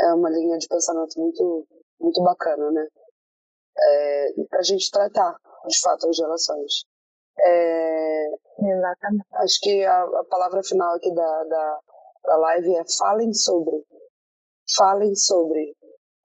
é 0.00 0.14
uma 0.14 0.30
linha 0.30 0.58
de 0.58 0.68
pensamento 0.68 1.18
muito, 1.20 1.66
muito 2.00 2.22
bacana, 2.22 2.70
né? 2.70 2.86
É, 3.76 4.32
para 4.48 4.60
a 4.60 4.62
gente 4.62 4.90
tratar, 4.90 5.36
de 5.66 5.80
fato, 5.80 6.08
as 6.08 6.18
relações. 6.18 6.84
É, 7.40 8.28
Exatamente. 8.58 9.26
Acho 9.32 9.60
que 9.60 9.84
a, 9.84 10.02
a, 10.02 10.24
palavra 10.24 10.62
final 10.62 10.94
aqui 10.94 11.12
da, 11.12 11.44
da, 11.44 11.80
da 12.24 12.36
live 12.36 12.76
é 12.76 12.84
falem 12.98 13.32
sobre. 13.32 13.84
Falem 14.76 15.14
sobre. 15.14 15.76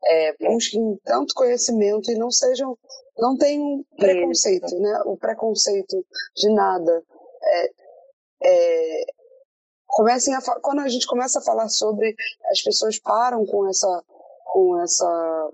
É, 0.05 0.33
busquem 0.37 0.97
tanto 1.03 1.33
conhecimento 1.33 2.11
e 2.11 2.17
não 2.17 2.31
sejam. 2.31 2.77
Não 3.17 3.37
tenham 3.37 3.83
preconceito, 3.97 4.79
né? 4.79 5.01
O 5.05 5.17
preconceito 5.17 6.05
de 6.35 6.53
nada. 6.53 7.03
É, 7.43 7.69
é, 8.43 9.05
comecem 9.89 10.35
a 10.35 10.41
quando 10.61 10.79
a 10.79 10.87
gente 10.87 11.07
começa 11.07 11.39
a 11.39 11.41
falar 11.41 11.67
sobre 11.67 12.15
as 12.51 12.61
pessoas 12.61 12.99
param 12.99 13.45
com 13.45 13.67
essa 13.67 14.03
com 14.45 14.81
essa 14.81 15.51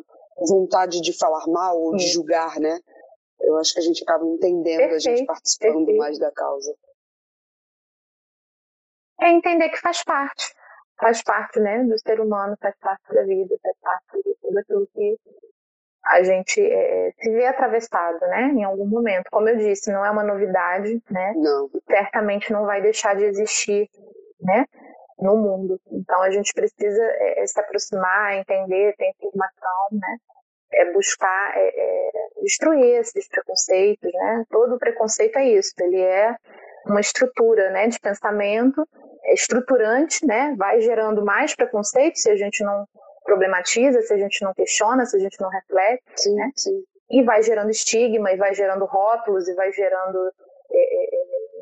vontade 0.48 1.02
de 1.02 1.18
falar 1.18 1.48
mal 1.48 1.80
ou 1.80 1.96
de 1.96 2.06
julgar 2.08 2.60
né 2.60 2.80
eu 3.40 3.58
acho 3.58 3.74
que 3.74 3.80
a 3.80 3.84
gente 3.84 4.04
acaba 4.04 4.26
entendendo 4.26 4.78
perfeito, 4.78 4.96
a 4.96 5.16
gente 5.16 5.26
participando 5.26 5.78
perfeito. 5.78 5.98
mais 5.98 6.20
da 6.20 6.32
causa 6.32 6.76
é 9.22 9.30
entender 9.30 9.70
que 9.70 9.80
faz 9.80 10.04
parte 10.04 10.54
faz 11.00 11.24
parte 11.24 11.60
né 11.62 11.84
do 11.86 11.98
ser 11.98 12.20
humano 12.20 12.58
faz 12.62 12.76
parte 12.80 13.14
da 13.14 13.24
vida 13.24 13.58
faz 13.64 13.78
parte 13.82 14.24
de 14.24 14.36
tudo 14.42 14.60
aquilo 14.60 14.88
que 14.94 15.18
a 16.08 16.22
gente 16.22 16.62
é, 16.62 17.12
se 17.20 17.32
vê 17.32 17.48
atravessado, 17.48 18.20
né, 18.28 18.52
em 18.56 18.64
algum 18.64 18.86
momento. 18.86 19.26
Como 19.32 19.50
eu 19.50 19.58
disse, 19.58 19.92
não 19.92 20.06
é 20.06 20.12
uma 20.12 20.24
novidade, 20.24 21.02
né? 21.10 21.34
Não. 21.36 21.68
Certamente 21.90 22.54
não 22.54 22.64
vai 22.64 22.80
deixar 22.80 23.16
de 23.16 23.24
existir 23.24 23.90
né, 24.42 24.66
no 25.20 25.38
mundo. 25.38 25.80
Então 25.92 26.22
a 26.22 26.32
gente 26.32 26.54
precisa 26.54 27.04
é, 27.04 27.44
é, 27.44 27.48
se 27.48 27.60
aproximar, 27.60 28.38
entender, 28.38 28.96
ter 28.98 29.10
informação, 29.10 29.88
né, 29.92 30.18
é 30.74 30.92
buscar 30.92 31.54
é, 31.56 31.68
é, 31.68 32.12
destruir 32.42 33.00
esses 33.00 33.28
preconceitos, 33.28 34.12
né? 34.14 34.44
Todo 34.50 34.78
preconceito 34.78 35.38
é 35.38 35.46
isso, 35.46 35.72
ele 35.80 36.02
é 36.02 36.36
uma 36.86 37.00
estrutura, 37.00 37.70
né, 37.72 37.88
de 37.88 38.00
pensamento 38.00 38.86
é 39.26 39.34
estruturante, 39.34 40.26
né? 40.26 40.54
Vai 40.58 40.80
gerando 40.82 41.26
mais 41.26 41.56
preconceito 41.56 42.18
se 42.18 42.30
a 42.30 42.36
gente 42.36 42.64
não 42.64 42.88
problematiza, 43.24 44.02
se 44.02 44.14
a 44.14 44.18
gente 44.18 44.44
não 44.44 44.54
questiona, 44.54 45.06
se 45.06 45.18
a 45.18 45.20
gente 45.20 45.42
não 45.42 45.50
reflete, 45.50 46.04
sim, 46.16 46.36
né? 46.36 46.52
Sim. 46.56 46.84
E 47.10 47.24
vai 47.24 47.42
gerando 47.42 47.72
estigma, 47.72 48.32
e 48.32 48.38
vai 48.38 48.54
gerando 48.54 48.86
rótulos, 48.86 49.48
e 49.48 49.54
vai 49.56 49.72
gerando 49.72 50.32
é, 50.72 51.16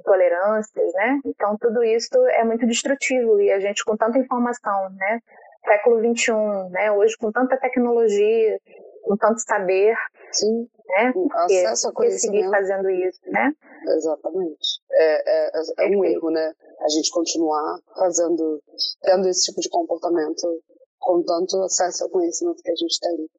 intolerâncias, 0.04 0.94
né? 0.94 1.20
Então 1.26 1.58
tudo 1.58 1.84
isso 1.84 2.16
é 2.28 2.44
muito 2.44 2.68
destrutivo 2.68 3.40
e 3.42 3.52
a 3.52 3.60
gente 3.60 3.84
com 3.86 3.96
tanta 3.96 4.20
informação, 4.20 4.90
né? 4.92 5.20
Século 5.66 6.02
21, 6.02 6.70
né? 6.70 6.92
Hoje 6.92 7.18
com 7.18 7.32
tanta 7.32 7.58
tecnologia, 7.58 8.60
com 9.04 9.16
tanto 9.16 9.40
saber, 9.40 9.96
Sim. 10.32 10.68
né? 10.90 11.14
Acesso 11.34 11.90
a 11.90 12.10
seguir 12.12 12.50
fazendo 12.50 12.90
isso, 12.90 13.20
né? 13.28 13.54
Exatamente. 13.88 14.82
É, 14.92 15.50
é, 15.50 15.52
é 15.80 15.98
um 15.98 16.04
erro, 16.04 16.30
né? 16.30 16.54
A 16.82 16.90
gente 16.90 17.10
continuar 17.12 17.80
fazendo, 17.98 18.62
tendo 19.02 19.28
esse 19.30 19.46
tipo 19.46 19.62
de 19.62 19.70
comportamento 19.70 20.62
com 21.00 21.24
tanto 21.24 21.62
acesso 21.64 22.04
ao 22.04 22.10
conhecimento 22.10 22.62
que 22.62 22.72
a 22.72 22.76
gente 22.76 23.00
tem, 23.00 23.30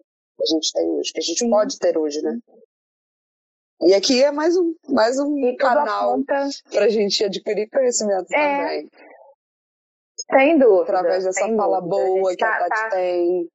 a 0.40 0.46
gente 0.46 0.72
tem 0.72 0.90
hoje, 0.90 1.12
que 1.12 1.20
a 1.20 1.22
gente 1.22 1.38
Sim. 1.38 1.50
pode 1.50 1.78
ter 1.78 1.96
hoje, 1.96 2.20
né? 2.22 2.38
E 3.82 3.94
aqui 3.94 4.22
é 4.22 4.30
mais 4.30 4.56
um, 4.56 4.74
mais 4.88 5.18
um 5.18 5.56
canal 5.56 6.16
para 6.24 6.84
a 6.84 6.88
gente 6.88 7.24
adquirir 7.24 7.68
conhecimento 7.68 8.32
é. 8.32 8.58
também. 8.58 8.90
Sem 10.30 10.58
dúvida. 10.58 10.82
Através 10.82 11.24
dessa 11.24 11.48
fala 11.56 11.80
dúvida. 11.80 11.96
boa 11.96 12.30
a 12.30 12.36
que 12.36 12.40
tá, 12.40 12.56
a 12.56 12.58
Tati 12.60 12.80
tá... 12.82 12.90
tem. 12.90 13.50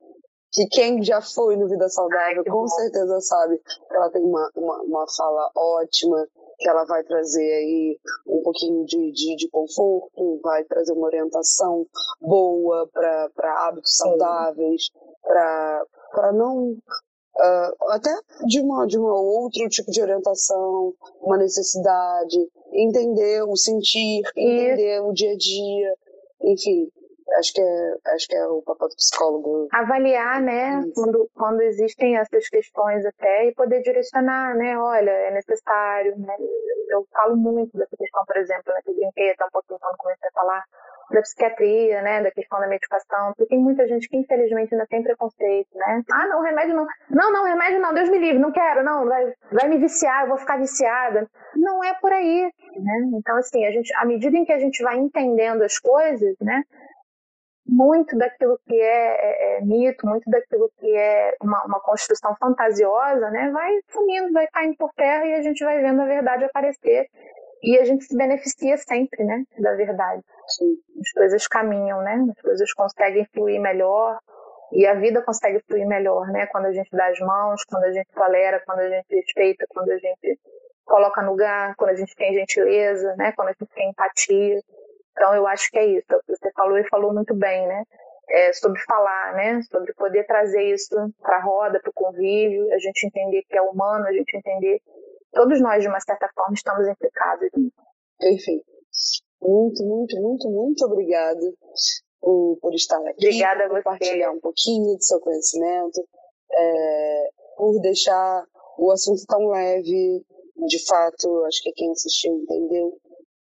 Que 0.52 0.66
quem 0.68 1.04
já 1.04 1.22
foi 1.22 1.56
no 1.56 1.70
Vida 1.70 1.88
Saudável 1.90 2.44
Ai, 2.44 2.52
com 2.52 2.62
bom. 2.62 2.68
certeza 2.68 3.22
sabe 3.22 3.60
que 3.60 3.96
ela 3.96 4.10
tem 4.10 4.24
uma, 4.24 4.50
uma, 4.56 4.82
uma, 4.82 5.06
fala 5.16 5.52
ótima, 5.56 6.28
que 6.58 6.68
ela 6.68 6.86
vai 6.86 7.04
trazer 7.04 7.40
aí 7.40 8.00
um 8.28 8.42
pouquinho 8.42 8.84
de, 8.84 9.12
de, 9.12 9.36
de 9.36 9.50
conforto, 9.50 10.40
vai 10.42 10.64
trazer 10.64 10.94
uma 10.94 11.06
orientação 11.06 11.86
boa 12.20 12.90
para 12.92 13.68
hábitos 13.68 13.96
saudáveis, 13.96 14.90
para 15.22 16.32
não 16.34 16.76
uh, 17.40 17.92
até 17.92 18.12
de 18.46 18.60
uma 18.60 18.86
de 18.86 18.98
uma 18.98 19.14
outro 19.14 19.68
tipo 19.70 19.92
de 19.92 20.02
orientação, 20.02 20.94
uma 21.22 21.38
necessidade, 21.38 22.38
entender 22.74 23.44
o 23.44 23.56
sentir, 23.56 24.22
entender 24.36 25.02
o 25.02 25.14
dia 25.14 25.32
a 25.32 25.38
dia, 25.38 25.96
enfim, 26.42 26.90
acho 27.38 27.54
que 27.54 27.62
é 27.62 27.96
acho 28.14 28.28
que 28.28 28.36
é 28.36 28.48
o 28.48 28.62
papel 28.62 28.90
do 28.90 28.96
psicólogo. 28.96 29.68
Avaliar 29.72 30.42
né 30.42 30.84
quando 30.96 31.30
quando 31.36 31.62
existem 31.62 32.18
essas 32.18 32.48
questões 32.50 33.06
até 33.06 33.48
e 33.48 33.54
poder 33.54 33.82
direcionar 33.82 34.56
né 34.56 34.78
olha 34.78 35.12
é 35.12 35.32
necessário 35.32 36.18
né. 36.18 36.36
Eu 36.90 37.06
falo 37.12 37.36
muito 37.36 37.78
dessa 37.78 37.96
questão 37.96 38.24
por 38.26 38.38
exemplo 38.38 38.74
né 38.74 38.82
que 38.84 38.92
eu 38.92 38.96
brinquei 38.96 39.32
até 39.32 39.46
um 39.46 39.50
pouquinho 39.52 39.80
quando 39.80 39.98
comecei 39.98 40.30
a 40.30 40.34
falar 40.34 40.64
da 41.12 41.22
psiquiatria, 41.22 42.02
né, 42.02 42.22
da 42.22 42.32
questão 42.32 42.60
da 42.60 42.68
medicação, 42.68 43.34
porque 43.34 43.48
tem 43.48 43.60
muita 43.60 43.88
gente 43.88 44.08
que 44.08 44.18
infelizmente 44.18 44.74
ainda 44.74 44.88
tem 44.88 45.04
preconceito, 45.04 45.70
né? 45.76 46.04
Ah, 46.12 46.28
não, 46.28 46.42
remédio 46.42 46.76
não. 46.76 46.86
Não, 47.10 47.32
não, 47.32 47.46
remédio 47.46 47.80
não, 47.80 47.94
Deus 47.94 48.10
me 48.10 48.20
livre, 48.20 48.40
não 48.40 48.52
quero, 48.52 48.84
não, 48.84 49.06
vai, 49.06 49.34
vai 49.52 49.68
me 49.68 49.78
viciar, 49.78 50.24
eu 50.24 50.30
vou 50.30 50.38
ficar 50.38 50.58
viciada. 50.58 51.28
Não 51.56 51.84
é 51.84 51.94
por 51.96 52.14
aí, 52.14 52.44
né? 52.44 53.10
Então, 53.14 53.36
assim, 53.38 53.66
a 53.66 53.72
gente, 53.72 53.94
à 53.96 54.06
medida 54.06 54.38
em 54.38 54.46
que 54.46 54.54
a 54.54 54.60
gente 54.60 54.84
vai 54.84 54.98
entendendo 54.98 55.64
as 55.64 55.80
coisas, 55.80 56.36
né, 56.40 56.64
muito 57.70 58.18
daquilo 58.18 58.60
que 58.66 58.74
é, 58.74 59.58
é, 59.58 59.58
é 59.58 59.62
mito, 59.62 60.06
muito 60.08 60.30
daquilo 60.30 60.72
que 60.80 60.96
é 60.96 61.36
uma, 61.42 61.64
uma, 61.66 61.80
construção 61.80 62.36
fantasiosa, 62.40 63.30
né, 63.30 63.52
vai 63.52 63.80
sumindo, 63.90 64.34
vai 64.34 64.48
caindo 64.48 64.76
por 64.76 64.92
terra 64.94 65.26
e 65.26 65.36
a 65.36 65.42
gente 65.42 65.64
vai 65.64 65.80
vendo 65.82 66.02
a 66.02 66.06
verdade 66.06 66.46
aparecer. 66.46 67.08
E 67.62 67.78
a 67.78 67.84
gente 67.84 68.06
se 68.06 68.16
beneficia 68.16 68.78
sempre, 68.78 69.24
né, 69.24 69.44
da 69.58 69.76
verdade. 69.76 70.24
As 70.46 71.12
coisas 71.12 71.48
caminham, 71.48 72.02
né? 72.02 72.26
As 72.36 72.42
coisas 72.42 72.74
conseguem 72.74 73.26
fluir 73.34 73.60
melhor 73.60 74.18
e 74.72 74.86
a 74.86 74.94
vida 74.94 75.22
consegue 75.22 75.60
fluir 75.68 75.88
melhor, 75.88 76.28
né? 76.28 76.48
Quando 76.48 76.66
a 76.66 76.72
gente 76.72 76.90
dá 76.92 77.08
as 77.08 77.20
mãos, 77.20 77.64
quando 77.66 77.84
a 77.84 77.92
gente 77.92 78.10
tolera, 78.14 78.62
quando 78.66 78.80
a 78.80 78.90
gente 78.90 79.08
respeita, 79.10 79.66
quando 79.70 79.92
a 79.92 79.98
gente 79.98 80.40
coloca 80.86 81.22
no 81.22 81.32
lugar, 81.32 81.76
quando 81.76 81.92
a 81.92 81.96
gente 81.96 82.16
tem 82.16 82.34
gentileza, 82.34 83.16
né? 83.18 83.32
Quando 83.34 83.50
a 83.50 83.52
gente 83.52 83.70
tem 83.74 83.90
empatia. 83.90 84.60
Então 85.12 85.36
eu 85.36 85.46
acho 85.48 85.70
que 85.70 85.78
é 85.78 85.86
isso. 85.86 86.08
Você 86.28 86.52
falou 86.56 86.78
e 86.78 86.88
falou 86.88 87.14
muito 87.14 87.36
bem, 87.36 87.68
né? 87.68 87.84
É 88.30 88.54
sobre 88.54 88.80
falar, 88.82 89.34
né? 89.34 89.62
Sobre 89.64 89.94
poder 89.94 90.24
trazer 90.26 90.64
isso 90.64 90.96
para 91.22 91.38
a 91.38 91.42
roda, 91.42 91.80
para 91.80 91.90
o 91.90 91.94
convívio, 91.94 92.72
a 92.74 92.78
gente 92.80 93.06
entender 93.06 93.44
que 93.50 93.58
é 93.58 93.62
humano, 93.62 94.06
a 94.06 94.14
gente 94.14 94.36
entender 94.36 94.82
todos 95.32 95.62
nós 95.62 95.82
de 95.82 95.88
uma 95.88 96.00
certa 96.00 96.30
forma 96.34 96.54
estamos 96.54 96.88
implicados. 96.88 97.50
Perfeito. 98.20 98.66
Muito, 99.42 99.84
muito, 99.86 100.22
muito, 100.22 100.50
muito 100.50 100.86
obrigada 100.86 101.54
por, 102.20 102.58
por 102.62 102.74
estar 102.74 103.00
aqui. 103.08 103.28
Obrigada 103.28 103.68
por 103.70 103.78
compartilhar 103.84 104.32
um 104.32 104.40
pouquinho 104.40 104.96
do 104.96 105.04
seu 105.04 105.20
conhecimento, 105.22 106.06
é, 106.52 107.30
por 107.58 107.80
deixar 107.80 108.46
o 108.78 108.92
assunto 108.92 109.26
tão 109.28 109.48
leve. 109.48 110.26
De 110.68 110.86
fato, 110.86 111.46
acho 111.46 111.64
que 111.64 111.72
quem 111.72 111.90
assistiu 111.92 112.34
entendeu. 112.34 112.98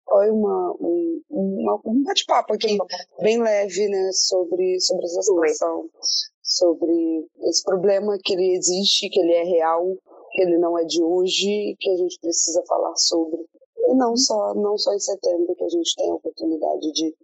Foi 0.08 0.32
uma, 0.32 0.72
um, 0.80 1.22
uma, 1.30 1.82
um 1.86 2.04
bate-papo 2.04 2.54
aqui, 2.54 2.78
bem 3.22 3.42
leve, 3.42 3.90
né, 3.90 4.10
sobre, 4.14 4.80
sobre 4.80 5.06
essa 5.06 5.22
situação, 5.22 5.90
sobre 6.42 7.28
esse 7.44 7.62
problema 7.64 8.18
que 8.24 8.34
ele 8.34 8.56
existe, 8.56 9.10
que 9.10 9.20
ele 9.20 9.34
é 9.34 9.44
real, 9.44 9.98
ele 10.42 10.58
não 10.58 10.78
é 10.78 10.84
de 10.84 11.02
hoje, 11.02 11.76
que 11.80 11.90
a 11.90 11.98
gente 11.98 12.20
precisa 12.20 12.64
falar 12.68 12.96
sobre. 12.96 13.46
E 13.88 13.96
não 13.96 14.16
só, 14.16 14.54
não 14.54 14.78
só 14.78 14.94
em 14.94 15.00
setembro 15.00 15.56
que 15.56 15.64
a 15.64 15.70
gente 15.70 15.96
tem 15.96 16.10
a 16.10 16.16
oportunidade 16.16 16.92
de, 16.92 17.16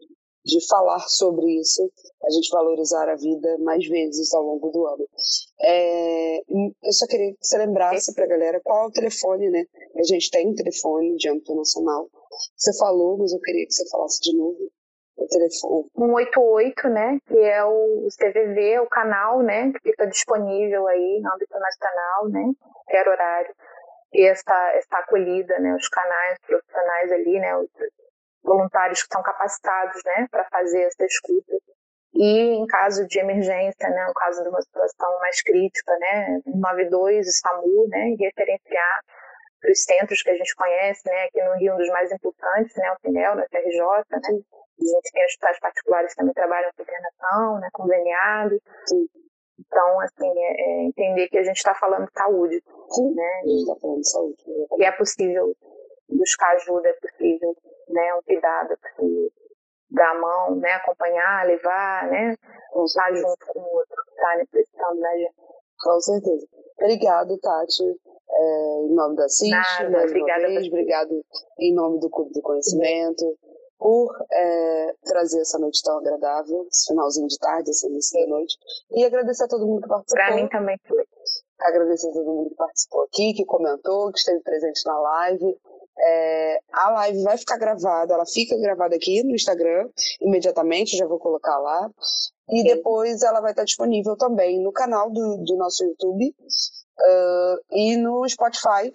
de 0.46 0.68
falar 0.68 1.00
sobre 1.08 1.60
isso, 1.60 1.92
a 2.24 2.30
gente 2.32 2.50
valorizar 2.50 3.10
a 3.10 3.16
vida 3.16 3.58
mais 3.60 3.88
vezes 3.88 4.34
ao 4.34 4.44
longo 4.44 4.70
do 4.72 4.86
ano. 4.88 5.08
É, 5.62 6.38
eu 6.40 6.94
só 6.94 7.06
queria 7.08 7.34
que 7.34 7.46
você 7.46 7.58
lembrasse 7.58 8.14
para 8.14 8.26
a 8.26 8.30
galera 8.30 8.62
qual 8.64 8.86
é 8.86 8.88
o 8.88 8.92
telefone, 8.92 9.50
né? 9.50 9.66
A 9.96 10.04
gente 10.04 10.32
tem 10.32 10.48
um 10.48 10.56
telefone 10.56 11.16
de 11.18 11.30
âmbito 11.30 11.54
nacional. 11.56 12.10
Você 12.56 12.76
falou, 12.78 13.18
mas 13.18 13.32
eu 13.32 13.40
queria 13.40 13.66
que 13.66 13.74
você 13.74 13.88
falasse 13.90 14.20
de 14.22 14.36
novo 14.36 14.72
o 15.18 15.28
telefone. 15.28 15.90
188, 15.96 16.90
né? 16.90 17.20
Que 17.26 17.40
é 17.40 17.64
o 17.64 18.08
CVV, 18.18 18.80
o 18.80 18.88
canal, 18.88 19.42
né? 19.42 19.72
Que 19.72 19.92
fica 19.92 20.08
disponível 20.08 20.88
aí 20.88 21.20
no 21.22 21.34
âmbito 21.34 21.58
nacional, 21.58 22.30
né? 22.30 22.52
Qualquer 22.60 23.08
horário. 23.08 23.56
E 24.14 24.26
essa, 24.28 24.72
essa 24.74 24.98
acolhida, 24.98 25.58
né? 25.60 25.76
Os 25.76 25.88
canais 25.90 26.38
profissionais 26.46 27.12
ali, 27.12 27.40
né? 27.40 27.58
Os 27.58 27.70
voluntários 28.44 29.00
que 29.00 29.06
estão 29.06 29.24
capacitados, 29.24 30.02
né? 30.06 30.28
Para 30.30 30.46
fazer 30.46 30.84
essa 30.84 31.06
escuta. 31.06 31.54
E 32.14 32.56
em 32.56 32.66
caso 32.68 33.06
de 33.08 33.20
emergência, 33.20 33.90
né? 33.90 34.06
No 34.08 34.14
caso 34.14 34.42
de 34.42 34.50
uma 34.50 34.62
situação 34.62 35.20
mais 35.20 35.42
crítica, 35.42 35.98
né? 36.00 36.40
92, 36.46 37.28
o 37.28 37.32
SAMU, 37.32 37.88
né? 37.90 38.10
E 38.10 38.16
referenciar 38.16 39.02
para 39.60 39.72
os 39.72 39.84
centros 39.84 40.22
que 40.22 40.30
a 40.30 40.36
gente 40.36 40.56
conhece, 40.56 41.02
né? 41.06 41.24
Aqui 41.26 41.44
no 41.44 41.56
Rio, 41.56 41.74
um 41.74 41.78
dos 41.78 41.90
mais 41.90 42.12
importantes, 42.12 42.76
né? 42.78 42.92
O 42.92 43.00
PINEL, 43.02 43.36
na 43.36 43.46
FRJ, 43.48 43.80
né? 44.12 44.20
A 44.78 44.84
gente 44.84 45.12
tem 45.12 45.26
hospitais 45.26 45.60
particulares 45.60 46.12
que 46.12 46.18
também 46.18 46.34
trabalham 46.34 46.72
com 46.76 46.84
internação, 46.84 47.60
né, 47.60 47.70
conveniados. 47.74 48.60
Então, 49.58 50.00
assim, 50.02 50.32
é, 50.38 50.62
é 50.62 50.84
entender 50.84 51.30
que 51.30 51.38
a 51.38 51.44
gente 51.44 51.58
está 51.58 51.74
falando 51.76 52.08
de 52.08 52.14
saúde. 52.14 52.62
Né? 53.16 53.42
A 53.44 53.48
gente 53.48 53.62
está 53.62 53.76
falando 53.80 54.02
de 54.02 54.10
saúde. 54.10 54.44
E 54.78 54.84
é 54.84 54.92
possível 54.92 55.56
buscar 56.10 56.52
ajuda, 56.56 56.90
é 56.90 56.94
possível 56.94 57.56
né, 57.90 58.14
um 58.16 58.22
cuidado, 58.24 58.74
é 58.74 58.76
possível 58.76 59.32
dar 59.92 60.12
a 60.12 60.20
mão, 60.20 60.56
né, 60.58 60.72
acompanhar, 60.74 61.46
levar, 61.46 62.10
né, 62.10 62.36
estar 62.86 63.14
junto 63.14 63.46
com 63.48 63.60
o 63.60 63.76
outro 63.76 63.96
que 64.06 64.12
está 64.12 64.38
necessitando 64.38 65.00
da 65.00 65.18
gente. 65.18 65.36
Com 65.80 66.00
certeza. 66.02 66.48
Obrigado, 66.80 67.40
Tati. 67.40 67.84
É, 68.28 68.82
em 68.90 68.96
nome 68.96 69.16
da 69.16 69.30
CIS, 69.30 69.52
mais 69.52 70.10
obrigada 70.10 70.42
uma 70.42 70.60
vez, 70.60 70.68
obrigado 70.68 71.26
em 71.60 71.74
nome 71.74 72.00
do 72.00 72.10
Clube 72.10 72.34
do 72.34 72.42
Conhecimento, 72.42 73.38
por 73.78 74.16
é, 74.32 74.96
trazer 75.04 75.42
essa 75.42 75.60
noite 75.60 75.82
tão 75.84 75.98
agradável, 75.98 76.66
esse 76.72 76.88
finalzinho 76.88 77.28
de 77.28 77.38
tarde, 77.38 77.72
esse 77.72 77.88
início 77.88 78.20
da 78.20 78.28
noite. 78.28 78.58
E 78.92 79.06
agradecer 79.06 79.44
a 79.44 79.48
todo 79.48 79.68
mundo 79.68 79.82
que 79.82 79.90
participou. 79.90 80.26
Para 80.26 80.36
mim 80.36 80.48
também 80.48 80.80
foi. 80.88 81.06
Agradecer 81.60 82.10
a 82.10 82.14
todo 82.14 82.26
mundo 82.26 82.50
que 82.50 82.56
participou 82.56 83.04
aqui, 83.04 83.34
que 83.34 83.46
comentou, 83.46 84.12
que 84.12 84.20
esteve 84.20 84.42
presente 84.42 84.82
na 84.86 85.00
live. 85.00 85.58
É, 85.98 86.60
a 86.74 86.90
live 86.92 87.24
vai 87.24 87.38
ficar 87.38 87.58
gravada, 87.58 88.14
ela 88.14 88.26
fica 88.26 88.58
gravada 88.58 88.96
aqui 88.96 89.24
no 89.24 89.34
Instagram, 89.34 89.90
imediatamente, 90.20 90.98
já 90.98 91.08
vou 91.08 91.20
colocar 91.20 91.58
lá. 91.58 91.90
E 92.50 92.64
depois 92.64 93.24
ela 93.24 93.42
vai 93.42 93.52
estar 93.52 93.64
disponível 93.64 94.16
também 94.18 94.62
no 94.62 94.72
canal 94.72 95.10
do, 95.10 95.38
do 95.38 95.56
nosso 95.56 95.84
YouTube 95.84 96.36
uh, 97.00 97.58
e 97.72 97.98
no 97.98 98.28
Spotify 98.28 98.94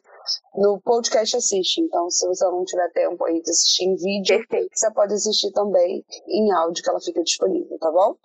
no 0.54 0.80
podcast 0.80 1.36
assiste. 1.36 1.80
Então, 1.80 2.10
se 2.10 2.26
você 2.26 2.44
não 2.44 2.64
tiver 2.64 2.90
tempo 2.92 3.24
aí 3.24 3.42
de 3.42 3.50
assistir 3.50 3.84
em 3.84 3.96
vídeo, 3.96 4.38
Perfeito. 4.38 4.70
você 4.74 4.90
pode 4.92 5.14
assistir 5.14 5.52
também 5.52 6.04
em 6.26 6.52
áudio, 6.52 6.82
que 6.82 6.90
ela 6.90 7.00
fica 7.00 7.22
disponível, 7.22 7.78
tá 7.78 7.90
bom? 7.90 8.16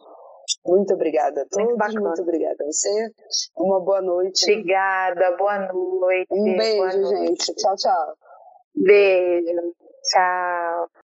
Muito 0.65 0.93
obrigada 0.93 1.41
a 1.41 1.45
todos, 1.45 1.67
muito, 1.67 2.01
muito, 2.01 2.21
obrigada 2.21 2.63
a 2.63 2.65
você. 2.65 3.11
Uma 3.57 3.79
boa 3.79 4.01
noite. 4.01 4.43
Obrigada, 4.43 5.35
boa 5.37 5.71
noite. 5.73 6.27
Um 6.31 6.57
beijo, 6.57 7.05
gente. 7.07 7.53
Tchau, 7.55 7.75
tchau. 7.75 8.17
Beijo. 8.75 9.73
Tchau. 10.03 11.04